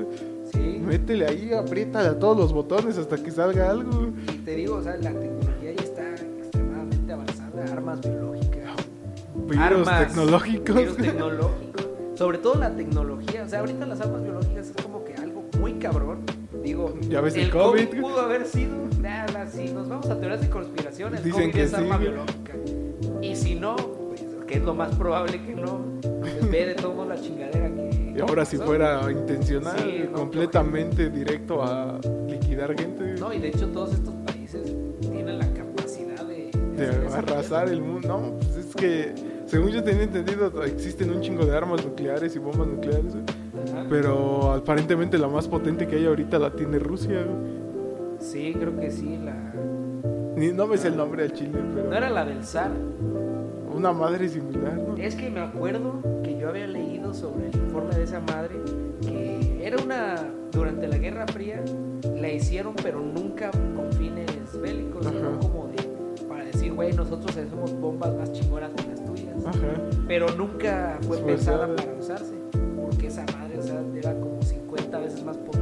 [0.53, 0.83] Sí.
[0.85, 4.09] Métele ahí, apriétale a todos los botones hasta que salga algo.
[4.33, 7.65] Y te digo, o sea, la tecnología ya está extremadamente avanzada.
[7.73, 8.73] Armas biológicas.
[9.35, 9.59] Virus
[9.89, 10.77] armas, tecnológicos.
[10.77, 11.89] virus tecnológicos.
[12.15, 13.45] Sobre todo la tecnología.
[13.45, 16.25] O sea, ahorita las armas biológicas es como que algo muy cabrón.
[16.63, 17.89] Digo, Ya ves el el COVID.
[17.89, 18.75] COVID pudo haber sido.
[19.01, 21.99] Nada, si nos vamos a teorías de conspiración, el Dicen COVID que es sí, arma
[21.99, 22.55] biológica.
[23.23, 23.77] Y si no,
[24.49, 25.81] que es lo más probable que no,
[26.21, 28.15] pues ve de todo la chingadera que.
[28.17, 33.49] Y ahora si fuera intencional, Sí, no, completamente directo a liquidar gente, No, y de
[33.49, 36.51] hecho, todos estos países tienen la capacidad de.
[36.77, 38.09] de arrasar el mundo.
[38.09, 39.15] No, pues es que,
[39.47, 43.15] según yo tenía entendido, existen un chingo de armas nucleares y bombas nucleares.
[43.71, 43.87] Ajá.
[43.91, 47.27] pero aparentemente la más potente que hay ahorita la tiene Rusia.
[48.21, 49.35] Sí, creo que sí, la.
[50.55, 52.71] No ves el nombre al chile, pero No era la del zar.
[53.79, 54.97] Una madre similar, ¿no?
[54.97, 58.57] Es que me acuerdo que yo había leído sobre el informe de esa madre
[59.01, 60.35] que era una.
[60.51, 61.63] Durante la Guerra Fría
[62.17, 64.27] la hicieron, pero nunca con fines
[64.61, 65.39] bélicos, sino Ajá.
[65.41, 66.25] como de.
[66.27, 69.45] Para decir, güey, nosotros hacemos bombas más chingonas que las tuyas.
[69.47, 69.75] Ajá.
[70.09, 72.35] Pero nunca fue pensada para usarse.
[72.81, 75.58] Porque esa madre, o sea, era como 50 veces más potente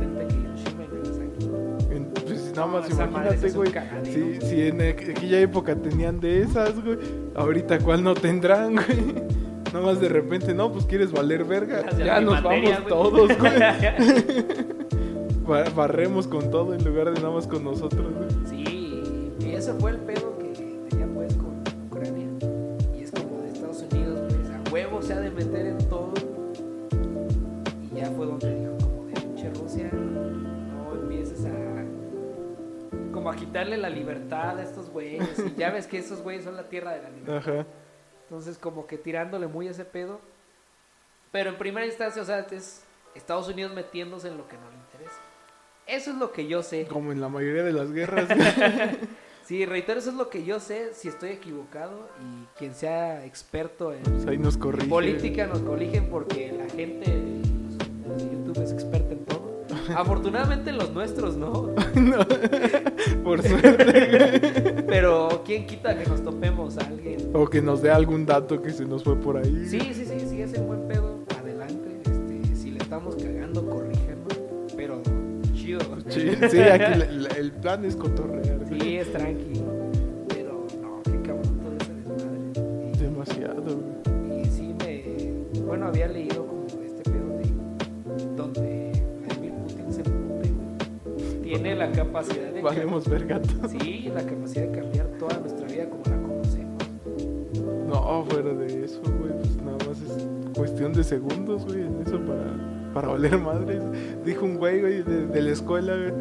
[2.56, 3.70] No, más imagínate, güey.
[4.04, 6.98] Si, si en aqu- aquella época tenían de esas, güey.
[7.34, 9.14] Ahorita, ¿cuál no tendrán, güey?
[9.72, 11.84] Nada más de repente, no, pues quieres valer verga.
[11.98, 13.52] Ya nos vamos todos, güey.
[15.46, 18.28] Ba- Barremos con todo en lugar de nada más con nosotros, güey.
[18.48, 20.46] Sí, y ese fue el pedo que
[20.88, 22.26] tenía pues con Ucrania.
[22.98, 26.12] Y es como de Estados Unidos, pues a huevo se ha de meter en todo.
[27.92, 28.65] Y ya fue donde
[33.26, 35.36] como a quitarle la libertad a estos güeyes.
[35.40, 37.36] Y ya ves que esos güeyes son la tierra de la libertad.
[37.38, 37.66] Ajá.
[38.22, 40.20] Entonces como que tirándole muy ese pedo.
[41.32, 42.84] Pero en primera instancia, o sea, es
[43.16, 45.20] Estados Unidos metiéndose en lo que no le interesa.
[45.88, 46.86] Eso es lo que yo sé.
[46.86, 48.28] Como en la mayoría de las guerras.
[49.46, 53.92] Sí, reitero, eso es lo que yo sé, si estoy equivocado y quien sea experto
[53.92, 54.88] en Pues ahí nos corrige.
[54.88, 57.42] política nos corrigen porque la gente de,
[58.32, 59.05] YouTube es experta en.
[59.96, 62.18] Afortunadamente los nuestros no, No,
[63.24, 64.84] Por suerte.
[64.88, 67.30] pero quién quita que nos topemos a alguien.
[67.34, 69.66] O que nos dé algún dato que se nos fue por ahí.
[69.68, 72.00] Sí, sí, sí, sí, es el buen pedo, adelante.
[72.04, 74.38] Este, si le estamos cagando, corríjanos,
[74.76, 75.02] pero
[75.54, 75.80] chido.
[76.08, 78.60] Sí, sí, aquí la- la- el plan es cotorrear.
[78.68, 79.60] Sí, es tranqui,
[80.28, 82.92] pero no, qué cabrón todo ese desmadre.
[82.94, 84.40] Y- Demasiado, güey.
[84.42, 85.60] Y sí me.
[85.62, 88.36] Bueno, había leído como este pedo de.
[88.36, 88.75] Donde
[91.56, 92.60] Tiene la capacidad de.
[92.60, 93.18] Valemos todos.
[93.70, 96.84] Sí, la capacidad de cambiar toda nuestra vida como la conocemos.
[97.86, 100.26] No, fuera de eso, güey, pues nada más es
[100.56, 103.82] cuestión de segundos, güey, en eso para, para valer madres.
[104.24, 106.12] Dijo un güey, güey, de, de la escuela, güey.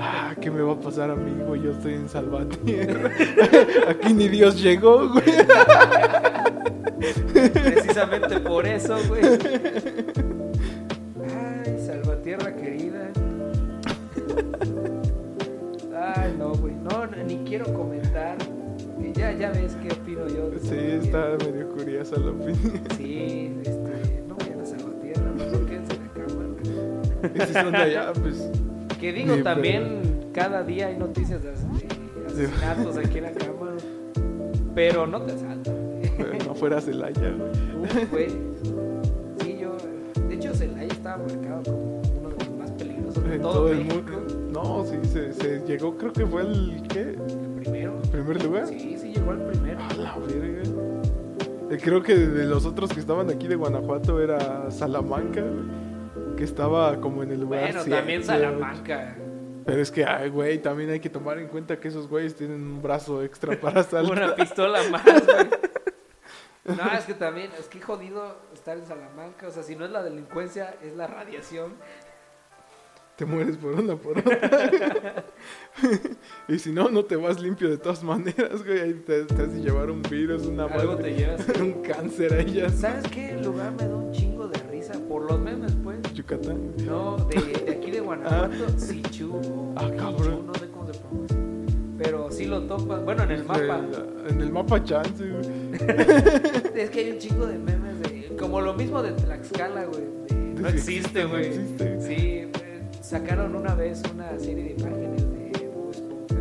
[0.00, 1.62] Ah, ¿qué me va a pasar a mí, güey?
[1.62, 3.10] Yo estoy en Salvatierra.
[3.88, 5.24] Aquí ni Dios llegó, güey.
[7.52, 9.22] Precisamente por eso, güey.
[11.24, 12.85] Ay, Salvatierra querida.
[17.10, 18.36] No, ni quiero comentar.
[19.14, 20.50] Ya, ya ves qué opino yo.
[20.60, 22.82] Sí, está medio curiosa la opinión.
[22.96, 27.82] Sí, este, no vayan a Salvatierra, mejor quédense en la cámara.
[27.82, 28.50] Allá, pues.
[29.00, 33.76] Que digo, también cada día hay noticias de, asesinatos aquí en la cámara.
[34.74, 35.74] Pero no te asaltan.
[36.18, 37.32] pero no fuera Celaya,
[38.10, 38.28] güey.
[39.40, 39.76] Sí, yo.
[40.28, 43.84] De hecho, Celaya estaba marcado como uno de los más peligrosos de todo, todo el
[43.84, 44.25] mundo.
[44.56, 46.82] No, sí, se, se llegó, creo que fue el.
[46.88, 47.00] ¿Qué?
[47.00, 48.00] El primero.
[48.02, 48.66] ¿El primer lugar?
[48.66, 49.78] Sí, sí, llegó al primero.
[49.82, 50.62] A la verga.
[51.70, 55.42] Eh, Creo que de los otros que estaban aquí de Guanajuato era Salamanca,
[56.38, 57.64] que estaba como en el lugar.
[57.64, 58.24] Bueno, siete, también.
[58.24, 59.14] Salamanca.
[59.66, 62.62] Pero es que, ay, güey, también hay que tomar en cuenta que esos güeyes tienen
[62.62, 64.10] un brazo extra para saltar.
[64.10, 66.76] Una pistola más, güey.
[66.76, 69.48] No, es que también, es que jodido estar en Salamanca.
[69.48, 71.74] O sea, si no es la delincuencia, es la radiación.
[73.16, 75.24] Te mueres por una por otra.
[76.48, 78.78] y si no, no te vas limpio de todas maneras, güey.
[78.80, 81.46] Ahí te, te has de llevar un virus, una Algo madre, te llevas.
[81.60, 82.68] un cáncer ahí ya.
[82.70, 84.92] ¿Sabes qué lugar me da un chingo de risa?
[85.08, 85.98] por los memes, pues.
[86.14, 86.72] Yucatán.
[86.84, 89.34] No, de, de aquí de Guanajuato, Sichu.
[89.34, 90.46] o Ah, cabrón.
[90.46, 91.36] No sé cómo se pronuncia.
[91.98, 93.02] Pero sí lo topas.
[93.02, 93.82] Bueno, en el mapa.
[94.28, 95.70] en el mapa chance, güey.
[96.74, 98.36] Es que hay un chingo de memes de.
[98.38, 100.04] Como lo mismo de Tlaxcala, güey.
[100.28, 101.46] de No existe, no güey.
[101.46, 102.00] existe.
[102.02, 102.50] Sí, eh,
[103.06, 106.34] sacaron una vez una serie de imágenes de Bob Esponja.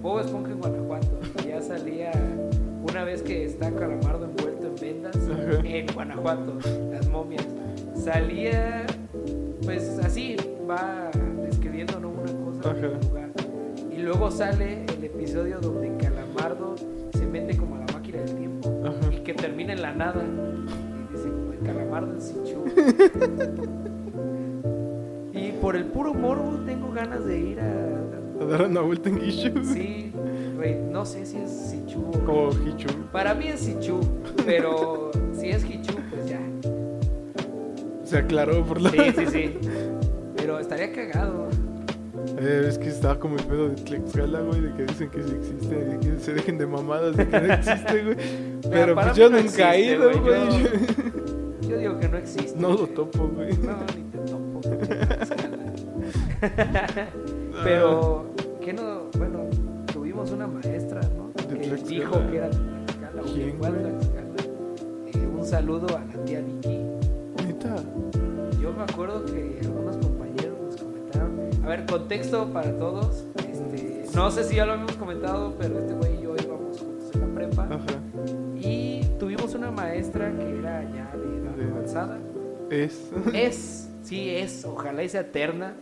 [0.00, 1.18] Bob Esponja en Guanajuato.
[1.44, 2.12] Ya salía
[2.88, 5.60] una vez que está Calamardo envuelto en vendas Ajá.
[5.64, 6.58] en Guanajuato,
[6.92, 7.44] las momias.
[7.96, 8.86] Salía,
[9.64, 10.36] pues así,
[10.68, 11.10] va
[11.42, 12.10] describiendo ¿no?
[12.10, 12.98] una cosa del Ajá.
[13.08, 13.30] lugar.
[13.90, 16.76] Y luego sale el episodio donde Calamardo
[17.14, 19.12] se mete como a la máquina del tiempo Ajá.
[19.12, 20.22] y que termina en la nada.
[20.22, 22.64] Y dice como el calamardo en Sichu.
[25.60, 28.42] por el puro morbo tengo ganas de ir a.
[28.42, 29.64] A dar una vuelta en Gishu.
[29.64, 30.12] Sí,
[30.56, 32.50] güey, no sé si es Sichu o.
[32.66, 32.88] Hichu.
[33.12, 34.00] Para mí es Sichu,
[34.46, 36.40] pero si es Hichu, pues ya.
[38.04, 38.90] Se aclaró por la.
[38.90, 39.58] Sí, sí, sí.
[40.36, 41.48] Pero estaría cagado.
[42.38, 45.34] Eh, es que estaba como el pedo de Tlaxcala, güey, de que dicen que sí
[45.38, 48.16] existe, de que se dejen de mamadas de que no existe, güey.
[48.70, 50.68] Pero pues yo no nunca he ido, güey, yo-
[51.68, 52.58] Yo digo que no existe.
[52.58, 53.52] No lo topo, güey.
[53.58, 54.60] No, ni te topo.
[57.64, 58.26] Pero,
[58.62, 59.10] ¿qué no?
[59.18, 59.48] Bueno,
[59.92, 61.32] tuvimos una maestra, ¿no?
[61.48, 63.22] Que dijo que era Tlaxcala.
[63.22, 63.58] ¿Quién.
[65.06, 66.78] Eh, un saludo a la tía Vicky.
[67.46, 67.76] Neta.
[68.60, 71.50] Yo me acuerdo que algunos compañeros nos comentaron.
[71.62, 73.26] A ver, contexto para todos.
[73.36, 77.10] Este, no sé si ya lo habíamos comentado, pero este güey y yo íbamos juntos
[77.14, 77.64] en la prepa.
[77.64, 77.86] Ajá.
[78.56, 82.18] Y tuvimos una maestra que era ya de edad avanzada.
[82.70, 83.10] Es.
[83.34, 85.74] Es, sí es, ojalá y sea eterna,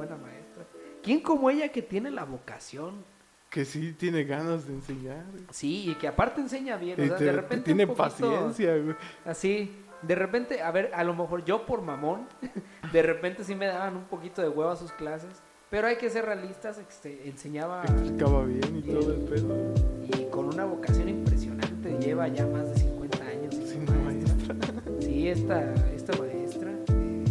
[0.00, 0.64] buena maestra.
[1.02, 3.04] ¿Quién como ella que tiene la vocación?
[3.50, 5.24] Que sí tiene ganas de enseñar.
[5.30, 5.44] güey.
[5.50, 8.76] Sí, y que aparte enseña bien, o sea, te- de te repente tiene poquito paciencia,
[8.76, 8.94] güey.
[9.24, 12.26] Así, de repente, a ver, a lo mejor yo por mamón,
[12.92, 16.08] de repente sí me daban un poquito de huevo a sus clases, pero hay que
[16.10, 19.74] ser realistas, este, enseñaba Explicaba bien y todo el pedo.
[20.04, 23.54] y con una vocación impresionante, lleva ya más de 50 años.
[23.56, 24.54] No, maestra.
[24.54, 24.82] maestra.
[25.00, 26.70] Sí, esta, esta maestra.
[26.70, 27.24] eh,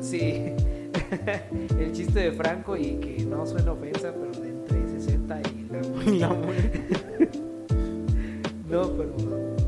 [0.00, 0.54] sí.
[1.78, 6.28] El chiste de Franco y que no suena ofensa, pero de entre 60 y la
[6.28, 6.82] muerte.
[8.68, 9.14] No, pero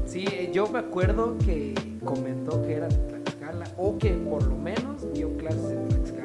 [0.06, 4.56] sí, eh, yo me acuerdo que comentó que era de Tlaxcala o que por lo
[4.56, 6.24] menos dio clases en Tlaxcala.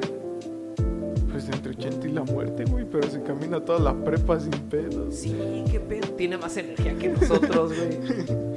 [1.30, 2.86] Pues entre 80 y la muerte, güey.
[2.90, 5.14] Pero se camina toda la prepa sin pedos.
[5.14, 6.08] Sí, qué pedo.
[6.14, 8.40] Tiene más energía que nosotros, güey.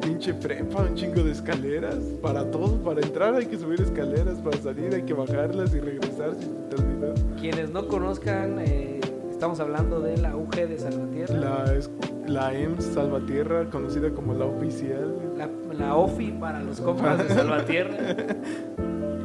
[0.00, 1.96] Pinche prepa, un chingo de escaleras.
[2.22, 4.38] Para todo, para entrar hay que subir escaleras.
[4.40, 7.14] Para salir hay que bajarlas y regresar si se te olvidó.
[7.38, 9.00] Quienes no conozcan, eh,
[9.30, 11.34] estamos hablando de la UG de Salvatierra.
[11.38, 11.90] La, es-
[12.26, 15.14] la EMS Salvatierra, conocida como la oficial.
[15.36, 17.96] La, la OFI para los compas de Salvatierra.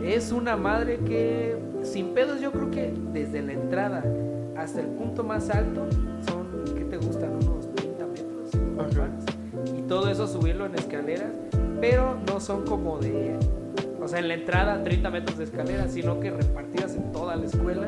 [0.04, 4.04] Es una madre que, sin pedos, yo creo que desde la entrada
[4.56, 5.88] hasta el punto más alto
[9.88, 11.32] todo eso subirlo en escaleras,
[11.80, 13.38] pero no son como de,
[14.02, 17.46] o sea, en la entrada 30 metros de escaleras, sino que repartidas en toda la
[17.46, 17.88] escuela.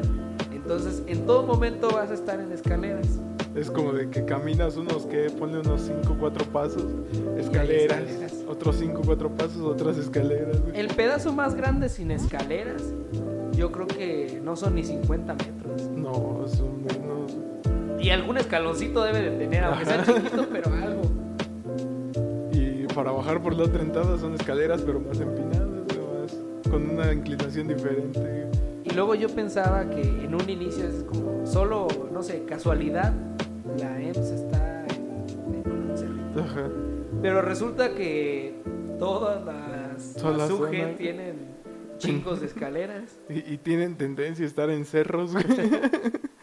[0.52, 3.19] Entonces, en todo momento vas a estar en escaleras.
[3.56, 6.84] Es como de que caminas unos que ponle unos 5 4 pasos,
[7.38, 8.34] escaleras, escaleras.
[8.48, 10.57] otros 5 4 pasos, otras escaleras.
[10.76, 12.84] El pedazo más grande sin escaleras,
[13.53, 15.82] yo creo que no son ni 50 metros.
[15.95, 17.36] No, son menos.
[17.99, 21.02] Y algún escaloncito debe de tener, aunque sea chiquito, pero algo.
[22.98, 27.68] Para bajar por la otra entrada son escaleras, pero más empinadas, más, con una inclinación
[27.68, 28.48] diferente.
[28.86, 33.14] Y luego yo pensaba que en un inicio es como solo, no sé, casualidad,
[33.78, 36.40] la EMS está en, en un cerrito.
[36.40, 36.72] Ajá.
[37.22, 38.64] Pero resulta que
[38.98, 41.36] todas las, las la UG tienen
[41.99, 43.19] chingos de escaleras.
[43.30, 45.45] Y, y tienen tendencia a estar en cerros, güey,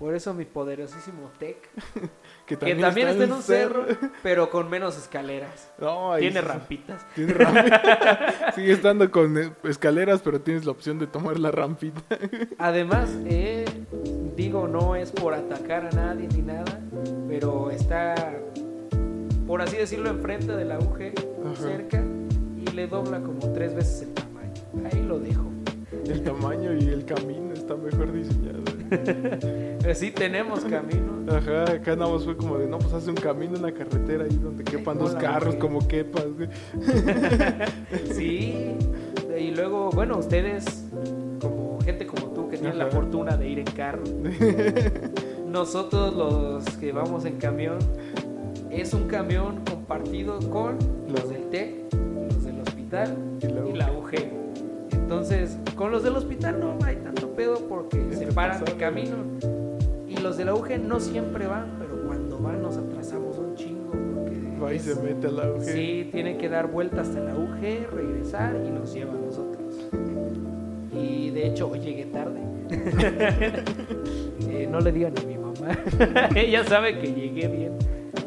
[0.00, 1.58] Por eso mi poderosísimo TEC,
[2.46, 3.84] que que también está está en un cerro,
[4.22, 5.70] pero con menos escaleras.
[5.78, 7.06] No, Tiene sí- rampitas.
[7.14, 8.52] Tiene rampita.
[8.54, 12.00] Sigue estando con eh, escaleras, pero tienes la opción de tomar la rampita.
[12.56, 13.66] Además, eh,
[14.36, 16.80] digo, no es por atacar a nadie ni nada,
[17.28, 18.14] pero está,
[19.46, 21.12] por así decirlo, enfrente de la UG,
[21.44, 21.56] Ajá.
[21.56, 22.02] cerca,
[22.56, 24.54] y le dobla como tres veces el tamaño.
[24.90, 25.44] Ahí lo dejo.
[26.10, 28.64] El tamaño y el camino está mejor diseñado.
[28.90, 31.24] Pero sí tenemos camino.
[31.30, 34.36] Ajá, acá nada más fue como de, no, pues hace un camino, una carretera ahí
[34.36, 36.48] donde quepan dos carros como quepas, güey.
[38.12, 38.74] Sí,
[39.38, 40.88] y luego, bueno, ustedes,
[41.40, 44.02] como gente como tú, que tienen la fortuna de ir en carro,
[45.46, 47.78] nosotros los que vamos en camión,
[48.68, 50.76] es un camión compartido con
[51.08, 51.92] los del TEC,
[52.32, 54.39] los del hospital Y la y la UG.
[55.10, 59.16] Entonces, con los del hospital no hay tanto pedo porque se paran de camino.
[60.08, 63.90] Y los de la UG no siempre van, pero cuando van nos atrasamos un chingo
[63.90, 65.62] porque Va y es- se mete a la UG.
[65.62, 69.74] Sí, tiene que dar vueltas hasta la UG, regresar y nos lleva a nosotros.
[70.92, 72.38] Y de hecho, hoy llegué tarde.
[74.48, 75.78] Eh, no le digan a mi mamá.
[76.36, 77.72] Ella sabe que llegué bien.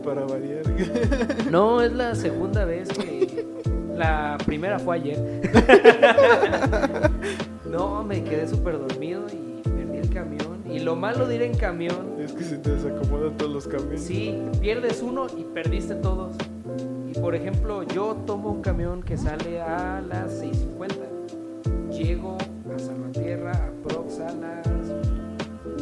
[0.04, 0.64] Para variar.
[1.52, 3.46] No, es la segunda vez que.
[4.04, 5.42] La primera fue ayer.
[7.66, 10.64] No, me quedé súper dormido y perdí el camión.
[10.70, 14.04] Y lo malo de ir en camión es que se te desacomodan todos los camiones.
[14.04, 16.36] Sí, pierdes uno y perdiste todos.
[17.10, 21.90] Y por ejemplo, yo tomo un camión que sale a las 6.50.
[21.98, 22.38] Llego
[22.72, 24.68] a Salvatierra, a Prox a las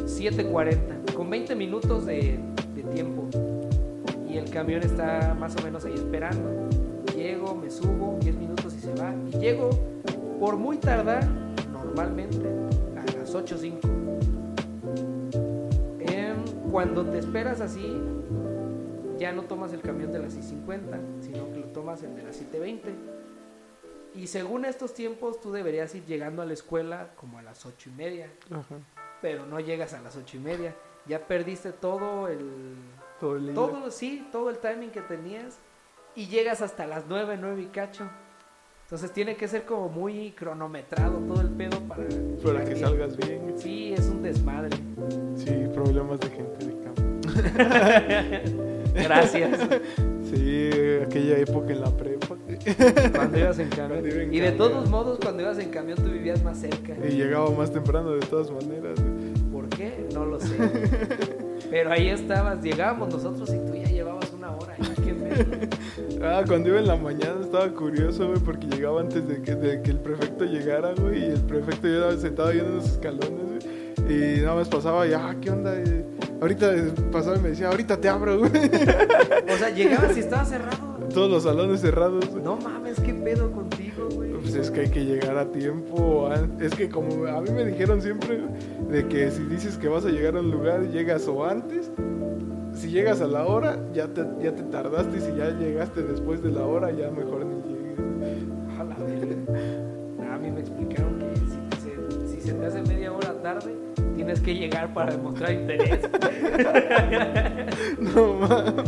[0.06, 2.40] 7.40, con 20 minutos de,
[2.74, 3.28] de tiempo.
[4.30, 6.81] Y el camión está más o menos ahí esperando.
[7.22, 9.14] Llego, me subo, 10 minutos y se va.
[9.28, 9.70] Y llego,
[10.40, 11.24] por muy tardar,
[11.72, 12.48] normalmente,
[12.98, 13.80] a las 8.05.
[16.00, 17.96] Em, cuando te esperas así,
[19.20, 22.42] ya no tomas el camión de las 6.50, sino que lo tomas el de las
[22.42, 22.92] 7.20.
[24.16, 27.92] Y según estos tiempos, tú deberías ir llegando a la escuela como a las 8
[27.92, 28.78] y media, Ajá.
[29.22, 30.76] pero no llegas a las 8 y media.
[31.06, 32.40] Ya perdiste todo el,
[33.20, 35.60] Todo el todo, sí, todo el timing que tenías
[36.16, 38.10] y llegas hasta las 9, 9 y cacho.
[38.84, 42.04] Entonces tiene que ser como muy cronometrado todo el pedo para,
[42.44, 43.54] Para que salgas bien.
[43.56, 44.76] Sí, es un desmadre.
[45.36, 47.02] Sí, problemas de gente de campo.
[48.94, 49.60] Gracias.
[50.24, 50.70] Sí,
[51.06, 52.36] aquella época en la prepa.
[53.16, 53.90] Cuando ibas en camión.
[53.90, 56.94] Cuando iba en y de todos modos, cuando ibas en camión, tú vivías más cerca.
[57.06, 59.00] Y llegaba más temprano de todas maneras.
[59.52, 60.08] ¿Por qué?
[60.14, 60.58] No lo sé.
[61.70, 64.31] Pero ahí estabas, llegábamos nosotros y tú ya llevabas
[66.24, 69.82] Ah, cuando iba en la mañana estaba curioso, güey, porque llegaba antes de que, de
[69.82, 73.32] que el prefecto llegara, güey, y el prefecto ya estaba sentado en los escalones,
[74.08, 75.74] güey, y nada más pasaba y, ah, ¿qué onda?
[75.76, 76.06] Eh,
[76.42, 78.52] Ahorita eh, pasaba y me decía, ahorita te abro, güey.
[79.54, 80.98] O sea, llegabas y estaba cerrado.
[81.14, 82.28] Todos los salones cerrados.
[82.30, 82.44] güey.
[82.44, 84.32] No mames, ¿qué pedo contigo, güey?
[84.34, 86.28] Pues es que hay que llegar a tiempo.
[86.32, 88.40] an- Es que como a mí me dijeron siempre
[88.90, 91.92] de que si dices que vas a llegar a un lugar, llegas o antes.
[92.74, 95.18] Si llegas a la hora, ya te, ya te tardaste.
[95.18, 98.00] Y si ya llegaste después de la hora, ya mejor ni llegues.
[98.80, 100.34] A la verga.
[100.34, 103.76] A mí me explicaron que si, se, si se te hace media hora tarde,
[104.16, 106.00] tienes que llegar para demostrar interés.
[108.00, 108.86] No mames.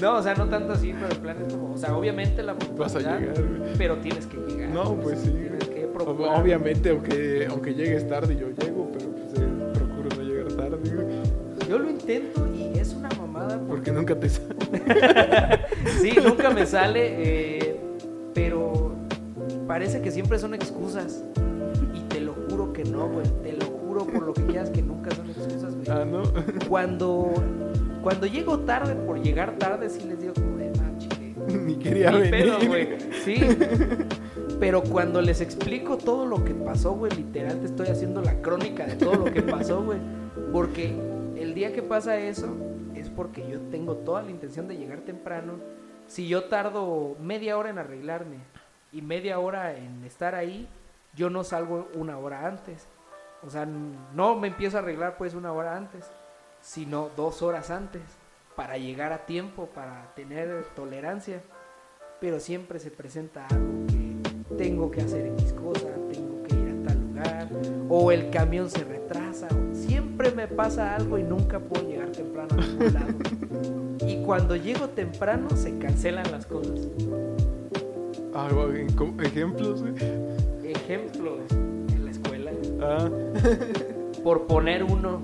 [0.00, 2.54] No, o sea, no tanto así, pero el plan es como, o sea, obviamente la
[2.76, 3.74] Vas a llegar, güey.
[3.76, 4.70] pero tienes que llegar.
[4.70, 5.30] No, pues sí.
[5.30, 6.40] Tienes que procurar.
[6.40, 11.68] Obviamente, aunque, aunque llegues tarde, yo llego, pero pues eh, procuro no llegar tarde, güey,
[11.68, 12.46] Yo lo intento
[13.40, 14.54] mamada porque nunca te sale.
[16.00, 17.80] sí, nunca me sale, eh,
[18.34, 18.92] pero
[19.66, 21.22] parece que siempre son excusas.
[21.94, 23.26] Y te lo juro que no, güey.
[23.42, 25.88] Te lo juro por lo que quieras que nunca son excusas, güey.
[25.88, 26.22] Ah, no.
[26.68, 27.32] Cuando,
[28.02, 31.34] cuando llego tarde por llegar tarde, sí les digo como de, ah, chile.
[31.48, 32.30] Ni quería Ni venir.
[32.30, 32.88] pedo, güey.
[33.24, 33.40] Sí.
[34.58, 38.86] Pero cuando les explico todo lo que pasó, güey, literal te estoy haciendo la crónica
[38.86, 39.98] de todo lo que pasó, güey.
[40.52, 40.92] Porque
[41.36, 42.79] el día que pasa eso es
[43.16, 45.54] porque yo tengo toda la intención de llegar temprano.
[46.06, 48.38] Si yo tardo media hora en arreglarme
[48.92, 50.68] y media hora en estar ahí,
[51.14, 52.88] yo no salgo una hora antes.
[53.42, 56.10] O sea, no me empiezo a arreglar pues una hora antes,
[56.60, 58.02] sino dos horas antes,
[58.54, 61.42] para llegar a tiempo, para tener tolerancia.
[62.20, 66.88] Pero siempre se presenta algo que tengo que hacer X cosa, tengo que ir a
[66.88, 67.48] tal lugar,
[67.88, 69.48] o el camión se retrasa,
[70.22, 73.14] siempre me pasa algo y nunca puedo llegar temprano a ningún lado.
[74.06, 76.88] Y cuando llego temprano se cancelan las cosas.
[78.34, 78.48] Ah,
[79.22, 79.94] ejemplos, güey.
[80.64, 82.50] Ejemplos en la escuela.
[82.80, 83.08] Ah,
[84.24, 85.20] por poner uno.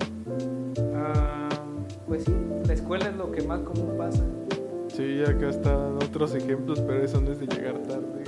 [0.94, 1.48] ah,
[2.06, 2.35] pues sí,
[2.66, 4.24] la escuela es lo que más común pasa.
[4.89, 8.26] sí, acá están otros ejemplos, pero eso no es de llegar tarde.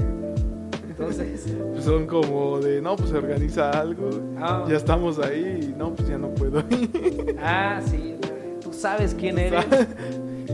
[0.98, 4.08] Entonces, Pues son como de, no, pues se organiza algo.
[4.38, 7.36] ah, Ya estamos ahí y no, pues ya no puedo ir.
[7.40, 8.16] ah, sí,
[8.60, 9.64] tú sabes quién eres.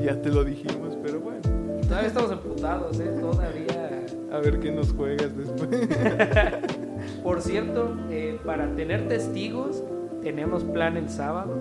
[0.05, 1.41] ya te lo dijimos, pero bueno.
[1.89, 3.11] Todavía estamos emputados, ¿eh?
[3.21, 4.05] Todavía.
[4.33, 5.69] A ver qué nos juegas después.
[7.23, 9.83] Por cierto, eh, para tener testigos,
[10.23, 11.55] tenemos plan el sábado.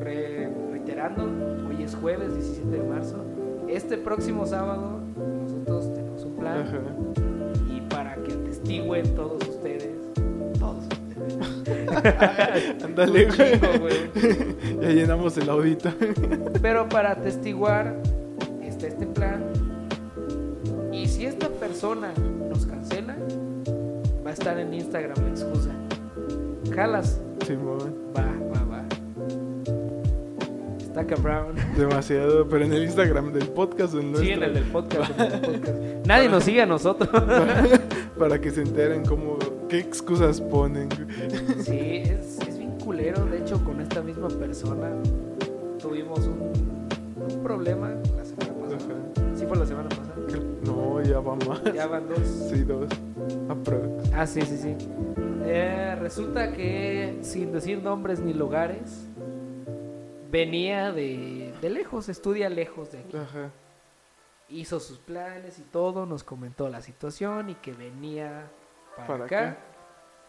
[0.00, 1.24] Re- reiterando,
[1.68, 3.24] hoy es jueves 17 de marzo.
[3.68, 5.00] Este próximo sábado,
[5.42, 6.58] nosotros tenemos un plan.
[6.60, 6.78] Ajá.
[8.70, 9.94] Atestiguen todos ustedes,
[10.58, 12.82] todos ustedes.
[12.84, 14.80] Ándale, güey.
[14.80, 15.90] Ya llenamos el audito.
[16.60, 17.94] Pero para atestiguar
[18.60, 19.44] está este plan.
[20.92, 22.12] Y si esta persona
[22.50, 23.16] nos cancela,
[24.24, 25.70] Va a estar en Instagram la excusa.
[26.74, 27.20] ¿Jalas?
[27.46, 27.94] Simón.
[28.18, 28.84] Va, va, va.
[30.80, 31.54] Está cabrón.
[31.78, 35.10] Demasiado, pero en el Instagram del podcast o en Sí, nuestro, en el del podcast.
[35.20, 36.06] en el del podcast.
[36.08, 37.08] Nadie nos sigue a nosotros.
[38.18, 39.38] para que se enteren cómo
[39.68, 40.88] qué excusas ponen.
[41.60, 43.24] Sí, es, es bien culero.
[43.26, 44.90] De hecho, con esta misma persona
[45.80, 46.52] tuvimos un,
[47.30, 48.76] un problema la semana pasada.
[48.76, 49.34] Ajá.
[49.36, 50.14] Sí, fue la semana pasada.
[50.64, 51.62] No, ya va más.
[51.74, 52.20] Ya van dos.
[52.50, 52.88] Sí, dos.
[53.48, 54.12] Aprox.
[54.12, 54.76] Ah, sí, sí, sí.
[55.44, 59.06] Eh, resulta que, sin decir nombres ni lugares,
[60.30, 63.16] venía de, de lejos, estudia lejos de aquí.
[63.16, 63.50] Ajá.
[64.48, 68.48] Hizo sus planes y todo, nos comentó la situación y que venía
[68.96, 69.58] para, ¿Para acá.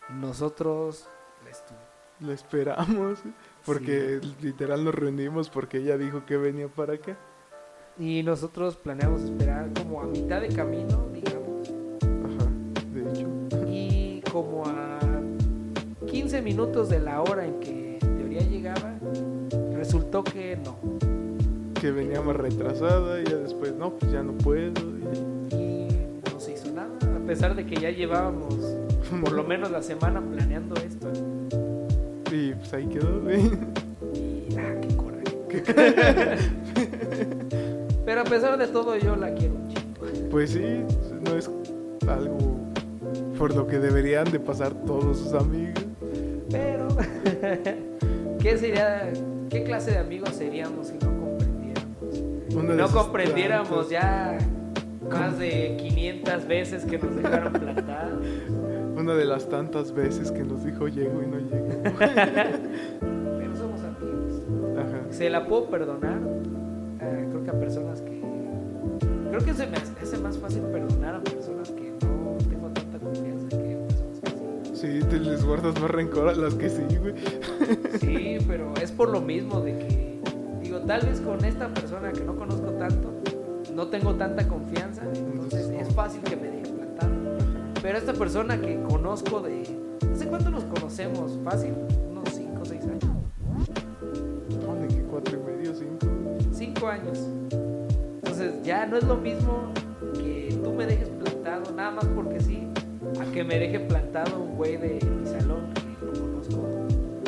[0.10, 1.07] Nosotros
[1.45, 3.19] la estu- Lo esperamos.
[3.65, 7.15] Porque literal nos reunimos porque ella dijo que venía para acá.
[7.99, 11.69] Y nosotros planeamos esperar como a mitad de camino, digamos,
[12.26, 12.49] Ajá.
[12.94, 13.68] De hecho.
[13.68, 14.99] y como a
[16.07, 18.94] 15 minutos de la hora en que en teoría llegaba,
[19.73, 20.77] resultó que no.
[21.81, 24.71] Que venía más retrasada y ya después, no, pues ya no puedo.
[25.51, 25.87] y- Y
[26.33, 28.55] no se hizo nada, a pesar de que ya llevábamos
[29.21, 31.07] por lo menos la semana planeando esto.
[32.31, 33.41] Y pues ahí quedó, güey.
[34.13, 35.37] Y ah, qué coraje.
[38.05, 40.29] Pero a pesar de todo, yo la quiero un chingo.
[40.31, 40.81] Pues sí,
[41.25, 41.49] no es
[42.07, 42.37] algo
[43.37, 45.83] por lo que deberían de pasar todos sus amigos.
[46.49, 46.87] Pero,
[48.41, 49.11] ¿qué sería,
[49.49, 50.97] qué clase de amigos seríamos si
[52.63, 53.89] no comprendiéramos?
[53.89, 54.38] Ya
[55.09, 58.25] más de 500 veces que nos dejaron plantados.
[58.95, 61.67] Una de las tantas veces que nos dijo llego y no llego.
[62.99, 64.41] Pero somos amigos.
[64.77, 65.11] Ajá.
[65.11, 66.19] Se la puedo perdonar.
[67.01, 68.21] eh, creo que a personas que.
[69.29, 73.49] Creo que se me hace más fácil perdonar a personas que no tengo tanta confianza
[73.49, 74.99] que a personas que sí.
[74.99, 77.13] Sí, te les guardas más rencor a las que sí, güey.
[77.99, 80.06] Sí, pero es por lo mismo de que.
[80.88, 83.11] Tal vez con esta persona que no conozco tanto,
[83.76, 87.11] no tengo tanta confianza, entonces es fácil que me deje plantado.
[87.81, 89.64] Pero esta persona que conozco de.
[90.14, 91.38] ¿Hace cuánto nos conocemos?
[91.43, 91.73] Fácil,
[92.09, 93.03] unos 5 o 6 años.
[94.65, 96.07] Pone que cuatro y medio, cinco.
[96.53, 97.19] cinco años.
[97.51, 99.72] Entonces ya no es lo mismo
[100.14, 102.68] que tú me dejes plantado nada más porque sí,
[103.22, 106.65] a que me deje plantado un güey de mi salón que lo conozco.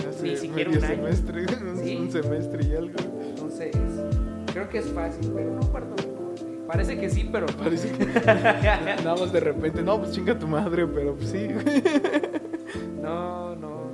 [0.09, 0.87] Hace Ni siquiera un año.
[0.87, 1.45] semestre,
[1.83, 1.95] Sí.
[1.97, 2.95] un semestre y algo.
[3.59, 4.15] Entonces,
[4.53, 6.65] creo que es fácil, pero no guardo rencor.
[6.67, 7.45] Parece que sí, pero.
[7.47, 8.05] Parece que
[9.03, 11.47] nada más de repente, no, pues chinga tu madre, pero pues sí.
[13.01, 13.89] No, no.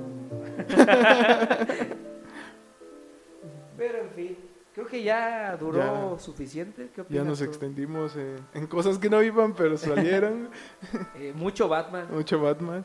[3.76, 4.36] pero en fin,
[4.74, 6.18] creo que ya duró Ya.
[6.18, 6.88] suficiente.
[6.94, 7.44] ¿Qué Ya nos tú?
[7.44, 10.48] extendimos en, en cosas que no iban, pero salieron.
[11.18, 12.06] Eh, mucho Batman.
[12.12, 12.84] Mucho Batman.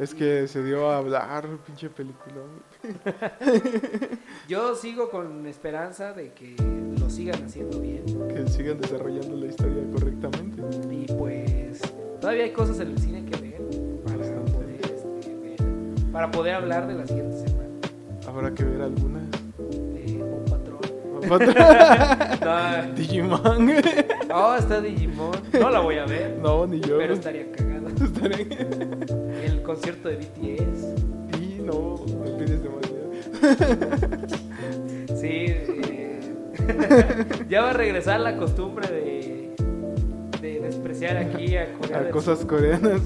[0.00, 2.36] Es que se dio a hablar, pinche película.
[4.48, 6.56] Yo sigo con esperanza de que
[6.98, 8.06] lo sigan haciendo bien.
[8.28, 10.62] Que sigan desarrollando la historia correctamente.
[10.90, 11.82] Y pues
[12.18, 13.60] todavía hay cosas en el cine que ver
[14.06, 17.68] para poder, este, ver, para poder hablar de la siguiente semana.
[18.26, 19.39] Habrá que ver algunas.
[21.28, 21.54] Patrón.
[22.40, 23.72] No, Digimon.
[24.34, 25.32] oh, está Digimon.
[25.52, 26.98] No la voy a ver, No, ni yo.
[26.98, 27.88] pero estaría cagado.
[27.88, 31.40] Estaré- El concierto de BTS.
[31.40, 33.10] Y no, me pides demasiado.
[35.20, 36.20] Sí, eh,
[37.48, 39.54] ya va a regresar la costumbre de,
[40.40, 43.00] de despreciar aquí a Corea A cosas coreanas.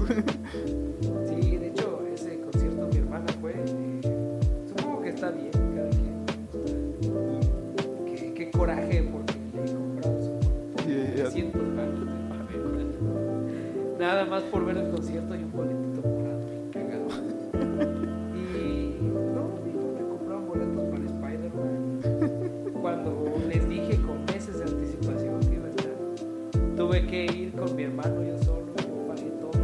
[11.35, 12.61] 300 baros de papel.
[13.99, 17.07] Nada más por ver el concierto y un boletito morado, bien cagado.
[18.33, 22.71] Y no, digo, me compraron boletos para Spider-Man.
[22.81, 25.91] Cuando les dije con meses de anticipación que iba a estar,
[26.77, 29.59] tuve que ir con mi hermano yo solo, yo pagué todo.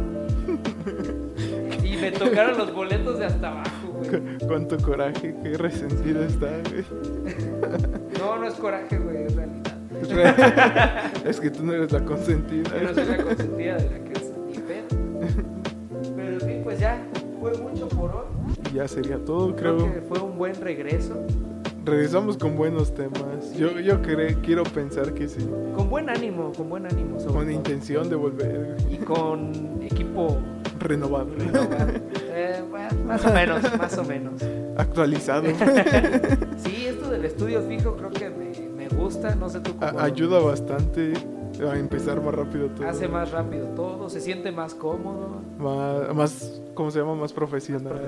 [1.86, 4.10] Y me tocaron los boletos de hasta abajo, güey.
[4.10, 6.84] Cu- Cuánto coraje, qué resentido está, güey.
[8.18, 9.78] No, no es coraje, güey, es realidad.
[11.26, 12.70] Es que tú no eres la consentida.
[12.80, 14.86] Yo no soy la consentida de la casa, ni pedo.
[16.16, 17.02] Pero en fin, pues ya,
[17.40, 18.72] fue mucho por hoy.
[18.74, 19.94] Ya sería todo, Creo creo.
[19.94, 21.14] que fue un buen regreso.
[21.84, 23.54] Regresamos con buenos temas.
[23.56, 25.44] Yo, yo cre- quiero pensar que sí.
[25.76, 27.18] Con buen ánimo, con buen ánimo.
[27.18, 27.50] sobre Con todo.
[27.50, 29.50] intención de volver Y con
[29.82, 30.38] equipo
[30.78, 31.92] renovado, renovado.
[32.34, 34.40] Eh, bueno, más o menos, más o menos.
[34.78, 35.42] actualizado.
[36.56, 38.30] Sí, esto del estudio fijo creo que
[38.92, 39.34] gusta.
[39.34, 39.98] No sé tú cómo.
[39.98, 41.12] A- ayuda bastante.
[41.68, 42.88] A empezar más rápido todo.
[42.88, 47.12] Hace más rápido todo, se siente más cómodo, Más, más ¿cómo se llama?
[47.12, 48.00] Más más profesional.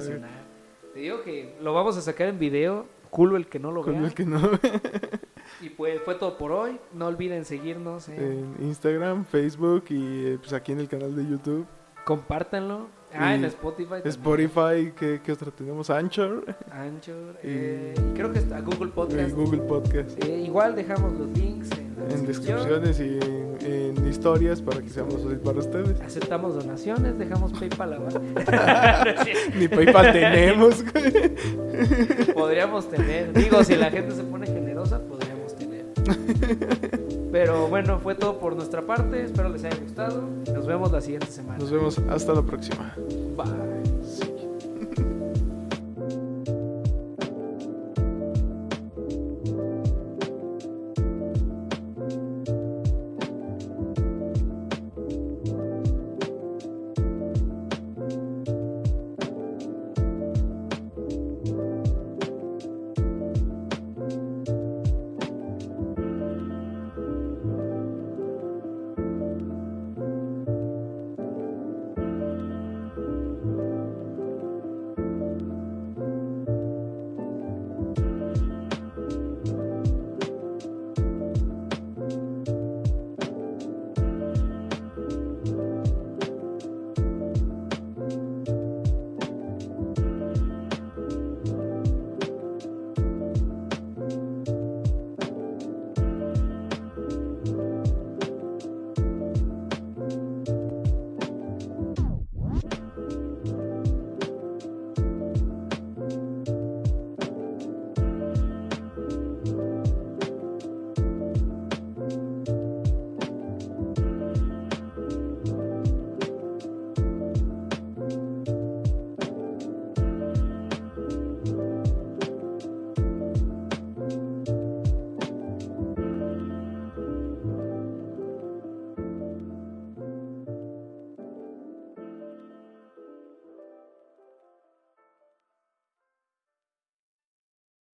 [0.94, 3.98] Te digo que lo vamos a sacar en video, culo el que no lo vea.
[4.00, 4.38] el que no.
[5.60, 6.78] Y pues fue todo por hoy.
[6.94, 11.26] No olviden seguirnos, en- en Instagram, Facebook y eh, pues aquí en el canal de
[11.28, 11.66] YouTube.
[12.06, 12.86] compártanlo.
[13.16, 13.88] Ah, en Spotify.
[13.90, 14.08] también.
[14.08, 15.88] Spotify, ¿qué, qué otra tenemos?
[15.90, 17.36] Anchor Anchor.
[17.42, 19.32] Y- eh, y creo que está Google Podcast.
[19.34, 20.24] Google Podcast.
[20.24, 22.58] Eh, igual dejamos los links en la En descripción.
[22.68, 26.00] descripciones y en, en historias para que seamos útiles para ustedes.
[26.00, 27.98] Aceptamos donaciones, dejamos PayPal.
[29.58, 30.84] Ni PayPal tenemos.
[32.34, 33.32] podríamos tener.
[33.32, 35.84] Digo, si la gente se pone generosa, podríamos tener.
[37.34, 39.24] Pero bueno, fue todo por nuestra parte.
[39.24, 40.22] Espero les haya gustado.
[40.54, 41.58] Nos vemos la siguiente semana.
[41.58, 42.94] Nos vemos hasta la próxima.
[43.36, 43.93] Bye.